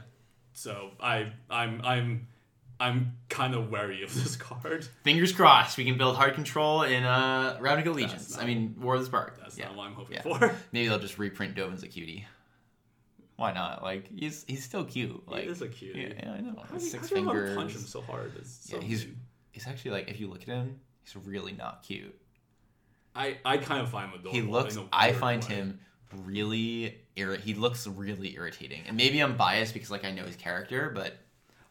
So 0.54 0.92
I 1.00 1.34
I'm 1.50 1.82
I'm 1.84 2.28
I'm 2.80 3.14
kind 3.30 3.54
of 3.56 3.70
wary 3.72 4.04
of 4.04 4.14
this 4.14 4.36
card. 4.36 4.88
Fingers 5.04 5.32
crossed, 5.32 5.78
we 5.78 5.86
can 5.86 5.98
build 5.98 6.16
hard 6.18 6.34
control 6.34 6.84
in 6.84 7.04
uh, 7.04 7.58
Ravnica 7.62 7.88
Allegiance. 7.88 8.38
I 8.38 8.46
mean, 8.46 8.76
War 8.80 8.96
of 8.96 9.02
the 9.02 9.06
Spark. 9.06 9.40
That's 9.40 9.58
yeah. 9.58 9.66
not 9.68 9.76
what 9.78 9.88
I'm 9.88 9.94
hoping 9.94 10.16
Yeah. 10.18 10.22
for. 10.24 10.56
Maybe 10.72 10.88
they'll 10.90 11.00
just 11.00 11.18
reprint 11.18 11.56
Dovin's 11.56 11.84
a 11.84 11.88
cutie. 11.88 12.26
Why 13.36 13.52
not? 13.54 13.82
Like 13.84 14.10
he's 14.16 14.44
he's 14.48 14.64
still 14.64 14.84
cute. 14.86 15.28
Like 15.28 15.44
he 15.46 15.50
is 15.50 15.62
a 15.62 15.68
cutie. 15.68 16.02
Yeah, 16.02 16.14
yeah, 16.28 16.32
I 16.34 16.40
know. 16.42 16.56
How 16.58 16.66
do 16.68 16.74
His 16.76 16.92
six 16.92 17.10
how 17.10 17.16
do 17.16 17.22
you 17.22 17.28
wanna 17.28 17.40
fingers. 17.40 17.56
punch 17.58 17.72
him 17.74 17.82
so 17.82 18.02
hard? 18.02 18.32
So 18.46 18.78
Yeah, 18.78 18.84
he's 18.84 19.06
mean. 19.06 19.18
he's 19.52 19.68
actually 19.68 19.92
like 19.92 20.10
if 20.10 20.20
you 20.20 20.28
look 20.28 20.42
at 20.44 20.48
him, 20.50 20.80
he's 21.04 21.16
really 21.16 21.54
not 21.54 21.84
cute. 21.84 22.16
I 23.16 23.38
I 23.46 23.58
kind 23.58 23.82
of 23.82 23.90
find 23.90 24.12
him 24.12 24.20
adorable. 24.20 24.32
He 24.40 24.42
looks. 24.42 24.78
I 24.92 25.14
find 25.14 25.44
way. 25.46 25.56
him 25.56 25.80
really 26.26 26.98
irri- 27.18 27.40
He 27.40 27.54
looks 27.56 27.88
really 27.88 28.36
irritating, 28.36 28.84
and 28.88 28.96
maybe 28.98 29.20
I'm 29.20 29.36
biased 29.36 29.74
because 29.74 29.90
like 29.90 30.06
I 30.06 30.12
know 30.12 30.24
his 30.26 30.36
character, 30.36 30.92
but 30.94 31.18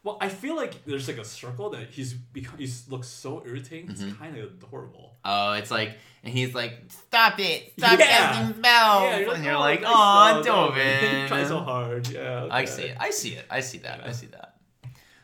Well, 0.03 0.17
I 0.19 0.27
feel 0.27 0.55
like 0.57 0.83
there's 0.85 1.07
like 1.07 1.17
a 1.17 1.23
circle 1.23 1.69
that 1.71 1.89
he's 1.89 2.13
become. 2.13 2.57
He 2.57 2.69
looks 2.89 3.07
so 3.07 3.41
irritating. 3.45 3.89
It's 3.89 4.01
Mm-hmm. 4.01 4.21
kind 4.21 4.37
of 4.37 4.43
adorable. 4.51 5.15
oh, 5.23 5.53
it's 5.53 5.71
like, 5.71 5.97
and 6.23 6.33
he's 6.33 6.53
like, 6.53 6.73
"Stop 6.89 7.39
it! 7.39 7.71
Stop 7.77 7.97
Yeah. 7.99 8.05
casting 8.05 8.55
spells!" 8.57 9.03
yeah, 9.03 9.33
and 9.33 9.43
you're 9.45 9.53
"Oh, 9.55 9.59
like, 9.61 9.81
"Oh, 9.85 10.41
Dovin." 10.45 11.27
Try 11.29 11.45
so 11.45 11.59
hard. 11.59 12.09
Yeah. 12.09 12.47
I 12.51 12.65
see 12.65 12.83
it. 12.83 12.97
I 12.99 13.11
see 13.11 13.29
it. 13.35 13.45
I 13.49 13.61
see 13.61 13.77
that. 13.79 14.05
I 14.05 14.11
see 14.11 14.27
that. 14.27 14.55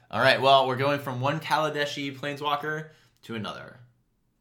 All 0.10 0.22
right. 0.22 0.42
Well, 0.42 0.66
we're 0.68 0.78
going 0.78 1.00
from 1.02 1.20
one 1.20 1.40
Kaladeshi 1.42 2.18
planeswalker 2.18 2.90
to 3.24 3.36
another. 3.36 3.80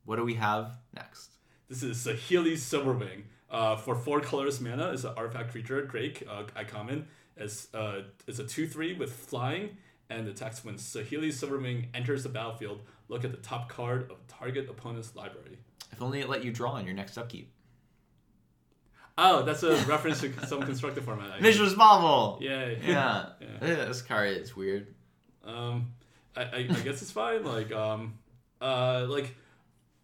What 0.04 0.16
do 0.16 0.24
we 0.24 0.34
have 0.34 0.70
next? 0.94 1.32
This 1.68 1.82
is 1.82 1.98
Saheeli 1.98 2.52
Silverwing. 2.54 3.22
Uh, 3.50 3.76
for 3.76 3.94
four 3.96 4.20
colors 4.20 4.60
mana, 4.60 4.90
it's 4.92 5.04
an 5.04 5.12
artifact 5.16 5.50
creature, 5.50 5.84
Drake, 5.84 6.22
uh, 6.30 6.44
I 6.54 6.64
common. 6.64 7.08
It's, 7.36 7.72
uh, 7.74 8.02
it's 8.26 8.38
a 8.38 8.44
2 8.44 8.68
3 8.68 8.94
with 8.94 9.12
flying, 9.12 9.76
and 10.10 10.26
the 10.26 10.32
text 10.32 10.64
when 10.64 10.76
Saheeli 10.76 11.28
Silverwing 11.28 11.86
enters 11.94 12.22
the 12.22 12.28
battlefield, 12.28 12.82
look 13.08 13.24
at 13.24 13.30
the 13.30 13.36
top 13.38 13.68
card 13.68 14.10
of 14.10 14.26
target 14.26 14.68
opponent's 14.68 15.14
library. 15.14 15.58
If 15.92 16.00
only 16.02 16.20
it 16.20 16.28
let 16.28 16.44
you 16.44 16.52
draw 16.52 16.72
on 16.72 16.84
your 16.84 16.94
next 16.94 17.16
upkeep. 17.18 17.50
Oh, 19.20 19.42
that's 19.42 19.64
a 19.64 19.74
reference 19.86 20.20
to 20.20 20.32
some 20.46 20.62
constructed 20.62 21.04
format. 21.04 21.32
I 21.32 21.40
Visual 21.40 21.68
Yay. 22.40 22.78
Yeah. 22.86 23.26
Yeah. 23.40 23.46
Ugh, 23.60 23.88
This 23.88 24.00
card 24.02 24.36
is 24.36 24.54
weird. 24.54 24.94
Um, 25.44 25.92
I, 26.36 26.42
I, 26.42 26.56
I 26.70 26.80
guess 26.84 27.02
it's 27.02 27.10
fine. 27.10 27.44
Like, 27.44 27.72
um, 27.72 28.18
uh, 28.60 29.06
like 29.08 29.34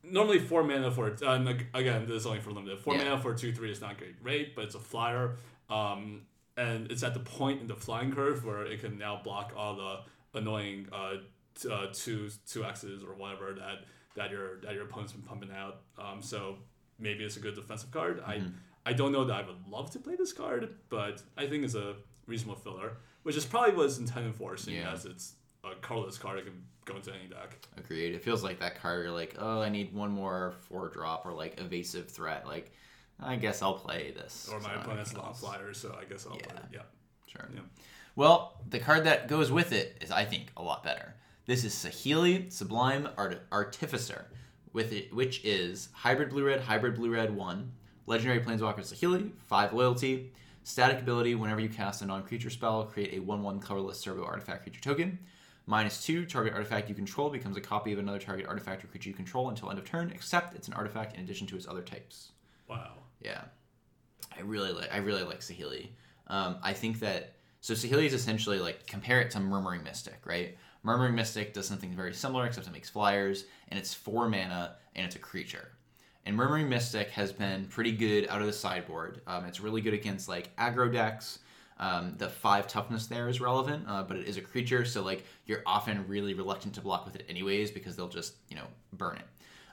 normally 0.02 0.40
four 0.40 0.64
mana 0.64 0.90
for 0.90 1.08
it. 1.08 1.22
Uh, 1.22 1.38
again, 1.74 2.06
this 2.06 2.16
is 2.16 2.26
only 2.26 2.40
for 2.40 2.50
limited. 2.50 2.78
Four 2.80 2.94
Yeah. 2.96 3.04
mana 3.04 3.18
for 3.22 3.34
two 3.34 3.52
three 3.52 3.70
is 3.70 3.80
not 3.80 3.98
great 3.98 4.16
rate, 4.22 4.56
but 4.56 4.64
it's 4.64 4.74
a 4.74 4.80
flyer. 4.80 5.36
Um, 5.70 6.22
and 6.56 6.90
it's 6.90 7.02
at 7.02 7.14
the 7.14 7.20
point 7.20 7.60
in 7.60 7.66
the 7.66 7.74
flying 7.76 8.12
curve 8.12 8.44
where 8.44 8.64
it 8.64 8.80
can 8.80 8.98
now 8.98 9.20
block 9.22 9.52
all 9.56 9.76
the 9.76 10.38
annoying 10.38 10.86
uh, 10.92 11.14
t- 11.60 11.70
uh 11.70 11.86
two 11.92 12.28
two 12.46 12.64
X's 12.64 13.02
or 13.02 13.14
whatever 13.14 13.52
that 13.54 13.84
that 14.16 14.30
your 14.30 14.60
that 14.60 14.74
your 14.74 14.84
opponent's 14.84 15.12
been 15.12 15.22
pumping 15.22 15.50
out. 15.52 15.82
Um, 15.98 16.22
so 16.22 16.56
maybe 16.98 17.24
it's 17.24 17.36
a 17.36 17.40
good 17.40 17.54
defensive 17.54 17.90
card. 17.90 18.22
I 18.26 18.42
I 18.86 18.92
don't 18.92 19.12
know 19.12 19.24
that 19.24 19.34
I 19.44 19.46
would 19.46 19.66
love 19.68 19.90
to 19.92 19.98
play 19.98 20.14
this 20.16 20.32
card, 20.32 20.74
but 20.90 21.22
I 21.36 21.46
think 21.46 21.64
it's 21.64 21.74
a 21.74 21.94
reasonable 22.26 22.56
filler, 22.60 22.98
which 23.22 23.36
is 23.36 23.44
probably 23.44 23.74
what 23.74 23.86
it's 23.86 23.98
intended 23.98 24.34
for, 24.34 24.56
seeing 24.56 24.78
Yeah. 24.82 24.92
as 24.92 25.06
it's 25.06 25.34
a 25.64 25.74
colorless 25.80 26.18
card 26.18 26.38
that 26.38 26.44
can 26.44 26.62
go 26.84 26.96
into 26.96 27.10
any 27.14 27.26
deck. 27.26 27.58
Agreed. 27.78 28.14
It 28.14 28.22
feels 28.22 28.42
like 28.44 28.60
that 28.60 28.78
card. 28.80 29.02
You're 29.02 29.12
like, 29.14 29.34
oh, 29.38 29.62
I 29.62 29.70
need 29.70 29.94
one 29.94 30.10
more 30.10 30.54
four 30.68 30.90
drop 30.90 31.24
or 31.24 31.32
like 31.32 31.58
evasive 31.58 32.10
threat. 32.10 32.46
Like, 32.46 32.72
I 33.20 33.36
guess 33.36 33.62
I'll 33.62 33.74
play 33.74 34.12
this. 34.16 34.48
Or 34.52 34.60
my 34.60 34.74
opponent's 34.74 35.14
else. 35.14 35.40
so 35.72 35.96
I 35.98 36.04
guess 36.04 36.26
I'll 36.26 36.36
play 36.36 36.56
it. 36.56 36.64
Yeah. 36.72 36.80
Sure. 37.26 37.48
Yeah. 37.54 37.60
Well, 38.16 38.60
the 38.68 38.78
card 38.78 39.04
that 39.04 39.28
goes 39.28 39.50
with 39.50 39.72
it 39.72 39.98
is, 40.00 40.10
I 40.10 40.24
think, 40.24 40.46
a 40.56 40.62
lot 40.62 40.84
better. 40.84 41.14
This 41.46 41.64
is 41.64 41.74
Saheeli 41.74 42.50
Sublime 42.52 43.08
Art- 43.16 43.42
Artificer, 43.50 44.26
with 44.72 44.92
it, 44.92 45.12
which 45.14 45.44
is 45.44 45.88
hybrid 45.92 46.30
blue 46.30 46.44
red, 46.44 46.60
hybrid 46.60 46.94
blue 46.94 47.10
red 47.10 47.34
one, 47.34 47.72
legendary 48.06 48.40
planeswalker 48.40 48.80
Saheeli, 48.80 49.30
five 49.46 49.72
loyalty, 49.72 50.32
static 50.62 51.00
ability. 51.00 51.34
Whenever 51.34 51.60
you 51.60 51.68
cast 51.68 52.02
a 52.02 52.06
non-creature 52.06 52.50
spell, 52.50 52.84
create 52.84 53.14
a 53.14 53.20
one-one 53.20 53.60
colorless 53.60 53.98
servo 53.98 54.24
artifact 54.24 54.62
creature 54.62 54.80
token. 54.80 55.18
Minus 55.66 56.04
two, 56.04 56.26
target 56.26 56.52
artifact 56.52 56.88
you 56.88 56.94
control 56.94 57.30
becomes 57.30 57.56
a 57.56 57.60
copy 57.60 57.92
of 57.92 57.98
another 57.98 58.18
target 58.18 58.46
artifact 58.46 58.84
or 58.84 58.88
creature 58.88 59.08
you 59.10 59.14
control 59.14 59.48
until 59.48 59.70
end 59.70 59.78
of 59.78 59.84
turn, 59.84 60.10
except 60.14 60.54
it's 60.54 60.68
an 60.68 60.74
artifact 60.74 61.16
in 61.16 61.22
addition 61.24 61.46
to 61.48 61.56
its 61.56 61.66
other 61.66 61.82
types. 61.82 62.32
Wow. 62.68 63.03
Yeah, 63.24 63.42
I 64.36 64.42
really 64.42 64.72
like. 64.72 64.92
I 64.92 64.98
really 64.98 65.22
like 65.22 65.40
Saheeli. 65.40 65.88
Um, 66.28 66.56
I 66.62 66.72
think 66.72 67.00
that 67.00 67.34
so 67.60 67.74
Saheeli 67.74 68.04
is 68.04 68.12
essentially 68.12 68.58
like 68.58 68.86
compare 68.86 69.20
it 69.20 69.30
to 69.32 69.40
Murmuring 69.40 69.82
Mystic, 69.82 70.20
right? 70.26 70.56
Murmuring 70.82 71.14
Mystic 71.14 71.54
does 71.54 71.66
something 71.66 71.94
very 71.96 72.12
similar, 72.12 72.44
except 72.44 72.66
it 72.66 72.72
makes 72.72 72.90
flyers, 72.90 73.46
and 73.68 73.78
it's 73.78 73.94
four 73.94 74.28
mana, 74.28 74.76
and 74.94 75.06
it's 75.06 75.16
a 75.16 75.18
creature. 75.18 75.70
And 76.26 76.36
Murmuring 76.36 76.68
Mystic 76.68 77.10
has 77.10 77.32
been 77.32 77.66
pretty 77.66 77.92
good 77.92 78.28
out 78.28 78.40
of 78.40 78.46
the 78.46 78.52
sideboard. 78.52 79.22
Um, 79.26 79.46
it's 79.46 79.60
really 79.60 79.80
good 79.80 79.94
against 79.94 80.28
like 80.28 80.54
aggro 80.56 80.92
decks. 80.92 81.38
Um, 81.78 82.14
the 82.18 82.28
five 82.28 82.68
toughness 82.68 83.06
there 83.06 83.28
is 83.28 83.40
relevant, 83.40 83.84
uh, 83.88 84.02
but 84.04 84.16
it 84.16 84.28
is 84.28 84.36
a 84.36 84.40
creature, 84.40 84.84
so 84.84 85.02
like 85.02 85.24
you're 85.46 85.62
often 85.66 86.06
really 86.06 86.34
reluctant 86.34 86.74
to 86.74 86.80
block 86.80 87.04
with 87.04 87.16
it 87.16 87.24
anyways 87.28 87.70
because 87.70 87.96
they'll 87.96 88.08
just 88.08 88.34
you 88.48 88.56
know 88.56 88.66
burn 88.92 89.16
it. 89.16 89.26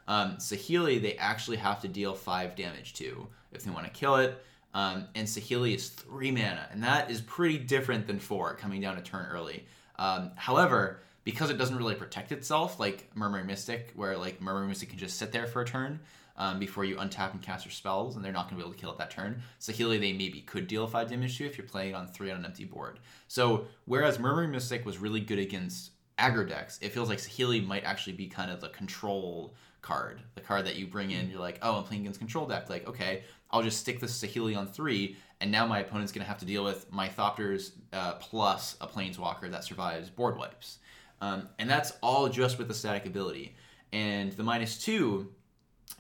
Um, 0.08 0.38
Saheeli, 0.38 1.02
they 1.02 1.16
actually 1.16 1.58
have 1.58 1.82
to 1.82 1.88
deal 1.88 2.14
five 2.14 2.56
damage 2.56 2.94
to 2.96 3.28
if 3.52 3.64
they 3.64 3.72
want 3.72 3.86
to 3.86 3.92
kill 3.92 4.18
it. 4.18 4.44
Um, 4.74 5.08
and 5.16 5.28
Saheeli 5.28 5.76
is 5.76 5.90
three 5.90 6.32
mana, 6.32 6.68
and 6.72 6.84
that 6.84 7.12
is 7.12 7.22
pretty 7.22 7.58
different 7.58 8.08
than 8.08 8.20
four 8.20 8.56
coming 8.56 8.82
down 8.82 8.98
a 8.98 9.02
turn 9.02 9.28
early. 9.32 9.66
Um, 9.98 10.32
however, 10.36 11.02
because 11.24 11.50
it 11.50 11.58
doesn't 11.58 11.76
really 11.78 11.96
protect 11.96 12.32
itself 12.32 12.80
like 12.80 13.10
Murmuring 13.16 13.48
Mystic, 13.48 13.92
where 13.96 14.18
like 14.18 14.42
Murmuring 14.42 14.70
Mystic 14.70 14.90
can 14.90 14.98
just 14.98 15.18
sit 15.18 15.32
there 15.32 15.46
for 15.46 15.62
a 15.62 15.66
turn 15.66 16.00
um, 16.38 16.58
before 16.58 16.86
you 16.86 16.96
untap 16.96 17.34
and 17.34 17.42
cast 17.42 17.66
your 17.66 17.72
spells, 17.72 18.16
and 18.16 18.24
they're 18.24 18.32
not 18.32 18.50
going 18.50 18.56
to 18.56 18.56
be 18.56 18.62
able 18.62 18.74
to 18.74 18.80
kill 18.80 18.92
it 18.92 18.98
that 18.98 19.12
turn. 19.12 19.42
Saheeli, 19.60 20.00
they 20.00 20.14
maybe 20.14 20.42
could 20.42 20.68
deal 20.68 20.88
five 20.88 21.10
damage 21.10 21.38
to 21.38 21.46
if 21.46 21.58
you're 21.58 21.68
playing 21.68 21.94
on 21.94 22.08
three 22.08 22.32
on 22.32 22.38
an 22.38 22.46
empty 22.46 22.66
board. 22.66 23.00
So 23.28 23.66
whereas 23.86 24.20
Murmuring 24.20 24.52
Mystic 24.52 24.86
was 24.86 24.98
really 24.98 25.20
good 25.20 25.40
against 25.40 25.92
aggro 26.18 26.48
decks, 26.48 26.80
it 26.82 26.94
feels 26.94 27.10
like 27.10 27.20
Saheeli 27.20 27.66
might 27.66 27.84
actually 27.84 28.14
be 28.14 28.28
kind 28.28 28.50
of 28.50 28.62
the 28.62 28.70
control 28.70 29.54
card, 29.82 30.22
the 30.36 30.42
card 30.42 30.66
that 30.66 30.76
you 30.76 30.88
bring 30.88 31.12
in. 31.12 31.30
You're 31.30 31.40
like, 31.40 31.60
oh, 31.62 31.78
I'm 31.78 31.84
playing 31.84 32.04
against 32.04 32.20
control 32.20 32.46
deck. 32.46 32.70
Like, 32.70 32.88
okay, 32.88 33.24
I'll 33.50 33.64
just 33.64 33.80
stick 33.80 34.00
this 34.00 34.22
Saheeli 34.22 34.58
on 34.58 34.68
three, 34.68 35.18
and 35.40 35.52
now 35.52 35.66
my 35.66 35.80
opponent's 35.80 36.12
gonna 36.12 36.26
have 36.26 36.38
to 36.40 36.46
deal 36.46 36.64
with 36.64 36.92
my 36.92 37.10
Thopters 37.10 37.72
uh, 37.94 38.14
plus 38.16 38.78
a 38.82 38.88
Planeswalker 38.88 39.50
that 39.52 39.64
survives 39.64 40.10
board 40.10 40.38
wipes, 40.38 40.80
um, 41.20 41.50
and 41.60 41.70
that's 41.70 41.94
all 42.02 42.30
just 42.30 42.58
with 42.58 42.68
the 42.68 42.74
static 42.74 43.06
ability. 43.06 43.56
And 43.94 44.32
the 44.34 44.44
minus 44.44 44.82
two 44.82 45.34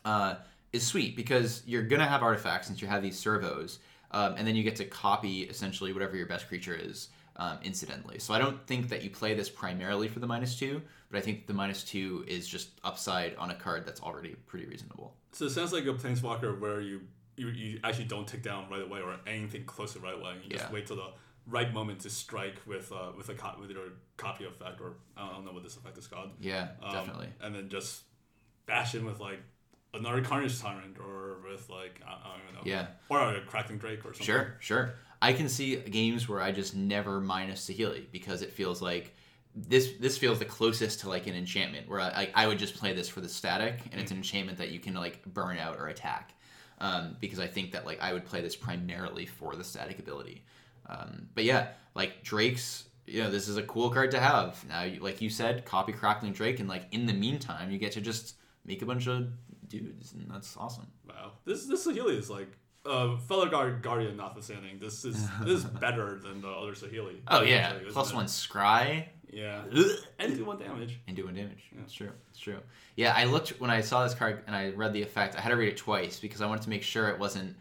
uh, 0.05 0.35
is 0.71 0.85
sweet 0.85 1.15
because 1.15 1.63
you're 1.65 1.83
gonna 1.83 2.05
have 2.05 2.23
artifacts 2.23 2.67
since 2.67 2.81
you 2.81 2.87
have 2.87 3.01
these 3.01 3.19
servos, 3.19 3.79
um, 4.11 4.35
and 4.37 4.47
then 4.47 4.55
you 4.55 4.63
get 4.63 4.77
to 4.77 4.85
copy 4.85 5.41
essentially 5.41 5.91
whatever 5.91 6.15
your 6.15 6.27
best 6.27 6.47
creature 6.47 6.75
is 6.75 7.09
um, 7.37 7.57
incidentally. 7.63 8.19
So 8.19 8.33
I 8.33 8.39
don't 8.39 8.65
think 8.67 8.89
that 8.89 9.03
you 9.03 9.09
play 9.09 9.33
this 9.33 9.49
primarily 9.49 10.07
for 10.07 10.19
the 10.19 10.27
minus 10.27 10.57
two, 10.57 10.81
but 11.09 11.17
I 11.17 11.21
think 11.21 11.47
the 11.47 11.53
minus 11.53 11.83
two 11.83 12.23
is 12.27 12.47
just 12.47 12.69
upside 12.83 13.35
on 13.35 13.51
a 13.51 13.55
card 13.55 13.85
that's 13.85 14.01
already 14.01 14.35
pretty 14.47 14.65
reasonable. 14.65 15.15
So 15.31 15.45
it 15.45 15.51
sounds 15.51 15.73
like 15.73 15.85
a 15.85 15.93
planeswalker 15.93 16.59
where 16.59 16.81
you 16.81 17.01
you, 17.37 17.47
you 17.47 17.79
actually 17.83 18.05
don't 18.05 18.27
take 18.27 18.43
down 18.43 18.69
right 18.69 18.81
away 18.83 18.99
or 19.01 19.15
anything 19.25 19.63
close 19.65 19.93
to 19.93 19.99
right 19.99 20.13
away. 20.15 20.35
You 20.43 20.49
just 20.49 20.71
wait 20.71 20.85
till 20.85 20.97
the 20.97 21.11
right 21.47 21.73
moment 21.73 22.01
to 22.01 22.09
strike 22.09 22.55
with 22.67 22.91
uh, 22.91 23.11
with 23.17 23.29
a 23.29 23.33
co- 23.33 23.55
with 23.59 23.71
your 23.71 23.93
copy 24.17 24.45
effect 24.45 24.81
or 24.81 24.93
I 25.17 25.29
don't 25.31 25.45
know 25.45 25.53
what 25.53 25.63
this 25.63 25.77
effect 25.77 25.97
is 25.97 26.07
called. 26.07 26.31
Yeah, 26.39 26.69
Um, 26.83 26.91
definitely. 26.93 27.29
And 27.41 27.55
then 27.55 27.69
just 27.69 28.03
bash 28.65 28.93
in 28.95 29.05
with 29.05 29.19
like 29.19 29.39
another 29.93 30.21
Carnage 30.21 30.59
Tyrant 30.59 30.97
or 30.99 31.37
with 31.49 31.69
like 31.69 32.01
I, 32.05 32.11
I 32.11 32.31
don't 32.31 32.41
even 32.43 32.55
know. 32.55 32.61
Yeah. 32.63 32.87
Or 33.09 33.35
a 33.35 33.41
Crackling 33.41 33.79
Drake 33.79 33.99
or 33.99 34.13
something. 34.13 34.25
Sure, 34.25 34.55
sure. 34.59 34.93
I 35.21 35.33
can 35.33 35.49
see 35.49 35.75
games 35.75 36.27
where 36.27 36.41
I 36.41 36.51
just 36.51 36.75
never 36.75 37.21
minus 37.21 37.69
Saheeli 37.69 38.05
because 38.11 38.41
it 38.41 38.51
feels 38.51 38.81
like 38.81 39.13
this 39.55 39.91
this 39.99 40.17
feels 40.17 40.39
the 40.39 40.45
closest 40.45 41.01
to 41.01 41.09
like 41.09 41.27
an 41.27 41.35
enchantment 41.35 41.87
where 41.89 41.99
I, 41.99 42.29
I, 42.33 42.47
would 42.47 42.57
just 42.57 42.75
play 42.75 42.93
this 42.93 43.09
for 43.09 43.19
the 43.19 43.27
static 43.27 43.81
and 43.91 43.99
it's 43.99 44.11
an 44.11 44.17
enchantment 44.17 44.57
that 44.59 44.71
you 44.71 44.79
can 44.79 44.93
like 44.93 45.23
burn 45.25 45.57
out 45.57 45.77
or 45.77 45.87
attack. 45.87 46.33
Um, 46.79 47.17
because 47.19 47.39
I 47.39 47.47
think 47.47 47.73
that 47.73 47.85
like 47.85 48.01
I 48.01 48.13
would 48.13 48.25
play 48.25 48.41
this 48.41 48.55
primarily 48.55 49.25
for 49.25 49.55
the 49.55 49.63
static 49.63 49.99
ability. 49.99 50.43
Um, 50.87 51.27
but 51.35 51.43
yeah, 51.43 51.67
like 51.93 52.23
Drake's, 52.23 52.85
you 53.05 53.21
know, 53.21 53.29
this 53.29 53.47
is 53.47 53.57
a 53.57 53.63
cool 53.63 53.89
card 53.89 54.11
to 54.11 54.19
have. 54.19 54.63
Now, 54.67 54.83
you, 54.83 54.99
like 54.99 55.21
you 55.21 55.29
said, 55.29 55.65
copy 55.65 55.91
Crackling 55.91 56.33
Drake, 56.33 56.59
and 56.59 56.67
like 56.67 56.85
in 56.91 57.05
the 57.05 57.13
meantime, 57.13 57.71
you 57.71 57.77
get 57.77 57.91
to 57.93 58.01
just 58.01 58.35
make 58.65 58.81
a 58.81 58.85
bunch 58.85 59.07
of 59.07 59.27
dudes, 59.71 60.13
and 60.13 60.29
that's 60.29 60.55
awesome. 60.57 60.87
Wow, 61.07 61.31
this 61.45 61.65
this 61.65 61.87
Saheeli 61.87 62.17
is 62.17 62.29
like 62.29 62.49
uh, 62.85 63.17
fellow 63.17 63.47
guard 63.47 63.81
guardian 63.81 64.17
notwithstanding. 64.17 64.79
This 64.79 65.05
is 65.05 65.27
this 65.41 65.63
is 65.63 65.65
better 65.65 66.19
than 66.19 66.41
the 66.41 66.49
other 66.49 66.73
Saheeli. 66.73 67.21
Oh 67.27 67.41
yeah, 67.41 67.73
plus 67.91 68.13
one 68.13 68.25
scry. 68.25 69.07
Yeah, 69.31 69.61
and 70.19 70.35
do 70.35 70.43
one 70.43 70.59
damage. 70.59 70.99
and 71.07 71.15
doing 71.15 71.33
damage. 71.33 71.63
It's 71.81 71.93
true. 71.93 72.11
It's 72.29 72.39
true. 72.39 72.59
Yeah, 72.97 73.13
I 73.15 73.23
looked 73.23 73.61
when 73.61 73.71
I 73.71 73.79
saw 73.79 74.03
this 74.03 74.13
card 74.13 74.43
and 74.45 74.53
I 74.53 74.71
read 74.71 74.91
the 74.91 75.01
effect. 75.01 75.37
I 75.37 75.41
had 75.41 75.49
to 75.49 75.55
read 75.55 75.69
it 75.69 75.77
twice 75.77 76.19
because 76.19 76.41
I 76.41 76.47
wanted 76.47 76.63
to 76.63 76.69
make 76.69 76.83
sure 76.83 77.07
it 77.07 77.17
wasn't 77.17 77.55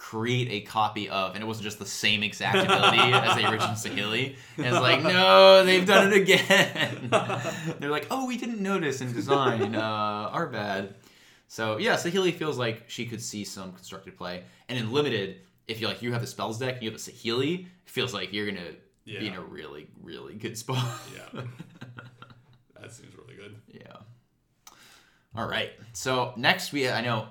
create 0.00 0.48
a 0.50 0.60
copy 0.66 1.10
of, 1.10 1.34
and 1.34 1.44
it 1.44 1.46
wasn't 1.46 1.64
just 1.64 1.78
the 1.78 1.84
same 1.84 2.22
exact 2.22 2.56
ability 2.64 3.12
as 3.12 3.36
the 3.36 3.50
original 3.50 3.74
Saheeli. 3.74 4.34
And 4.56 4.66
it's 4.66 4.80
like, 4.80 5.02
no, 5.02 5.62
they've 5.64 5.86
done 5.86 6.10
it 6.10 6.22
again. 6.22 7.10
They're 7.78 7.90
like, 7.90 8.06
oh, 8.10 8.26
we 8.26 8.38
didn't 8.38 8.60
notice 8.60 9.02
in 9.02 9.12
design. 9.12 9.74
Uh, 9.74 9.82
our 10.32 10.46
bad. 10.46 10.94
So 11.50 11.78
yeah, 11.78 11.94
Saheeli 11.94 12.32
feels 12.32 12.58
like 12.58 12.84
she 12.86 13.06
could 13.06 13.20
see 13.20 13.42
some 13.42 13.72
constructed 13.72 14.16
play, 14.16 14.44
and 14.68 14.78
in 14.78 14.92
limited, 14.92 15.38
if 15.66 15.80
you 15.80 15.88
like, 15.88 16.00
you 16.00 16.12
have 16.12 16.20
the 16.20 16.26
spells 16.28 16.60
deck, 16.60 16.74
and 16.74 16.82
you 16.84 16.90
have 16.92 17.00
a 17.00 17.02
Saheeli, 17.02 17.62
it 17.64 17.90
feels 17.90 18.14
like 18.14 18.32
you're 18.32 18.46
gonna 18.46 18.70
be 19.04 19.26
in 19.26 19.34
a 19.34 19.40
really, 19.40 19.88
really 20.00 20.34
good 20.34 20.56
spot. 20.56 21.00
Yeah, 21.12 21.42
that 22.80 22.92
seems 22.92 23.16
really 23.16 23.34
good. 23.34 23.56
Yeah. 23.66 23.96
All 25.34 25.48
right. 25.48 25.72
So 25.92 26.34
next 26.36 26.72
we 26.72 26.88
I 26.88 27.00
know 27.00 27.26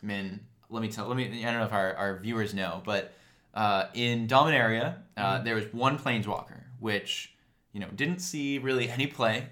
Min, 0.00 0.38
let 0.70 0.80
me 0.80 0.88
tell 0.88 1.08
let 1.08 1.16
me 1.16 1.44
I 1.44 1.50
don't 1.50 1.58
know 1.58 1.66
if 1.66 1.72
our, 1.72 1.92
our 1.96 2.20
viewers 2.20 2.54
know, 2.54 2.82
but 2.84 3.14
uh, 3.52 3.86
in 3.94 4.28
Dominaria, 4.28 4.94
uh, 5.16 5.42
there 5.42 5.56
was 5.56 5.64
one 5.72 5.98
planeswalker 5.98 6.60
which, 6.78 7.34
you 7.72 7.80
know, 7.80 7.88
didn't 7.96 8.20
see 8.20 8.58
really 8.58 8.88
any 8.88 9.08
play, 9.08 9.48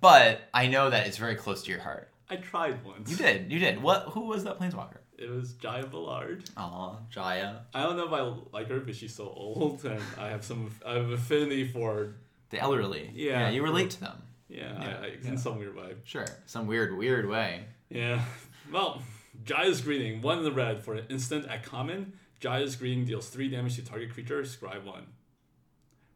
but 0.00 0.40
I 0.54 0.68
know 0.68 0.88
that 0.88 1.06
it's 1.06 1.18
very 1.18 1.34
close 1.34 1.64
to 1.64 1.70
your 1.70 1.80
heart. 1.80 2.10
I 2.30 2.36
tried 2.36 2.84
once. 2.84 3.10
You 3.10 3.16
did. 3.16 3.50
You 3.50 3.58
did. 3.58 3.82
What 3.82 4.02
who 4.10 4.20
was 4.26 4.44
that 4.44 4.58
planeswalker? 4.58 4.98
It 5.16 5.30
was 5.30 5.54
Jaya 5.54 5.86
Ballard. 5.86 6.44
Aw, 6.56 6.96
Jaya. 7.10 7.60
I 7.74 7.82
don't 7.82 7.96
know 7.96 8.06
if 8.06 8.12
I 8.12 8.56
like 8.56 8.68
her, 8.68 8.80
but 8.80 8.94
she's 8.94 9.14
so 9.14 9.24
old, 9.24 9.84
and 9.84 10.00
I 10.18 10.28
have 10.28 10.44
some 10.44 10.70
I 10.86 10.94
have 10.94 11.10
affinity 11.10 11.66
for. 11.66 12.14
The 12.50 12.58
elderly. 12.60 13.10
Yeah. 13.14 13.40
yeah 13.40 13.50
you 13.50 13.62
relate 13.62 13.90
to 13.90 14.00
them. 14.00 14.22
Yeah, 14.48 14.72
Yeah, 14.80 14.96
I, 15.02 15.04
I, 15.04 15.06
yeah. 15.22 15.30
in 15.30 15.36
some 15.38 15.58
weird 15.58 15.76
way. 15.76 15.94
Sure. 16.04 16.24
Some 16.46 16.66
weird, 16.66 16.96
weird 16.96 17.28
way. 17.28 17.64
Yeah. 17.90 18.22
Well, 18.70 19.00
Jaya's 19.46 19.80
Greeting, 19.80 20.20
one 20.20 20.38
in 20.38 20.44
the 20.44 20.52
red 20.52 20.84
for 20.84 20.94
an 20.94 21.04
instant 21.08 21.46
at 21.48 21.62
common. 21.62 22.12
Jaya's 22.38 22.76
Greeting 22.76 23.06
deals 23.06 23.30
three 23.30 23.48
damage 23.48 23.76
to 23.76 23.82
target 23.82 24.12
creature, 24.12 24.44
scribe 24.44 24.84
one. 24.84 25.06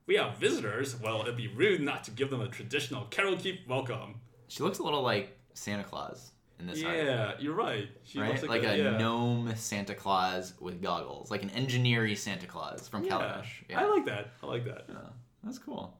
We 0.06 0.16
have 0.16 0.36
visitors. 0.36 1.00
Well, 1.00 1.22
it'd 1.22 1.36
be 1.36 1.48
rude 1.48 1.80
not 1.80 2.04
to 2.04 2.10
give 2.10 2.28
them 2.28 2.42
a 2.42 2.48
traditional 2.48 3.06
Keral 3.10 3.38
Keep 3.38 3.66
welcome. 3.68 4.20
She 4.48 4.62
looks 4.62 4.80
a 4.80 4.82
little 4.82 5.00
like 5.00 5.38
Santa 5.54 5.84
Claus 5.84 6.32
in 6.58 6.66
this 6.66 6.82
art. 6.84 6.96
Yeah, 6.96 7.32
you're 7.38 7.54
right. 7.54 7.88
She 8.04 8.20
right? 8.20 8.28
looks 8.28 8.42
Like, 8.42 8.62
like, 8.62 8.64
a 8.72 8.76
yeah. 8.78 8.96
gnome 8.98 9.52
Santa 9.56 9.94
Claus 9.94 10.54
with 10.60 10.80
goggles, 10.82 11.30
like 11.30 11.42
an 11.42 11.50
engineering 11.50 12.14
Santa 12.16 12.46
Claus 12.46 12.88
from 12.88 13.04
Yeah. 13.04 13.12
Kaladesh. 13.12 13.76
I 13.76 13.84
like 13.86 14.04
that. 14.06 14.28
I 14.42 14.46
like 14.46 14.64
that. 14.66 14.84
Yeah, 14.88 14.96
that's 15.44 15.58
cool. 15.58 15.96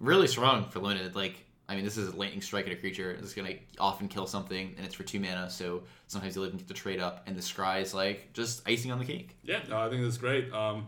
Really 0.00 0.26
strong 0.28 0.68
for 0.70 0.78
limited. 0.80 1.14
Like, 1.16 1.44
I 1.68 1.74
mean, 1.74 1.84
this 1.84 1.96
is 1.98 2.08
a 2.14 2.16
lightning 2.16 2.40
strike 2.40 2.66
at 2.66 2.72
a 2.72 2.76
creature. 2.76 3.10
It's 3.10 3.34
gonna 3.34 3.54
often 3.78 4.08
kill 4.08 4.26
something, 4.26 4.72
and 4.76 4.86
it's 4.86 4.94
for 4.94 5.02
two 5.02 5.20
mana. 5.20 5.50
So 5.50 5.82
sometimes 6.06 6.34
you'll 6.36 6.46
even 6.46 6.56
get 6.58 6.68
to 6.68 6.74
trade 6.74 7.00
up, 7.00 7.24
and 7.26 7.36
the 7.36 7.42
scry 7.42 7.82
is 7.82 7.92
like 7.92 8.32
just 8.32 8.62
icing 8.66 8.90
on 8.92 8.98
the 8.98 9.04
cake. 9.04 9.36
Yeah, 9.42 9.60
no, 9.68 9.78
I 9.78 9.90
think 9.90 10.02
that's 10.02 10.16
great. 10.16 10.50
Um, 10.52 10.86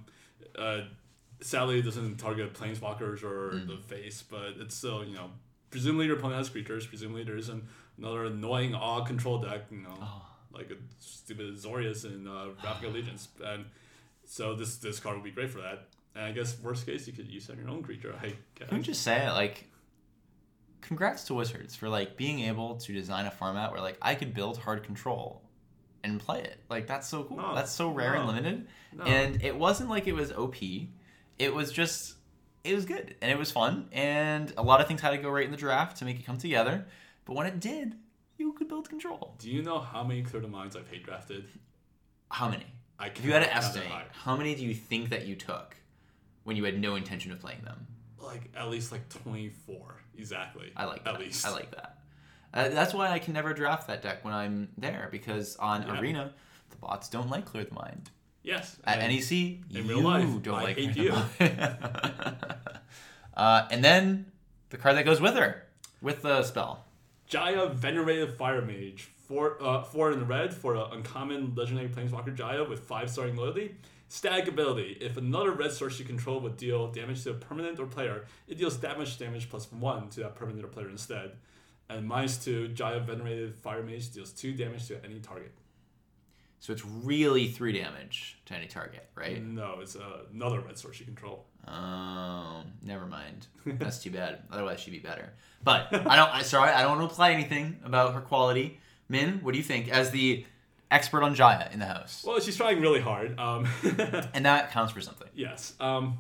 uh, 0.59 0.83
sadly, 1.43 1.79
it 1.81 1.83
doesn't 1.83 2.17
target 2.17 2.55
planeswalkers 2.55 3.23
or 3.23 3.51
Mm. 3.53 3.67
the 3.67 3.77
face, 3.77 4.23
but 4.23 4.55
it's 4.59 4.75
still, 4.75 5.05
you 5.05 5.15
know, 5.15 5.31
presumably 5.71 6.07
your 6.07 6.17
opponent 6.17 6.39
has 6.39 6.49
creatures. 6.49 6.87
Presumably 6.87 7.25
there's 7.25 7.49
an, 7.51 7.67
another 8.01 8.25
annoying 8.25 8.73
mm. 8.73 8.81
all 8.81 9.05
control 9.05 9.39
deck, 9.39 9.63
you 9.71 9.79
know, 9.79 9.95
Oh. 10.01 10.23
like 10.53 10.71
a 10.71 10.77
stupid 10.99 11.55
Zorius 11.55 12.05
and 12.05 12.27
uh, 12.27 12.49
ah. 12.63 12.79
Ravnica 12.81 12.89
Allegiance. 12.89 13.29
And 13.45 13.67
so 14.25 14.55
this 14.55 14.79
this 14.79 14.99
card 14.99 15.17
would 15.17 15.25
be 15.25 15.31
great 15.31 15.51
for 15.51 15.61
that. 15.61 15.89
And 16.15 16.25
I 16.25 16.33
guess 16.33 16.59
worst 16.61 16.87
case, 16.87 17.07
you 17.07 17.13
could 17.13 17.29
use 17.29 17.49
it 17.49 17.53
on 17.53 17.59
your 17.59 17.69
own 17.69 17.83
creature. 17.83 18.15
I 18.21 18.35
guess. 18.57 18.85
just 18.85 19.03
say 19.03 19.27
it? 19.27 19.31
Like, 19.31 19.67
congrats 20.81 21.25
to 21.25 21.35
Wizards 21.35 21.77
for 21.77 21.89
like 21.89 22.17
being 22.17 22.41
able 22.41 22.77
to 22.77 22.93
design 22.93 23.27
a 23.27 23.31
format 23.31 23.71
where 23.71 23.81
like 23.81 23.97
I 24.03 24.15
could 24.15 24.35
build 24.35 24.59
hard 24.59 24.83
control 24.83 25.43
and 26.03 26.19
play 26.19 26.41
it. 26.41 26.59
Like 26.69 26.87
that's 26.87 27.09
so 27.09 27.25
cool. 27.25 27.37
No, 27.37 27.55
that's 27.55 27.71
so 27.71 27.91
rare 27.91 28.15
and 28.15 28.27
limited. 28.27 28.67
no. 28.93 29.05
And 29.05 29.43
it 29.43 29.57
wasn't 29.57 29.91
like 29.91 30.07
it 30.07 30.15
was 30.15 30.33
OP. 30.33 30.57
It 31.39 31.55
was 31.55 31.73
just 31.73 32.15
it 32.65 32.75
was 32.75 32.85
good 32.85 33.15
and 33.23 33.31
it 33.31 33.39
was 33.39 33.51
fun 33.51 33.89
and 33.91 34.53
a 34.59 34.63
lot 34.63 34.83
of 34.83 34.87
things 34.87 35.01
had 35.01 35.11
to 35.11 35.17
go 35.17 35.31
right 35.31 35.47
in 35.47 35.51
the 35.51 35.57
draft 35.57 35.99
to 35.99 36.05
make 36.05 36.19
it 36.19 36.27
come 36.27 36.39
together. 36.39 36.87
But 37.31 37.37
when 37.37 37.47
it 37.47 37.61
did, 37.61 37.95
you 38.39 38.53
could 38.55 38.67
build 38.67 38.89
control. 38.89 39.37
Do 39.39 39.49
you 39.49 39.63
know 39.63 39.79
how 39.79 40.03
many 40.03 40.21
Clear 40.21 40.43
the 40.43 40.49
Minds 40.49 40.75
I've 40.75 40.89
hate 40.91 41.05
drafted? 41.05 41.47
How 42.29 42.49
many? 42.49 42.67
I 42.99 43.07
If 43.07 43.25
you 43.25 43.31
had 43.31 43.45
to 43.45 43.45
cannot 43.47 43.63
count 43.63 43.75
that 43.75 43.81
estimate, 43.85 44.07
how 44.11 44.37
many 44.37 44.57
do 44.57 44.65
you 44.65 44.75
think 44.75 45.11
that 45.11 45.27
you 45.27 45.37
took 45.37 45.77
when 46.43 46.57
you 46.57 46.65
had 46.65 46.81
no 46.81 46.97
intention 46.97 47.31
of 47.31 47.39
playing 47.39 47.63
them? 47.63 47.87
Like 48.21 48.51
at 48.57 48.69
least 48.69 48.91
like 48.91 49.09
twenty 49.09 49.51
four 49.65 50.01
exactly. 50.19 50.73
I 50.77 50.87
like 50.87 51.05
that. 51.05 51.15
at 51.15 51.21
least 51.21 51.47
I 51.47 51.51
like 51.53 51.71
that. 51.71 51.99
Uh, 52.53 52.69
that's 52.71 52.93
why 52.93 53.13
I 53.13 53.21
can 53.21 53.33
never 53.33 53.55
draft 53.55 53.87
that 53.87 54.03
deck 54.03 54.25
when 54.25 54.35
I'm 54.35 54.71
there 54.77 55.09
because 55.13 55.55
on 55.59 55.83
Yeah. 55.83 56.01
Arena, 56.01 56.33
the 56.71 56.77
bots 56.79 57.09
don't 57.09 57.31
like 57.31 57.45
Clear 57.45 57.63
the 57.63 57.75
Mind. 57.75 58.11
yes. 58.43 58.77
At 58.83 58.99
and- 58.99 59.15
NEC, 59.15 59.31
you 59.71 59.83
real 59.85 60.01
life, 60.01 60.43
don't 60.43 60.55
I 60.57 60.63
like 60.65 60.77
hate 60.79 60.95
Clear 60.95 61.13
the 61.13 61.25
Mind. 61.39 62.37
uh, 63.35 63.69
and 63.71 63.85
then 63.85 64.33
the 64.71 64.79
card 64.79 64.97
that 64.97 65.05
goes 65.05 65.21
with 65.21 65.37
her, 65.37 65.69
with 66.03 66.23
the 66.23 66.43
spell. 66.43 66.87
Jaya 67.31 67.69
Venerated 67.69 68.33
Fire 68.33 68.61
Mage. 68.61 69.09
Four, 69.29 69.63
uh, 69.63 69.85
four 69.85 70.11
in 70.11 70.27
red 70.27 70.53
for 70.53 70.75
an 70.75 70.87
uncommon 70.91 71.55
legendary 71.55 71.89
planeswalker 71.89 72.35
Jaya 72.35 72.65
with 72.65 72.81
five 72.81 73.09
starting 73.09 73.37
loyalty. 73.37 73.77
Stag 74.09 74.49
ability. 74.49 74.99
If 75.01 75.17
another 75.17 75.53
red 75.53 75.71
source 75.71 76.01
you 76.01 76.05
control 76.05 76.41
would 76.41 76.57
deal 76.57 76.91
damage 76.91 77.23
to 77.23 77.31
a 77.31 77.35
permanent 77.35 77.79
or 77.79 77.87
player, 77.87 78.25
it 78.49 78.59
deals 78.59 78.77
damage 78.77 79.17
damage 79.17 79.49
plus 79.49 79.71
one 79.71 80.09
to 80.09 80.21
that 80.21 80.35
permanent 80.35 80.65
or 80.65 80.67
player 80.67 80.89
instead. 80.89 81.35
And 81.89 82.09
minus 82.09 82.37
two, 82.37 82.67
Jaya 82.67 82.99
Venerated 82.99 83.55
Fire 83.55 83.85
Mage 83.85 84.11
deals 84.11 84.33
two 84.33 84.53
damage 84.53 84.89
to 84.89 85.03
any 85.05 85.21
target. 85.21 85.53
So 86.59 86.73
it's 86.73 86.85
really 86.85 87.47
three 87.47 87.73
damage 87.73 88.41
to 88.47 88.55
any 88.55 88.67
target, 88.67 89.09
right? 89.15 89.41
No, 89.41 89.79
it's 89.81 89.95
uh, 89.95 90.25
another 90.35 90.59
red 90.59 90.77
source 90.77 90.99
you 90.99 91.07
control. 91.07 91.47
Oh, 91.69 92.63
never 92.83 93.07
mind. 93.07 93.47
That's 93.67 94.03
too 94.03 94.11
bad. 94.11 94.41
Otherwise, 94.51 94.81
she'd 94.81 94.91
be 94.91 94.99
better. 94.99 95.33
But 95.63 95.89
I 95.93 96.17
don't. 96.17 96.31
I, 96.35 96.43
sorry, 96.43 96.71
I 96.71 96.83
don't 96.83 96.99
want 96.99 97.09
to 97.09 97.13
apply 97.13 97.33
anything 97.33 97.79
about 97.85 98.15
her 98.15 98.21
quality. 98.21 98.81
Min, 99.09 99.41
what 99.43 99.53
do 99.53 99.59
you 99.59 99.65
think 99.65 99.89
as 99.91 100.11
the 100.11 100.47
expert 100.91 101.23
on 101.23 101.35
Jaya 101.35 101.69
in 101.73 101.81
the 101.81 101.87
house? 101.87 102.25
Well, 102.27 102.41
she's 102.41 102.57
trying 102.57 102.81
really 102.81 103.01
hard. 103.01 103.39
Um, 103.39 103.67
And 104.35 104.47
that 104.47 104.71
counts 104.73 104.93
for 104.93 105.01
something. 105.01 105.29
Yes. 105.35 105.75
Um, 105.81 106.19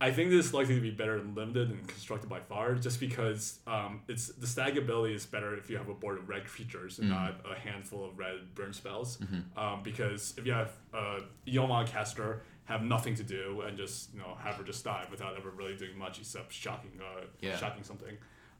I 0.00 0.12
think 0.12 0.30
this 0.30 0.46
is 0.46 0.54
likely 0.54 0.76
to 0.76 0.80
be 0.80 0.90
better 0.92 1.18
than 1.18 1.34
limited 1.34 1.70
and 1.70 1.86
constructed 1.88 2.30
by 2.30 2.38
far, 2.40 2.74
just 2.76 3.00
because 3.00 3.58
um, 3.66 4.02
it's 4.08 4.28
the 4.28 4.46
stag 4.46 4.78
ability 4.78 5.14
is 5.14 5.26
better 5.26 5.56
if 5.56 5.68
you 5.68 5.76
have 5.76 5.88
a 5.88 5.94
board 5.94 6.18
of 6.18 6.28
red 6.28 6.44
creatures 6.46 6.98
and 7.00 7.10
not 7.10 7.40
a 7.50 7.58
handful 7.58 8.04
of 8.04 8.16
red 8.18 8.54
burn 8.54 8.72
spells. 8.72 9.18
Um, 9.56 9.82
because 9.82 10.34
if 10.36 10.46
you 10.46 10.52
have 10.52 10.70
a 10.94 11.20
Yoma 11.48 11.86
caster 11.86 12.42
have 12.68 12.82
nothing 12.82 13.14
to 13.14 13.22
do 13.22 13.62
and 13.66 13.76
just 13.78 14.12
you 14.12 14.20
know 14.20 14.36
have 14.44 14.54
her 14.56 14.62
just 14.64 14.84
die 14.84 15.04
without 15.10 15.36
ever 15.38 15.50
really 15.50 15.74
doing 15.74 15.96
much 15.98 16.18
except 16.18 16.52
shocking 16.52 16.92
uh, 17.00 17.22
Yeah. 17.40 17.56
shocking 17.56 17.82
something. 17.82 18.16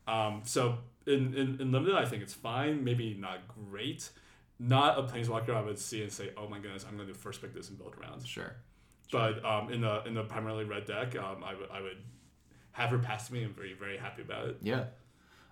Um, 0.06 0.40
so 0.44 0.78
in, 1.06 1.34
in, 1.34 1.60
in 1.60 1.70
limited, 1.70 1.94
I 1.94 2.06
think 2.06 2.22
it's 2.22 2.32
fine. 2.32 2.82
Maybe 2.82 3.14
not 3.14 3.40
great. 3.48 4.08
Not 4.58 4.98
a 4.98 5.02
planeswalker 5.02 5.50
I 5.54 5.60
would 5.60 5.78
see 5.78 6.02
and 6.02 6.10
say, 6.10 6.30
oh 6.38 6.48
my 6.48 6.58
goodness, 6.58 6.86
I'm 6.88 6.96
going 6.96 7.08
to 7.08 7.14
first 7.14 7.42
pick 7.42 7.52
this 7.54 7.68
and 7.68 7.76
build 7.78 7.94
around. 8.00 8.26
Sure. 8.26 8.54
But 9.12 9.44
um, 9.44 9.70
in 9.70 9.82
the 9.82 10.02
in 10.06 10.14
the 10.14 10.24
primarily 10.24 10.64
red 10.64 10.86
deck, 10.86 11.14
um, 11.16 11.44
I 11.44 11.54
would 11.54 11.70
I 11.70 11.80
would 11.82 11.98
have 12.72 12.90
her 12.90 12.98
pass 12.98 13.26
to 13.28 13.34
me 13.34 13.42
and 13.42 13.54
very 13.54 13.74
very 13.74 13.98
happy 13.98 14.22
about 14.22 14.46
it. 14.48 14.56
Yeah, 14.62 14.84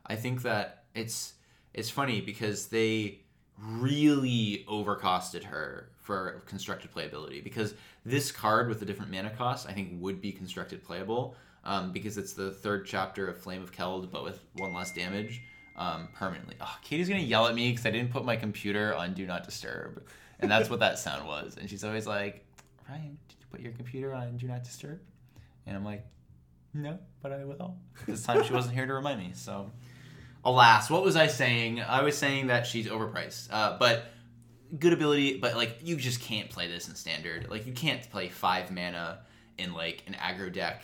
I 0.07 0.17
think 0.17 0.43
that 0.43 0.85
it's 0.95 1.35
it's 1.75 1.91
funny 1.91 2.21
because 2.21 2.67
they 2.69 3.21
really 3.63 4.65
overcosted 4.69 5.45
her 5.45 5.89
for 6.01 6.43
constructed 6.47 6.93
playability 6.93 7.43
because 7.43 7.75
this 8.05 8.31
card 8.31 8.69
with 8.69 8.81
the 8.81 8.87
different 8.87 9.11
mana 9.11 9.31
cost 9.31 9.69
I 9.69 9.73
think 9.73 10.01
would 10.01 10.21
be 10.21 10.31
constructed 10.31 10.85
playable 10.85 11.35
um, 11.65 11.91
because 11.91 12.19
it's 12.19 12.33
the 12.33 12.51
third 12.51 12.87
chapter 12.87 13.29
of 13.29 13.39
Flame 13.39 13.63
of 13.63 13.73
Keld 13.73 14.11
but 14.11 14.23
with 14.23 14.41
one 14.57 14.75
less 14.75 14.93
damage 14.93 15.43
um, 15.77 16.09
permanently. 16.15 16.57
Oh, 16.61 16.77
Katie's 16.83 17.09
gonna 17.09 17.21
yell 17.21 17.47
at 17.47 17.55
me 17.55 17.71
because 17.71 17.87
I 17.87 17.91
didn't 17.91 18.11
put 18.11 18.25
my 18.25 18.37
computer 18.37 18.95
on 18.95 19.15
Do 19.15 19.27
Not 19.27 19.45
Disturb, 19.45 20.03
and 20.41 20.51
that's 20.51 20.71
what 20.71 20.81
that 20.81 20.99
sound 20.99 21.27
was. 21.27 21.57
And 21.59 21.69
she's 21.69 21.85
always 21.85 22.07
like, 22.07 22.45
Ryan, 22.89 23.19
did 23.29 23.37
you 23.41 23.47
put 23.51 23.61
your 23.61 23.73
computer 23.73 24.15
on 24.15 24.37
Do 24.37 24.47
Not 24.47 24.65
Disturb? 24.65 25.01
And 25.67 25.77
I'm 25.77 25.85
like, 25.85 26.05
no, 26.73 26.99
but 27.23 27.33
I 27.33 27.45
will. 27.45 27.77
This 28.07 28.23
time 28.23 28.43
she 28.45 28.53
wasn't 28.53 28.75
here 28.75 28.87
to 28.87 28.95
remind 28.95 29.19
me. 29.19 29.33
So, 29.35 29.71
alas, 30.47 30.89
what 30.89 31.03
was 31.05 31.17
I 31.17 31.27
saying? 31.27 31.81
I 31.83 32.01
was 32.03 32.17
saying 32.17 32.47
that 32.47 32.67
she's 32.67 32.87
overpriced. 32.87 33.49
Uh, 33.51 33.77
but 33.79 34.05
good 34.79 34.93
ability, 34.95 35.39
but 35.39 35.57
like 35.57 35.79
you 35.83 35.97
just 35.97 36.21
can't 36.21 36.49
play 36.49 36.69
this 36.69 36.89
in 36.89 36.95
standard. 36.95 37.49
Like 37.51 37.67
you 37.67 37.73
can't 37.75 38.09
play 38.11 38.29
five 38.29 38.71
mana 38.71 39.19
in 39.59 39.75
like 39.75 40.03
an 40.07 40.15
aggro 40.15 40.51
deck 40.53 40.83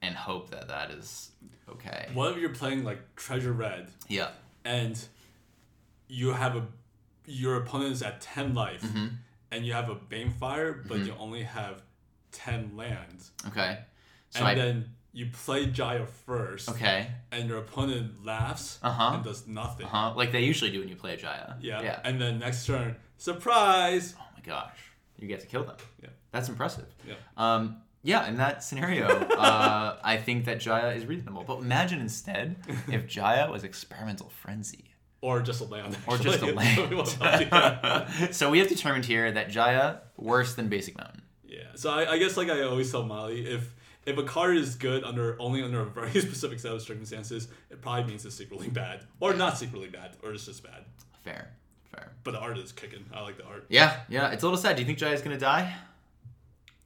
and 0.00 0.14
hope 0.16 0.50
that 0.50 0.68
that 0.68 0.90
is 0.90 1.30
okay. 1.70 2.08
What 2.14 2.32
if 2.32 2.38
you're 2.38 2.50
playing 2.54 2.82
like 2.84 3.14
Treasure 3.16 3.52
Red 3.52 3.88
Yeah. 4.08 4.30
and 4.64 4.98
you 6.08 6.32
have 6.32 6.56
a 6.56 6.66
your 7.26 7.56
opponent 7.56 7.92
is 7.92 8.02
at 8.02 8.20
ten 8.20 8.52
life, 8.54 8.82
Mm-hmm. 8.82 9.06
and 9.52 9.64
you 9.64 9.72
have 9.74 9.88
a 9.90 9.94
Banefire, 9.94 10.86
but 10.88 10.98
you 11.00 11.14
only 11.18 11.42
have 11.44 11.82
ten 12.32 12.72
lands, 12.76 13.30
Okay. 13.48 13.78
So 14.30 14.40
and 14.40 14.48
I 14.48 14.54
then 14.54 14.90
you 15.12 15.26
play 15.32 15.66
Jaya 15.66 16.06
first, 16.06 16.68
okay. 16.70 17.08
and 17.30 17.48
your 17.48 17.58
opponent 17.58 18.24
laughs 18.24 18.78
Uh-huh. 18.82 19.12
and 19.16 19.24
does 19.24 19.46
nothing. 19.46 19.86
Uh-huh. 19.86 20.14
Like 20.16 20.32
they 20.32 20.42
usually 20.42 20.70
do 20.70 20.80
when 20.80 20.88
you 20.88 20.96
play 20.96 21.14
a 21.14 21.16
Jaya. 21.16 21.56
Yeah. 21.60 21.82
Yeah. 21.82 22.00
And 22.04 22.20
then 22.20 22.38
next 22.38 22.66
turn, 22.66 22.96
surprise. 23.18 24.14
Oh 24.18 24.24
my 24.34 24.40
gosh. 24.42 24.78
You 25.18 25.28
get 25.28 25.40
to 25.40 25.46
kill 25.46 25.64
them. 25.64 25.76
Yeah. 26.02 26.08
That's 26.32 26.48
impressive. 26.48 26.86
Yeah. 27.06 27.14
Um, 27.36 27.76
yeah, 28.02 28.26
in 28.26 28.36
that 28.38 28.64
scenario, 28.64 29.06
uh, 29.06 29.96
I 30.04 30.16
think 30.16 30.46
that 30.46 30.58
Jaya 30.60 30.94
is 30.94 31.06
reasonable. 31.06 31.44
But 31.46 31.58
imagine 31.58 32.00
instead 32.00 32.56
if 32.88 33.06
Jaya 33.06 33.50
was 33.50 33.62
experimental 33.64 34.30
frenzy. 34.30 34.86
Or 35.20 35.40
just 35.40 35.60
a 35.60 35.64
land. 35.64 35.96
Or 36.08 36.18
just 36.18 36.42
a 36.42 36.46
land. 36.52 38.34
so 38.34 38.50
we 38.50 38.58
have 38.58 38.68
determined 38.68 39.04
here 39.04 39.30
that 39.30 39.50
Jaya 39.50 39.98
worse 40.16 40.54
than 40.54 40.68
basic 40.68 40.96
mountain. 40.98 41.22
yeah. 41.46 41.58
So 41.76 41.90
I, 41.92 42.12
I 42.12 42.18
guess 42.18 42.36
like 42.36 42.48
I 42.48 42.62
always 42.62 42.90
tell 42.90 43.04
Molly, 43.04 43.46
if 43.46 43.72
if 44.04 44.18
a 44.18 44.22
card 44.24 44.56
is 44.56 44.74
good 44.74 45.04
under 45.04 45.36
only 45.40 45.62
under 45.62 45.80
a 45.80 45.84
very 45.84 46.10
specific 46.20 46.58
set 46.60 46.72
of 46.72 46.82
circumstances, 46.82 47.48
it 47.70 47.80
probably 47.80 48.04
means 48.04 48.24
it's 48.24 48.34
secretly 48.34 48.68
bad, 48.68 49.00
or 49.20 49.34
not 49.34 49.58
secretly 49.58 49.88
bad, 49.88 50.16
or 50.22 50.32
it's 50.32 50.46
just 50.46 50.62
bad. 50.62 50.84
Fair. 51.24 51.50
Fair. 51.94 52.12
But 52.24 52.32
the 52.32 52.38
art 52.40 52.58
is 52.58 52.72
kicking. 52.72 53.04
I 53.12 53.22
like 53.22 53.36
the 53.36 53.44
art. 53.44 53.66
Yeah, 53.68 54.00
yeah. 54.08 54.30
It's 54.30 54.42
a 54.42 54.46
little 54.46 54.58
sad. 54.58 54.76
Do 54.76 54.82
you 54.82 54.86
think 54.86 54.98
Jaya's 54.98 55.22
gonna 55.22 55.38
die? 55.38 55.74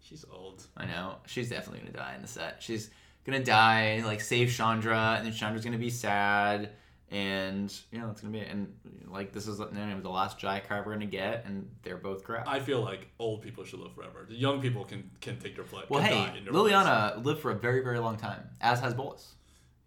She's 0.02 0.24
old. 0.32 0.66
I 0.76 0.86
know. 0.86 1.16
She's 1.26 1.48
definitely 1.48 1.80
gonna 1.80 1.96
die 1.96 2.14
in 2.16 2.22
the 2.22 2.28
set. 2.28 2.56
She's 2.60 2.90
gonna 3.24 3.42
die, 3.42 4.02
like 4.04 4.20
save 4.20 4.52
Chandra, 4.52 5.16
and 5.16 5.26
then 5.26 5.32
Chandra's 5.32 5.64
gonna 5.64 5.78
be 5.78 5.90
sad, 5.90 6.70
and 7.10 7.72
you 7.92 8.00
know 8.00 8.10
it's 8.10 8.20
gonna 8.20 8.32
be 8.32 8.40
and 8.40 8.72
like 9.06 9.32
this 9.32 9.46
is 9.46 9.58
the 9.58 10.00
last 10.04 10.38
Jai 10.38 10.60
card 10.60 10.86
we're 10.86 10.92
gonna 10.92 11.06
get, 11.06 11.44
and 11.46 11.68
they're 11.82 11.96
both 11.96 12.24
crap. 12.24 12.48
I 12.48 12.58
feel 12.60 12.80
like 12.80 13.08
old 13.18 13.42
people 13.42 13.64
should 13.64 13.80
live 13.80 13.94
forever. 13.94 14.26
The 14.28 14.34
young 14.34 14.60
people 14.60 14.84
can 14.84 15.10
can 15.20 15.38
take 15.38 15.54
their 15.54 15.64
place. 15.64 15.84
well, 15.88 16.02
hey, 16.02 16.14
their 16.44 16.52
place. 16.52 16.72
Liliana 16.72 17.24
lived 17.24 17.40
for 17.40 17.52
a 17.52 17.54
very, 17.54 17.82
very 17.82 17.98
long 18.00 18.16
time, 18.16 18.48
as 18.60 18.80
has 18.80 18.94
Bolas, 18.94 19.34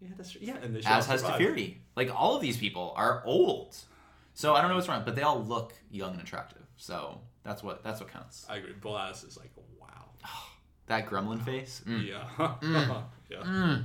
Yeah, 0.02 0.10
that's 0.16 0.32
true. 0.32 0.42
Yeah, 0.44 0.58
and 0.62 0.76
they 0.76 0.80
as 0.86 1.06
has. 1.08 1.24
Teferi. 1.24 1.78
Like 1.96 2.14
all 2.16 2.36
of 2.36 2.42
these 2.42 2.58
people 2.58 2.94
are 2.96 3.22
old, 3.26 3.76
so 4.34 4.56
I 4.56 4.62
don't 4.62 4.70
know 4.70 4.76
what's 4.76 4.88
wrong, 4.88 5.04
but 5.04 5.16
they 5.16 5.24
all 5.24 5.44
look 5.44 5.74
young 5.92 6.14
and 6.14 6.22
attractive. 6.22 6.64
So 6.78 7.20
that's 7.44 7.62
what 7.62 7.84
that's 7.84 8.00
what 8.00 8.10
counts. 8.10 8.46
I 8.50 8.58
agree. 8.58 8.74
Bolas 8.80 9.24
is 9.24 9.38
like 9.38 9.52
wow. 9.80 9.88
That 10.88 11.08
gremlin 11.08 11.46
face. 11.46 11.84
Mm. 11.86 12.08
Yeah. 12.08 12.56
yeah. 13.30 13.82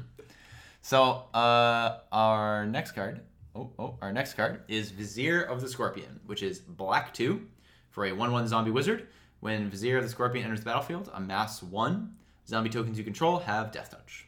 So 0.85 1.25
uh, 1.33 2.01
our 2.13 2.67
next 2.67 2.93
card, 2.93 3.23
oh, 3.57 3.71
oh, 3.79 3.97
our 4.03 4.13
next 4.13 4.35
card 4.35 4.61
is 4.69 4.91
Vizier 4.91 5.41
of 5.41 5.63
the 5.63 5.69
Scorpion, 5.69 6.21
which 6.27 6.43
is 6.43 6.59
black 6.59 7.15
two 7.15 7.47
for 7.91 8.05
a 8.05 8.13
one-one 8.13 8.47
zombie 8.47 8.71
wizard. 8.71 9.09
When 9.41 9.71
Vizier 9.71 9.97
of 9.97 10.03
the 10.03 10.11
Scorpion 10.11 10.45
enters 10.45 10.61
the 10.61 10.67
battlefield, 10.67 11.11
amass 11.15 11.63
one. 11.63 12.17
Zombie 12.47 12.69
tokens 12.69 12.99
you 12.99 13.05
control 13.05 13.39
have 13.39 13.73
Death 13.73 13.93
Touch. 13.93 14.27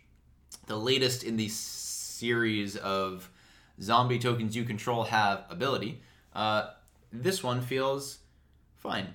The 0.66 0.78
latest 0.78 1.24
in 1.24 1.36
the 1.36 1.48
series 1.48 2.76
of 2.76 3.28
zombie 3.82 4.18
tokens 4.18 4.56
you 4.56 4.64
control 4.64 5.04
have 5.04 5.44
ability. 5.50 6.00
Uh, 6.34 6.70
this 7.12 7.42
one 7.42 7.60
feels 7.60 8.20
fine 8.76 9.08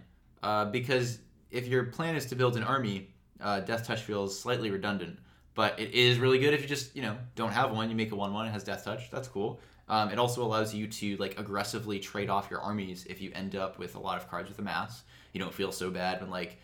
uh, 0.43 0.65
because 0.65 1.17
if 1.49 1.65
your 1.65 1.85
plan 1.85 2.15
is 2.15 2.27
to 2.27 2.35
build 2.35 2.55
an 2.55 2.61
army, 2.61 3.09
uh, 3.41 3.61
Death 3.61 3.87
Touch 3.87 4.03
feels 4.03 4.39
slightly 4.39 4.69
redundant. 4.69 5.17
But 5.53 5.79
it 5.79 5.93
is 5.93 6.17
really 6.17 6.39
good 6.39 6.53
if 6.53 6.61
you 6.61 6.67
just 6.67 6.95
you 6.95 7.01
know 7.01 7.17
don't 7.35 7.51
have 7.51 7.71
one. 7.71 7.89
You 7.89 7.95
make 7.95 8.11
a 8.11 8.15
one-one. 8.15 8.47
It 8.47 8.51
has 8.51 8.63
Death 8.63 8.83
Touch. 8.85 9.11
That's 9.11 9.27
cool. 9.27 9.59
Um, 9.89 10.09
it 10.09 10.17
also 10.19 10.43
allows 10.43 10.73
you 10.73 10.87
to 10.87 11.17
like 11.17 11.37
aggressively 11.39 11.99
trade 11.99 12.29
off 12.29 12.49
your 12.49 12.61
armies 12.61 13.05
if 13.09 13.19
you 13.21 13.31
end 13.35 13.55
up 13.55 13.77
with 13.77 13.95
a 13.95 13.99
lot 13.99 14.17
of 14.17 14.29
cards 14.29 14.47
with 14.47 14.57
amass. 14.59 15.03
You 15.33 15.39
don't 15.41 15.53
feel 15.53 15.71
so 15.71 15.89
bad 15.89 16.21
when 16.21 16.29
like 16.29 16.57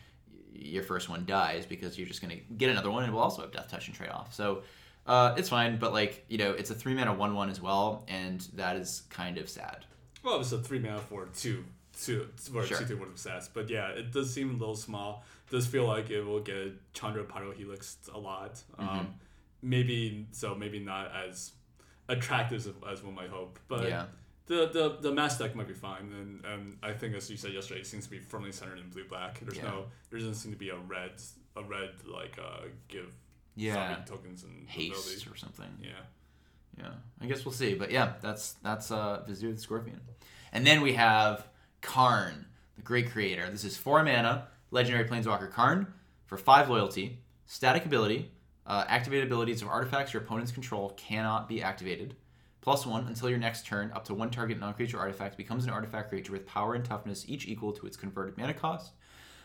your 0.53 0.83
first 0.83 1.09
one 1.09 1.25
dies 1.25 1.65
because 1.65 1.97
you're 1.97 2.07
just 2.07 2.21
gonna 2.21 2.37
get 2.57 2.69
another 2.69 2.89
one 2.89 3.03
and 3.03 3.11
it 3.11 3.15
will 3.15 3.21
also 3.21 3.41
have 3.41 3.51
Death 3.51 3.69
Touch 3.69 3.87
and 3.87 3.95
trade 3.95 4.09
off. 4.09 4.33
So 4.33 4.63
uh, 5.05 5.35
it's 5.37 5.49
fine. 5.49 5.77
But 5.77 5.91
like 5.93 6.23
you 6.29 6.37
know, 6.37 6.51
it's 6.51 6.69
a 6.69 6.75
three 6.75 6.93
mana 6.93 7.13
one-one 7.13 7.49
as 7.49 7.61
well, 7.61 8.05
and 8.07 8.39
that 8.53 8.77
is 8.77 9.03
kind 9.09 9.37
of 9.37 9.49
sad. 9.49 9.85
Well, 10.23 10.39
it's 10.39 10.51
a 10.51 10.59
three 10.59 10.79
mana 10.79 10.99
for 10.99 11.25
two, 11.35 11.65
two, 12.01 12.27
for 12.51 12.65
Sure. 12.65 12.77
two, 12.79 12.85
two 12.85 13.03
of 13.03 13.09
stats. 13.15 13.49
But 13.53 13.69
yeah, 13.69 13.89
it 13.89 14.11
does 14.11 14.33
seem 14.33 14.49
a 14.51 14.57
little 14.57 14.75
small. 14.75 15.23
Does 15.49 15.65
feel 15.65 15.85
like 15.85 16.09
it 16.09 16.21
will 16.23 16.41
get 16.41 16.73
Chandra 16.93 17.23
Pyrohelix 17.23 17.95
a 18.13 18.17
lot. 18.17 18.55
Mm-hmm. 18.79 18.89
Um, 18.99 19.13
maybe 19.61 20.27
so, 20.31 20.55
maybe 20.55 20.79
not 20.79 21.11
as 21.27 21.51
attractive 22.09 22.59
as, 22.67 22.73
as 22.91 23.03
one 23.03 23.15
might 23.15 23.29
hope. 23.29 23.59
But 23.67 23.87
Yeah. 23.89 24.05
the, 24.47 24.67
the 24.67 24.97
the 25.01 25.11
mass 25.11 25.37
deck 25.37 25.55
might 25.55 25.67
be 25.67 25.73
fine. 25.73 26.11
And, 26.13 26.45
and 26.45 26.77
I 26.83 26.93
think 26.93 27.15
as 27.15 27.29
you 27.29 27.37
said 27.37 27.53
yesterday, 27.53 27.81
it 27.81 27.87
seems 27.87 28.05
to 28.05 28.09
be 28.11 28.19
firmly 28.19 28.51
centered 28.51 28.79
in 28.79 28.89
blue 28.89 29.05
black. 29.07 29.39
There's 29.41 29.57
Yeah. 29.57 29.63
no 29.71 29.85
there 30.09 30.19
doesn't 30.19 30.35
seem 30.35 30.51
to 30.51 30.57
be 30.57 30.69
a 30.69 30.77
red 30.77 31.13
a 31.55 31.63
red 31.63 31.91
like 32.05 32.37
uh 32.39 32.65
give 32.87 33.11
Yeah. 33.55 33.73
zombie 33.95 34.09
tokens 34.09 34.43
and 34.43 34.67
Haste 34.69 34.91
abilities. 34.91 35.27
or 35.31 35.35
something. 35.35 35.69
Yeah. 35.81 35.89
Yeah, 36.77 36.91
I 37.19 37.25
guess 37.25 37.43
we'll 37.43 37.53
see. 37.53 37.73
But 37.73 37.89
yeah, 37.89 38.13
that's 38.21 38.53
that's 38.61 38.91
uh, 38.91 39.23
Vizier 39.27 39.51
the 39.51 39.57
Scorpion, 39.59 39.99
and 40.53 40.67
then 40.67 40.81
we 40.81 40.93
have 40.93 41.47
Karn, 41.81 42.45
the 42.75 42.83
Great 42.83 43.09
Creator. 43.09 43.49
This 43.49 43.63
is 43.63 43.75
four 43.75 44.03
mana, 44.03 44.47
Legendary 44.71 45.07
Planeswalker 45.07 45.51
Karn 45.51 45.93
for 46.25 46.37
five 46.37 46.69
loyalty, 46.69 47.19
static 47.45 47.85
ability, 47.85 48.31
uh, 48.65 48.83
activated 48.87 49.25
abilities 49.27 49.61
of 49.61 49.67
artifacts 49.69 50.13
your 50.13 50.21
opponent's 50.23 50.51
control 50.51 50.89
cannot 50.97 51.47
be 51.47 51.61
activated. 51.63 52.15
Plus 52.61 52.85
one 52.85 53.07
until 53.07 53.29
your 53.29 53.39
next 53.39 53.65
turn, 53.65 53.91
up 53.93 54.03
to 54.05 54.13
one 54.13 54.29
target 54.29 54.59
non-creature 54.59 54.99
artifact 54.99 55.37
becomes 55.37 55.63
an 55.63 55.69
artifact 55.69 56.09
creature 56.09 56.33
with 56.33 56.45
power 56.45 56.73
and 56.73 56.83
toughness 56.83 57.23
each 57.29 57.47
equal 57.47 57.71
to 57.71 57.87
its 57.87 57.95
converted 57.95 58.37
mana 58.37 58.53
cost. 58.53 58.91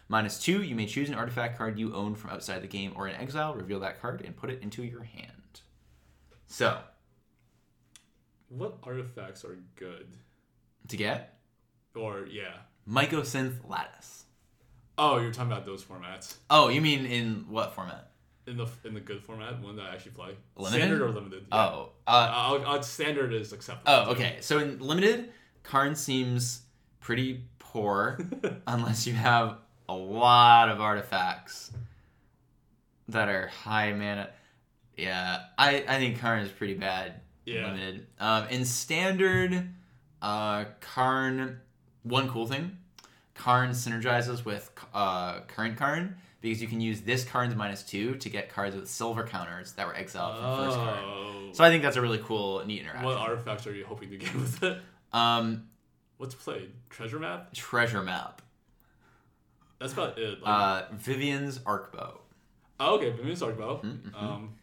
Minus 0.08 0.40
two, 0.40 0.62
you 0.62 0.74
may 0.74 0.86
choose 0.86 1.08
an 1.08 1.14
artifact 1.14 1.56
card 1.56 1.78
you 1.78 1.94
own 1.94 2.16
from 2.16 2.30
outside 2.30 2.62
the 2.62 2.66
game 2.66 2.92
or 2.96 3.06
in 3.06 3.14
exile, 3.14 3.54
reveal 3.54 3.78
that 3.80 4.00
card, 4.00 4.22
and 4.24 4.36
put 4.36 4.50
it 4.50 4.60
into 4.60 4.82
your 4.82 5.04
hand. 5.04 5.60
So, 6.48 6.80
What 8.48 8.78
artifacts 8.82 9.44
are 9.44 9.58
good? 9.76 10.08
to 10.88 10.96
get 10.96 11.38
Or 11.94 12.26
yeah. 12.26 12.56
Mycosynth 12.90 13.68
Lattice. 13.68 14.24
Oh, 14.98 15.18
you're 15.18 15.32
talking 15.32 15.50
about 15.50 15.66
those 15.66 15.82
formats. 15.82 16.34
Oh, 16.50 16.68
you 16.68 16.80
mean 16.80 17.06
in 17.06 17.46
what 17.48 17.74
format? 17.74 18.10
In 18.46 18.56
the 18.56 18.66
in 18.84 18.94
the 18.94 19.00
good 19.00 19.22
format, 19.22 19.60
one 19.60 19.76
that 19.76 19.82
I 19.82 19.94
actually 19.94 20.12
play. 20.12 20.30
Limited? 20.56 20.78
Standard 20.78 21.02
or 21.02 21.10
limited? 21.10 21.46
Yeah. 21.50 21.58
Oh, 21.58 21.90
uh, 22.06 22.30
I'll, 22.32 22.66
I'll, 22.66 22.82
standard 22.82 23.32
is 23.32 23.52
acceptable. 23.52 23.92
oh, 23.92 24.10
okay. 24.12 24.38
So 24.40 24.58
in 24.58 24.78
limited, 24.80 25.32
Karn 25.62 25.94
seems 25.94 26.62
pretty 27.00 27.44
poor 27.58 28.18
unless 28.66 29.06
you 29.06 29.14
have 29.14 29.58
a 29.88 29.94
lot 29.94 30.68
of 30.68 30.80
artifacts 30.80 31.70
that 33.08 33.28
are 33.28 33.46
high 33.46 33.92
mana. 33.92 34.30
Yeah, 34.96 35.44
I, 35.56 35.84
I 35.88 35.98
think 35.98 36.18
Karn 36.18 36.40
is 36.40 36.50
pretty 36.50 36.74
bad. 36.74 37.20
Yeah. 37.44 37.66
Limited. 37.66 38.06
Um, 38.20 38.48
in 38.48 38.64
standard, 38.64 39.68
uh, 40.20 40.64
Karn. 40.80 41.60
One 42.04 42.28
cool 42.28 42.48
thing, 42.48 42.78
Karn 43.34 43.70
synergizes 43.70 44.44
with 44.44 44.70
uh, 44.94 45.40
current 45.42 45.76
Karn 45.76 46.16
because 46.40 46.60
you 46.60 46.68
can 46.68 46.80
use 46.80 47.00
this 47.02 47.24
Karn's 47.24 47.54
minus 47.54 47.82
two 47.82 48.16
to 48.16 48.28
get 48.28 48.48
cards 48.48 48.74
with 48.76 48.88
silver 48.88 49.24
counters 49.24 49.72
that 49.74 49.86
were 49.86 49.94
exiled 49.94 50.36
from 50.36 50.56
first 50.66 50.76
Karn. 50.76 50.98
Oh. 51.02 51.48
So 51.52 51.64
I 51.64 51.70
think 51.70 51.82
that's 51.82 51.96
a 51.96 52.00
really 52.02 52.18
cool, 52.24 52.64
neat 52.66 52.80
interaction. 52.80 53.04
what 53.04 53.16
artifacts 53.16 53.66
are 53.66 53.74
you 53.74 53.84
hoping 53.84 54.10
to 54.10 54.16
get 54.16 54.34
with 54.34 54.62
it? 54.62 54.78
um, 55.12 55.68
What's 56.18 56.34
played? 56.34 56.70
Treasure 56.90 57.18
map? 57.18 57.52
treasure 57.52 58.02
map. 58.02 58.42
That's 59.78 59.92
about 59.92 60.18
it. 60.18 60.40
Like, 60.42 60.48
Uh, 60.48 60.82
Vivien's 60.92 61.58
Arkbow. 61.60 62.18
oh, 62.78 62.94
okay, 62.96 63.10
Booming 63.10 63.34
Sark 63.36 63.58
Bow. 63.58 63.80
Mm-hmm, 63.82 64.14
Um, 64.14 64.54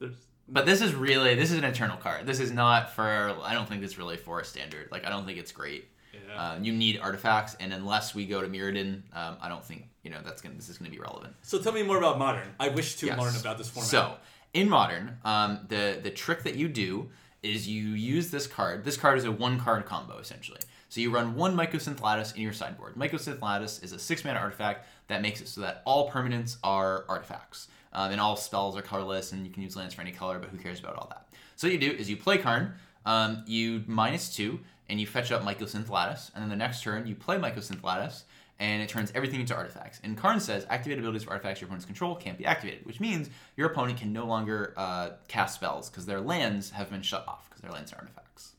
there's 0.00 0.14
But 0.48 0.66
this 0.66 0.80
is 0.80 0.92
really 0.94 1.34
this 1.36 1.52
is 1.52 1.58
an 1.58 1.64
eternal 1.64 1.96
card. 1.96 2.26
This 2.26 2.40
is 2.40 2.50
not 2.50 2.90
for. 2.94 3.36
I 3.42 3.54
don't 3.54 3.68
think 3.68 3.84
it's 3.84 3.96
really 3.98 4.16
for 4.16 4.40
a 4.40 4.44
standard. 4.44 4.88
Like 4.90 5.06
I 5.06 5.10
don't 5.10 5.24
think 5.26 5.38
it's 5.38 5.52
great. 5.52 5.88
Yeah. 6.12 6.40
Uh, 6.40 6.58
you 6.60 6.72
need 6.72 6.98
artifacts, 6.98 7.56
and 7.60 7.72
unless 7.72 8.14
we 8.14 8.26
go 8.26 8.40
to 8.40 8.48
Mirrodin, 8.48 9.02
um, 9.14 9.36
I 9.40 9.48
don't 9.48 9.64
think 9.64 9.88
you 10.02 10.10
know 10.10 10.18
that's 10.24 10.40
gonna. 10.42 10.54
This 10.54 10.68
is 10.68 10.78
gonna 10.78 10.90
be 10.90 10.98
relevant. 10.98 11.34
so 11.42 11.58
tell 11.60 11.72
me 11.72 11.82
more 11.82 11.98
about 11.98 12.18
modern. 12.18 12.48
I 12.58 12.68
wish 12.68 12.96
to 12.96 13.06
Yes. 13.06 13.18
learn 13.18 13.36
about 13.36 13.58
this 13.58 13.68
format. 13.68 13.90
So 13.90 14.14
in 14.54 14.68
modern, 14.68 15.18
um, 15.24 15.60
the 15.68 16.00
the 16.02 16.10
trick 16.10 16.42
that 16.44 16.56
you 16.56 16.68
do 16.68 17.10
is 17.42 17.66
you 17.68 17.88
use 17.90 18.30
this 18.30 18.46
card. 18.46 18.84
This 18.84 18.96
card 18.96 19.16
is 19.18 19.24
a 19.24 19.32
one 19.32 19.58
card 19.58 19.86
combo 19.86 20.18
essentially. 20.18 20.60
So 20.90 21.00
you 21.00 21.10
run 21.10 21.36
one 21.36 21.56
Mycosynth 21.56 22.00
Lattice 22.02 22.32
in 22.32 22.42
your 22.42 22.52
sideboard. 22.52 22.96
Mycosynth 22.96 23.40
Lattice 23.40 23.78
is 23.78 23.92
a 23.92 23.98
six 23.98 24.24
mana 24.24 24.40
artifact 24.40 24.86
that 25.06 25.22
makes 25.22 25.40
it 25.40 25.48
so 25.48 25.60
that 25.62 25.82
all 25.86 26.10
permanents 26.10 26.56
are 26.64 27.04
artifacts. 27.08 27.68
Um, 27.92 28.12
and 28.12 28.20
all 28.20 28.36
spells 28.36 28.76
are 28.76 28.82
colorless, 28.82 29.32
and 29.32 29.44
you 29.46 29.52
can 29.52 29.62
use 29.64 29.74
lands 29.76 29.94
for 29.94 30.00
any 30.00 30.12
color, 30.12 30.38
but 30.38 30.50
who 30.50 30.58
cares 30.58 30.78
about 30.80 30.94
all 30.96 31.08
that? 31.10 31.26
So 31.56 31.66
what 31.66 31.72
you 31.72 31.78
do 31.80 31.90
is 31.90 32.08
you 32.10 32.16
play 32.16 32.38
Karn, 32.38 32.74
um, 33.06 33.42
you 33.46 33.82
minus 33.88 34.34
two, 34.34 34.60
and 34.90 35.00
you 35.00 35.06
fetch 35.06 35.32
up 35.32 35.42
Mycosynth 35.42 35.88
Lattice, 35.88 36.30
and 36.34 36.42
then 36.42 36.50
the 36.50 36.56
next 36.56 36.82
turn 36.82 37.06
you 37.06 37.14
play 37.14 37.36
Mycosynth 37.36 37.82
Lattice, 37.82 38.24
and 38.58 38.82
it 38.82 38.88
turns 38.88 39.10
everything 39.14 39.40
into 39.40 39.54
artifacts. 39.54 40.00
And 40.04 40.18
Karn 40.18 40.40
says 40.40 40.66
activated 40.68 40.98
abilities 40.98 41.24
for 41.24 41.30
artifacts 41.30 41.60
your 41.60 41.68
opponent's 41.68 41.86
control 41.86 42.14
can't 42.16 42.36
be 42.36 42.44
activated, 42.44 42.84
which 42.84 43.00
means 43.00 43.30
your 43.56 43.68
opponent 43.70 43.98
can 43.98 44.12
no 44.12 44.26
longer 44.26 44.74
uh, 44.76 45.10
cast 45.28 45.54
spells 45.54 45.88
because 45.88 46.04
their 46.04 46.20
lands 46.20 46.70
have 46.70 46.90
been 46.90 47.02
shut 47.02 47.24
off 47.26 47.48
because 47.48 47.62
their 47.62 47.70
lands 47.70 47.92
are 47.92 47.96
artifacts. 47.96 48.54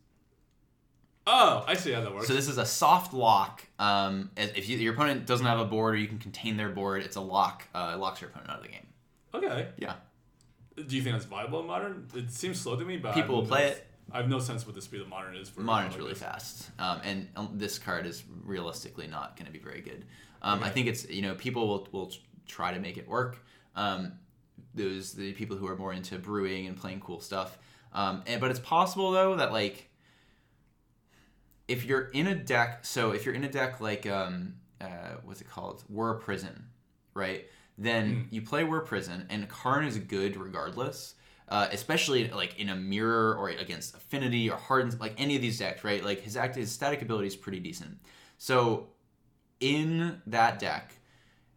Oh, 1.27 1.63
I 1.67 1.75
see 1.75 1.91
how 1.91 2.01
that 2.01 2.13
works. 2.13 2.27
So 2.27 2.33
this 2.33 2.47
is 2.47 2.57
a 2.57 2.65
soft 2.65 3.13
lock. 3.13 3.67
Um, 3.77 4.31
if 4.35 4.67
you, 4.67 4.77
your 4.77 4.93
opponent 4.93 5.27
doesn't 5.27 5.45
have 5.45 5.59
a 5.59 5.65
board 5.65 5.93
or 5.93 5.97
you 5.97 6.07
can 6.07 6.17
contain 6.17 6.57
their 6.57 6.69
board, 6.69 7.03
it's 7.03 7.15
a 7.15 7.21
lock. 7.21 7.67
Uh, 7.75 7.91
it 7.93 7.99
locks 7.99 8.21
your 8.21 8.31
opponent 8.31 8.49
out 8.49 8.57
of 8.57 8.63
the 8.63 8.69
game. 8.69 8.87
okay. 9.35 9.67
Yeah. 9.77 9.93
Do 10.75 10.95
you 10.95 11.03
think 11.03 11.13
that's 11.13 11.25
viable 11.25 11.59
in 11.59 11.67
modern? 11.67 12.07
It 12.15 12.31
seems 12.31 12.59
slow 12.59 12.75
to 12.75 12.83
me, 12.83 12.97
but 12.97 13.13
People 13.13 13.35
will 13.35 13.45
play 13.45 13.67
it. 13.67 13.87
I 14.13 14.17
have 14.17 14.29
no 14.29 14.39
sense 14.39 14.65
what 14.65 14.75
the 14.75 14.81
speed 14.81 15.01
of 15.01 15.07
modern 15.07 15.35
is 15.35 15.49
for 15.49 15.61
Modern's 15.61 15.97
really 15.97 16.09
this. 16.13 16.21
fast, 16.21 16.69
um, 16.79 17.01
and 17.03 17.27
um, 17.35 17.49
this 17.53 17.79
card 17.79 18.05
is 18.05 18.23
realistically 18.43 19.07
not 19.07 19.35
going 19.37 19.45
to 19.45 19.51
be 19.51 19.59
very 19.59 19.81
good. 19.81 20.05
Um, 20.41 20.63
I 20.63 20.69
think 20.69 20.87
it's 20.87 21.09
you 21.09 21.21
know 21.21 21.35
people 21.35 21.67
will 21.67 21.87
will 21.91 22.11
try 22.47 22.73
to 22.73 22.79
make 22.79 22.97
it 22.97 23.07
work. 23.07 23.37
Um, 23.75 24.13
those 24.73 25.13
the 25.13 25.33
people 25.33 25.57
who 25.57 25.67
are 25.67 25.75
more 25.75 25.93
into 25.93 26.17
brewing 26.17 26.67
and 26.67 26.77
playing 26.77 26.99
cool 26.99 27.19
stuff. 27.19 27.57
Um, 27.93 28.23
and, 28.25 28.39
but 28.39 28.51
it's 28.51 28.59
possible 28.59 29.11
though 29.11 29.35
that 29.35 29.51
like 29.51 29.89
if 31.67 31.85
you're 31.85 32.09
in 32.09 32.27
a 32.27 32.35
deck, 32.35 32.85
so 32.85 33.11
if 33.11 33.25
you're 33.25 33.35
in 33.35 33.43
a 33.43 33.49
deck 33.49 33.79
like 33.79 34.05
um, 34.05 34.55
uh, 34.79 35.15
what's 35.23 35.41
it 35.41 35.49
called, 35.49 35.83
Whir 35.87 36.15
Prison, 36.15 36.65
right? 37.13 37.45
Then 37.77 38.27
you 38.29 38.41
play 38.41 38.63
Whir 38.63 38.81
Prison, 38.81 39.25
and 39.29 39.47
Karn 39.47 39.85
is 39.85 39.97
good 39.97 40.35
regardless. 40.37 41.15
Uh, 41.51 41.67
especially 41.73 42.29
like 42.29 42.57
in 42.57 42.69
a 42.69 42.75
mirror 42.75 43.35
or 43.35 43.49
against 43.49 43.93
affinity 43.93 44.49
or 44.49 44.55
hardens 44.55 44.97
like 45.01 45.13
any 45.17 45.35
of 45.35 45.41
these 45.41 45.59
decks 45.59 45.83
right? 45.83 46.01
Like 46.01 46.21
his 46.21 46.37
act 46.37 46.55
his 46.55 46.71
static 46.71 47.01
ability 47.01 47.27
is 47.27 47.35
pretty 47.35 47.59
decent. 47.59 47.99
So 48.37 48.87
in 49.59 50.21
that 50.27 50.59
deck 50.59 50.93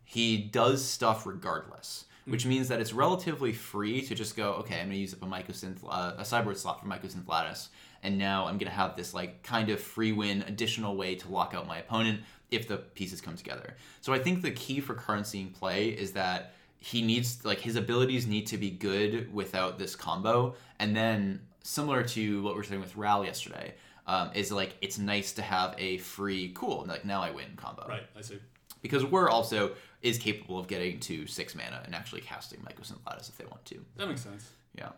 he 0.03 0.37
does 0.37 0.85
stuff 0.85 1.27
regardless 1.27 2.07
which 2.27 2.47
means 2.47 2.69
that 2.69 2.81
it's 2.81 2.93
relatively 2.93 3.53
free 3.53 4.03
to 4.03 4.15
just 4.15 4.37
go 4.37 4.55
okay 4.55 4.81
i'm 4.81 4.87
going 4.87 4.91
to 4.93 4.97
use 4.99 5.15
up 5.15 5.23
a 5.23 5.27
mycosynth 5.27 5.79
uh, 5.89 6.13
a 6.19 6.23
cyborg 6.23 6.57
slot 6.57 6.81
for 6.81 6.87
mycosynth 6.87 7.27
lattice 7.27 7.71
and 8.03 8.19
now 8.19 8.47
i'm 8.47 8.59
going 8.59 8.71
to 8.71 8.77
have 8.77 8.95
this 8.97 9.15
like 9.15 9.43
kind 9.43 9.71
of 9.71 9.81
free 9.81 10.13
win 10.13 10.43
additional 10.43 10.97
way 10.97 11.15
to 11.15 11.29
lock 11.29 11.55
out 11.55 11.67
my 11.67 11.79
opponent 11.79 12.21
if 12.51 12.69
the 12.69 12.77
pieces 12.77 13.21
come 13.21 13.37
together. 13.37 13.77
So 14.01 14.13
i 14.13 14.19
think 14.19 14.43
the 14.43 14.51
key 14.51 14.81
for 14.81 14.95
currency 14.95 15.41
in 15.41 15.49
play 15.49 15.89
is 15.89 16.13
that 16.13 16.55
he 16.85 17.01
needs 17.01 17.45
like 17.45 17.61
his 17.61 17.77
abilities 17.77 18.27
need 18.27 18.47
to 18.47 18.59
be 18.59 18.71
good 18.71 19.33
without 19.33 19.79
this 19.79 19.97
combo 19.97 20.55
and 20.79 20.95
then 20.95 21.41
similar 21.63 22.03
to 22.03 22.43
what 22.43 22.53
we 22.55 22.59
were 22.59 22.65
saying 22.65 22.81
with 22.81 22.95
ral 22.97 23.25
yesterday 23.25 23.75
um, 24.07 24.31
is 24.35 24.53
like 24.53 24.77
it's 24.83 24.99
nice 24.99 25.33
to 25.33 25.41
have 25.43 25.75
a 25.79 25.97
free 25.99 26.53
cool 26.55 26.85
like 26.87 27.05
now 27.05 27.23
i 27.23 27.31
win 27.31 27.47
combo 27.57 27.87
Right, 27.89 28.07
I 28.17 28.21
see. 28.21 28.39
because 28.83 29.03
Whir 29.05 29.29
also 29.31 29.73
is 30.03 30.19
capable 30.19 30.59
of 30.59 30.67
getting 30.69 31.01
to 31.01 31.27
six 31.27 31.55
mana 31.55 31.81
and 31.87 31.95
actually 31.95 32.21
casting 32.21 32.59
Mycosynth 32.61 32.99
Lattice 33.07 33.31
if 33.31 33.39
they 33.39 33.47
want 33.47 33.65
to. 33.65 33.77
That 33.97 34.07
makes 34.07 34.21
sense. 34.21 34.51
Yeah. 34.77 34.91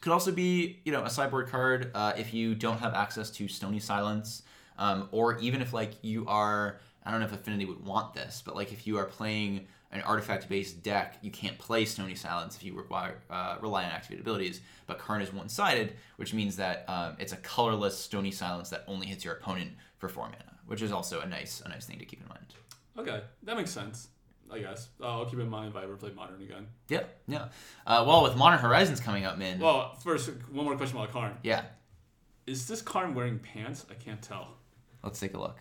Could 0.00 0.10
also 0.12 0.32
be, 0.32 0.80
you 0.84 0.90
know, 0.90 1.04
a 1.04 1.10
sideboard 1.10 1.48
card 1.48 1.92
uh, 1.94 2.14
if 2.18 2.34
you 2.34 2.56
don't 2.56 2.78
have 2.80 2.92
access 2.94 3.30
to 3.38 3.46
Stony 3.46 3.78
Silence, 3.78 4.42
um, 4.76 5.08
or 5.12 5.38
even 5.38 5.62
if 5.62 5.72
like 5.72 5.92
you 6.02 6.26
are, 6.26 6.80
I 7.06 7.12
don't 7.12 7.20
know 7.20 7.26
if 7.26 7.32
Affinity 7.32 7.64
would 7.66 7.84
want 7.86 8.12
this, 8.14 8.42
but 8.44 8.56
like 8.56 8.72
if 8.72 8.88
you 8.88 8.98
are 8.98 9.04
playing 9.04 9.68
an 9.92 10.02
artifact-based 10.02 10.82
deck, 10.82 11.18
you 11.20 11.30
can't 11.30 11.58
play 11.58 11.84
Stony 11.84 12.14
Silence 12.14 12.56
if 12.56 12.62
you 12.64 12.74
require 12.76 13.16
uh, 13.28 13.56
rely 13.60 13.84
on 13.84 13.90
activated 13.90 14.20
abilities. 14.24 14.60
But 14.86 14.98
Karn 14.98 15.20
is 15.22 15.32
one-sided, 15.32 15.94
which 16.16 16.32
means 16.32 16.56
that 16.56 16.84
um, 16.88 17.16
it's 17.18 17.32
a 17.32 17.36
colorless 17.38 17.98
Stony 17.98 18.30
Silence 18.30 18.70
that 18.70 18.84
only 18.86 19.06
hits 19.06 19.24
your 19.24 19.34
opponent 19.34 19.72
for 19.98 20.08
four 20.08 20.26
mana, 20.26 20.56
which 20.66 20.80
is 20.82 20.92
also 20.92 21.20
a 21.20 21.26
nice, 21.26 21.60
a 21.64 21.68
nice 21.68 21.86
thing 21.86 21.98
to 21.98 22.04
keep 22.04 22.20
in 22.22 22.28
mind. 22.28 22.46
Okay, 22.98 23.22
that 23.42 23.56
makes 23.56 23.70
sense. 23.70 24.08
I 24.52 24.58
guess 24.58 24.88
I'll 25.00 25.26
keep 25.26 25.38
in 25.38 25.48
mind 25.48 25.70
if 25.70 25.76
I 25.76 25.84
ever 25.84 25.94
play 25.96 26.10
modern 26.10 26.42
again. 26.42 26.66
Yeah, 26.88 27.04
yeah. 27.28 27.48
Uh, 27.86 28.04
well, 28.06 28.24
with 28.24 28.36
Modern 28.36 28.58
Horizons 28.58 28.98
coming 28.98 29.24
up, 29.24 29.38
man. 29.38 29.60
Well, 29.60 29.94
first, 30.02 30.28
one 30.50 30.64
more 30.64 30.76
question 30.76 30.96
about 30.98 31.12
Karn. 31.12 31.36
yeah, 31.44 31.62
Is 32.48 32.66
this 32.66 32.82
Karn 32.82 33.14
wearing 33.14 33.38
pants? 33.38 33.86
I 33.90 33.94
can't 33.94 34.20
tell. 34.20 34.56
let's 35.04 35.20
take 35.20 35.34
a 35.34 35.38
look. 35.38 35.58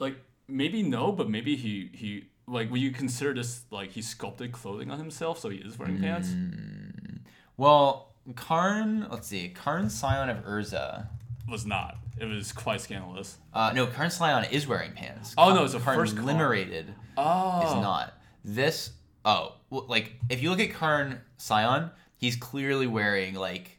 Like 0.00 0.16
maybe 0.48 0.82
no, 0.82 1.12
but 1.12 1.30
maybe 1.30 1.54
he 1.54 1.90
he 1.94 2.24
like 2.46 2.70
would 2.70 2.80
you 2.80 2.90
consider 2.90 3.34
this 3.34 3.62
like 3.70 3.90
he 3.90 4.02
sculpted 4.02 4.52
clothing 4.52 4.90
on 4.90 4.98
himself, 4.98 5.38
so 5.38 5.48
he 5.48 5.58
is 5.58 5.78
wearing 5.78 6.00
pants? 6.00 6.28
Mm. 6.28 7.18
Well, 7.56 8.14
Karn, 8.36 9.06
let's 9.10 9.26
see, 9.28 9.48
Karn 9.48 9.90
Scion 9.90 10.28
of 10.28 10.38
Urza. 10.44 11.06
Was 11.48 11.66
not. 11.66 11.96
It 12.18 12.26
was 12.26 12.52
quite 12.52 12.80
scandalous. 12.80 13.36
Uh, 13.52 13.72
no, 13.74 13.86
Karn 13.86 14.10
Scion 14.10 14.44
is 14.50 14.66
wearing 14.66 14.92
pants. 14.92 15.34
Oh, 15.36 15.52
no, 15.54 15.64
it's 15.64 15.72
the 15.72 15.80
Karn 15.80 15.96
first. 15.98 16.16
Liberated 16.16 16.94
Oh, 17.16 17.66
is 17.66 17.82
not. 17.82 18.14
This, 18.44 18.90
oh, 19.24 19.56
well, 19.70 19.86
like, 19.88 20.14
if 20.30 20.40
you 20.42 20.50
look 20.50 20.60
at 20.60 20.72
Karn 20.72 21.20
Scion, 21.36 21.90
he's 22.16 22.36
clearly 22.36 22.86
wearing, 22.86 23.34
like, 23.34 23.78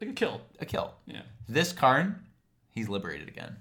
like 0.00 0.10
a 0.10 0.12
kill. 0.12 0.42
a 0.60 0.66
kill. 0.66 0.94
Yeah. 1.06 1.22
This 1.48 1.72
Karn, 1.72 2.24
he's 2.70 2.88
liberated 2.88 3.28
again. 3.28 3.56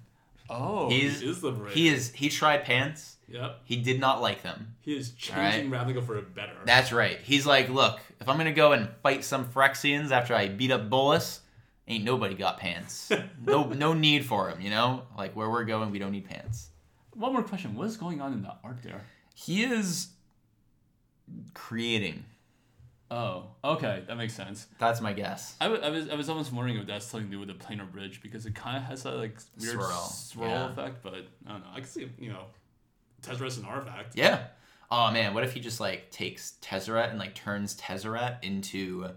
Oh, 0.50 0.90
He's- 0.90 1.20
he 1.20 1.30
is 1.30 1.44
liberated. 1.44 1.78
He 1.78 1.88
is, 1.90 2.12
he 2.14 2.30
tried 2.30 2.64
pants. 2.64 3.18
Yep. 3.30 3.60
He 3.66 3.76
did 3.78 4.00
not 4.00 4.22
like 4.22 4.42
them. 4.42 4.76
He 4.80 4.96
is 4.96 5.12
changing 5.12 5.70
Ravnica 5.70 6.06
for 6.06 6.18
a 6.18 6.22
better. 6.22 6.54
That's 6.66 6.94
right. 6.94 7.20
He's 7.22 7.46
like, 7.46 7.68
look, 7.70 8.00
if 8.22 8.30
I'm 8.30 8.38
gonna 8.38 8.54
go 8.54 8.72
and 8.72 8.88
fight 9.04 9.26
some 9.26 9.46
Phyrexians 9.46 10.12
after 10.12 10.34
I 10.34 10.48
beat 10.48 10.72
up 10.72 10.90
Bolas, 10.90 11.42
ain't 11.90 12.06
nobody 12.06 12.36
got 12.36 12.58
pants. 12.58 13.12
no, 13.46 13.66
no 13.68 13.94
need 13.94 14.26
for 14.26 14.50
him. 14.50 14.62
You 14.62 14.70
know, 14.70 15.04
like 15.18 15.36
where 15.36 15.50
we're 15.50 15.66
going, 15.66 15.92
we 15.92 16.00
don't 16.00 16.14
need 16.14 16.26
pants. 16.30 16.70
One 17.16 17.34
more 17.34 17.44
question. 17.44 17.76
What 17.76 17.88
is 17.88 17.98
going 17.98 18.22
on 18.22 18.32
in 18.32 18.42
the 18.44 18.54
art 18.64 18.82
there? 18.82 19.02
He 19.36 19.64
is 19.64 20.08
creating. 21.54 22.24
Oh, 23.10 23.52
okay, 23.64 24.04
that 24.08 24.18
makes 24.18 24.34
sense. 24.34 24.68
That's 24.80 25.00
my 25.00 25.14
guess. 25.14 25.56
I 25.62 25.70
wa- 25.70 25.80
I 25.82 25.90
was 25.90 26.10
I 26.10 26.16
was 26.16 26.30
almost 26.30 26.52
wondering 26.52 26.78
if 26.78 26.88
that's 26.88 27.06
something 27.06 27.30
to 27.30 27.36
do 27.36 27.40
with 27.40 27.48
the 27.48 27.54
planar 27.54 27.90
bridge 27.90 28.22
because 28.22 28.46
it 28.46 28.54
kind 28.54 28.76
of 28.76 28.84
has 28.84 29.04
that 29.04 29.16
like 29.16 29.38
weird 29.60 29.74
Swirl, 29.76 30.02
swirl 30.10 30.50
yeah. 30.50 30.70
effect, 30.72 31.04
but 31.04 31.14
I 31.14 31.52
don't 31.52 31.62
know. 31.62 31.68
I 31.74 31.80
can 31.80 31.86
see 31.88 32.10
you 32.20 32.30
know, 32.34 32.46
Tezzeret 33.22 33.48
is 33.48 33.58
an 33.60 33.66
artifact. 33.66 34.16
Yeah. 34.18 34.48
Oh 34.92 35.10
man, 35.12 35.34
what 35.34 35.44
if 35.46 35.54
he 35.54 35.62
just 35.62 35.80
like 35.80 36.12
takes 36.12 36.54
Tezzeret 36.62 37.10
and 37.10 37.18
like 37.20 37.34
turns 37.34 37.76
Tezzeret 37.78 38.44
into? 38.44 39.08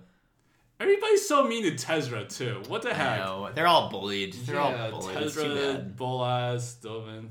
Everybody's 0.78 1.26
so 1.28 1.46
mean 1.46 1.64
to 1.64 1.72
Tezzeret 1.72 2.34
too. 2.34 2.62
What 2.68 2.82
the 2.82 2.90
I 2.90 2.94
heck? 2.94 3.18
know 3.18 3.50
they're 3.54 3.66
all 3.66 3.90
bullied. 3.90 4.34
They're 4.34 4.54
yeah, 4.54 4.90
all 4.92 5.00
bullied. 5.00 5.16
Tezzeret. 5.18 5.96
Bolas, 5.96 6.76
Dovin. 6.82 7.28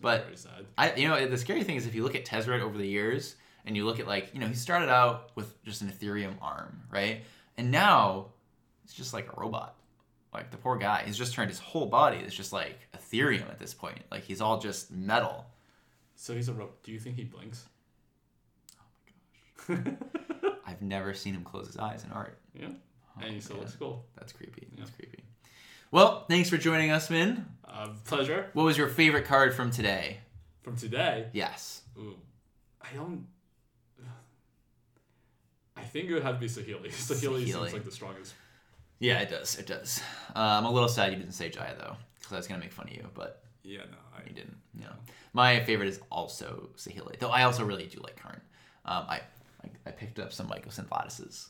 But- 0.00 0.24
very 0.24 0.36
sad. 0.36 0.64
I, 0.78 0.94
you 0.94 1.08
know, 1.08 1.28
the 1.28 1.36
scary 1.36 1.62
thing 1.62 1.76
is 1.76 1.86
if 1.86 1.94
you 1.94 2.02
look 2.02 2.14
at 2.14 2.24
Tezzeret 2.24 2.62
over 2.62 2.78
the 2.78 2.86
years 2.86 3.36
and 3.66 3.76
you 3.76 3.84
look 3.84 4.00
at 4.00 4.06
like, 4.06 4.30
you 4.32 4.40
know, 4.40 4.46
he 4.46 4.54
started 4.54 4.88
out 4.88 5.30
with 5.34 5.62
just 5.64 5.82
an 5.82 5.88
etherium 5.88 6.34
arm, 6.40 6.82
right? 6.90 7.22
And 7.56 7.70
now 7.70 8.26
it's 8.84 8.94
just 8.94 9.12
like 9.14 9.28
a 9.36 9.40
robot. 9.40 9.74
Like 10.32 10.50
the 10.50 10.56
poor 10.56 10.76
guy, 10.76 11.02
he's 11.06 11.18
just 11.18 11.34
turned 11.34 11.50
his 11.50 11.58
whole 11.58 11.86
body. 11.86 12.18
It's 12.18 12.34
just 12.34 12.52
like 12.52 12.78
etherium 12.96 13.48
at 13.50 13.58
this 13.58 13.74
point. 13.74 13.98
Like 14.10 14.22
he's 14.22 14.40
all 14.40 14.58
just 14.58 14.90
metal. 14.92 15.46
So 16.14 16.34
he's 16.34 16.48
a 16.48 16.52
robot 16.52 16.82
Do 16.82 16.92
you 16.92 16.98
think 17.00 17.16
he 17.16 17.24
blinks? 17.24 17.64
Oh 18.78 18.84
my 19.68 19.76
gosh 19.76 19.94
i've 20.66 20.82
never 20.82 21.14
seen 21.14 21.34
him 21.34 21.42
close 21.42 21.66
his 21.66 21.76
eyes 21.76 22.04
in 22.04 22.12
art. 22.12 22.38
Yeah, 22.54 22.68
and 23.20 23.34
he 23.34 23.40
still 23.40 23.56
looks 23.56 23.74
cool. 23.74 24.04
That's 24.16 24.32
creepy. 24.32 24.68
Yeah. 24.70 24.76
That's 24.84 24.90
creepy. 24.90 25.24
Well, 25.90 26.24
thanks 26.28 26.48
for 26.48 26.56
joining 26.56 26.92
us, 26.92 27.10
Min. 27.10 27.44
Uh, 27.64 27.88
pleasure 28.04 28.50
What 28.52 28.62
was 28.62 28.78
your 28.78 28.86
favorite 28.88 29.24
card 29.26 29.52
from 29.54 29.70
today? 29.72 30.18
from 30.62 30.76
today. 30.76 31.26
Yes. 31.32 31.82
Ooh, 31.98 32.16
I 32.80 32.94
don't. 32.94 33.26
I 35.90 35.92
think 35.92 36.08
it 36.08 36.14
would 36.14 36.22
have 36.22 36.36
to 36.36 36.40
be 36.40 36.46
Saheeli. 36.46 36.88
Saheeli 36.92 37.44
seems 37.52 37.72
like 37.72 37.84
the 37.84 37.90
strongest. 37.90 38.34
Yeah, 39.00 39.18
it 39.18 39.28
does. 39.28 39.58
It 39.58 39.66
does. 39.66 40.00
Uh, 40.36 40.38
I'm 40.38 40.64
a 40.64 40.70
little 40.70 40.88
sad 40.88 41.10
you 41.12 41.18
didn't 41.18 41.34
say 41.34 41.48
Jaya 41.48 41.74
though, 41.76 41.96
because 42.20 42.32
I 42.32 42.36
was 42.36 42.46
gonna 42.46 42.60
make 42.60 42.72
fun 42.72 42.86
of 42.86 42.94
you, 42.94 43.08
but 43.12 43.42
Yeah, 43.64 43.80
no, 43.90 43.96
I 44.16 44.28
You 44.28 44.34
didn't. 44.34 44.56
No. 44.78 44.86
My 45.32 45.58
favorite 45.64 45.88
is 45.88 45.98
also 46.08 46.68
Saheeli, 46.76 47.18
though 47.18 47.30
I 47.30 47.42
also 47.42 47.64
really 47.64 47.86
do 47.86 47.98
like 48.04 48.16
Karn. 48.16 48.40
Um, 48.84 49.04
I, 49.08 49.20
I 49.64 49.68
I 49.86 49.90
picked 49.90 50.20
up 50.20 50.32
some 50.32 50.46
Mycosynth 50.46 50.92
lattices 50.92 51.48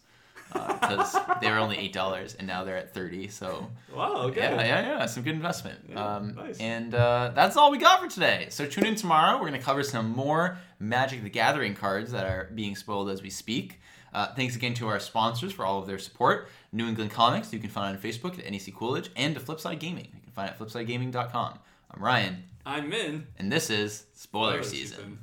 because 0.52 1.14
they 1.42 1.50
were 1.50 1.58
only 1.58 1.76
eight 1.76 1.92
dollars 1.92 2.34
and 2.34 2.46
now 2.46 2.64
they're 2.64 2.78
at 2.78 2.94
thirty. 2.94 3.28
So 3.28 3.68
Wow. 3.94 4.22
Okay. 4.28 4.40
yeah, 4.40 4.62
yeah, 4.62 4.80
yeah, 4.98 5.06
some 5.06 5.22
good 5.22 5.34
investment. 5.34 5.80
Yeah, 5.90 6.16
um, 6.16 6.34
nice. 6.34 6.58
And 6.60 6.94
uh, 6.94 7.32
that's 7.34 7.58
all 7.58 7.70
we 7.70 7.76
got 7.76 8.00
for 8.00 8.08
today. 8.08 8.46
So 8.48 8.64
tune 8.64 8.86
in 8.86 8.94
tomorrow. 8.94 9.38
We're 9.38 9.46
gonna 9.48 9.60
cover 9.60 9.82
some 9.82 10.08
more 10.10 10.56
Magic 10.78 11.22
the 11.22 11.28
Gathering 11.30 11.74
cards 11.74 12.10
that 12.12 12.24
are 12.24 12.48
being 12.54 12.74
spoiled 12.74 13.10
as 13.10 13.22
we 13.22 13.28
speak. 13.28 13.80
Uh, 14.12 14.34
thanks 14.34 14.56
again 14.56 14.74
to 14.74 14.88
our 14.88 14.98
sponsors 15.00 15.52
for 15.52 15.64
all 15.64 15.78
of 15.78 15.86
their 15.86 15.98
support. 15.98 16.48
New 16.72 16.86
England 16.88 17.10
Comics, 17.10 17.52
you 17.52 17.58
can 17.58 17.70
find 17.70 17.96
on 17.96 18.02
Facebook 18.02 18.38
at 18.38 18.50
NEC 18.50 18.74
Coolidge, 18.74 19.10
and 19.16 19.34
to 19.34 19.40
Flipside 19.40 19.78
Gaming, 19.78 20.08
you 20.14 20.20
can 20.22 20.32
find 20.32 20.50
at 20.50 20.58
flipsidegaming.com. 20.58 21.58
I'm 21.92 22.02
Ryan, 22.02 22.44
I'm 22.66 22.88
Min. 22.88 23.26
and 23.38 23.50
this 23.50 23.70
is 23.70 24.06
Spoiler 24.14 24.52
Spoiler 24.52 24.62
season. 24.62 24.96
season. 24.96 25.18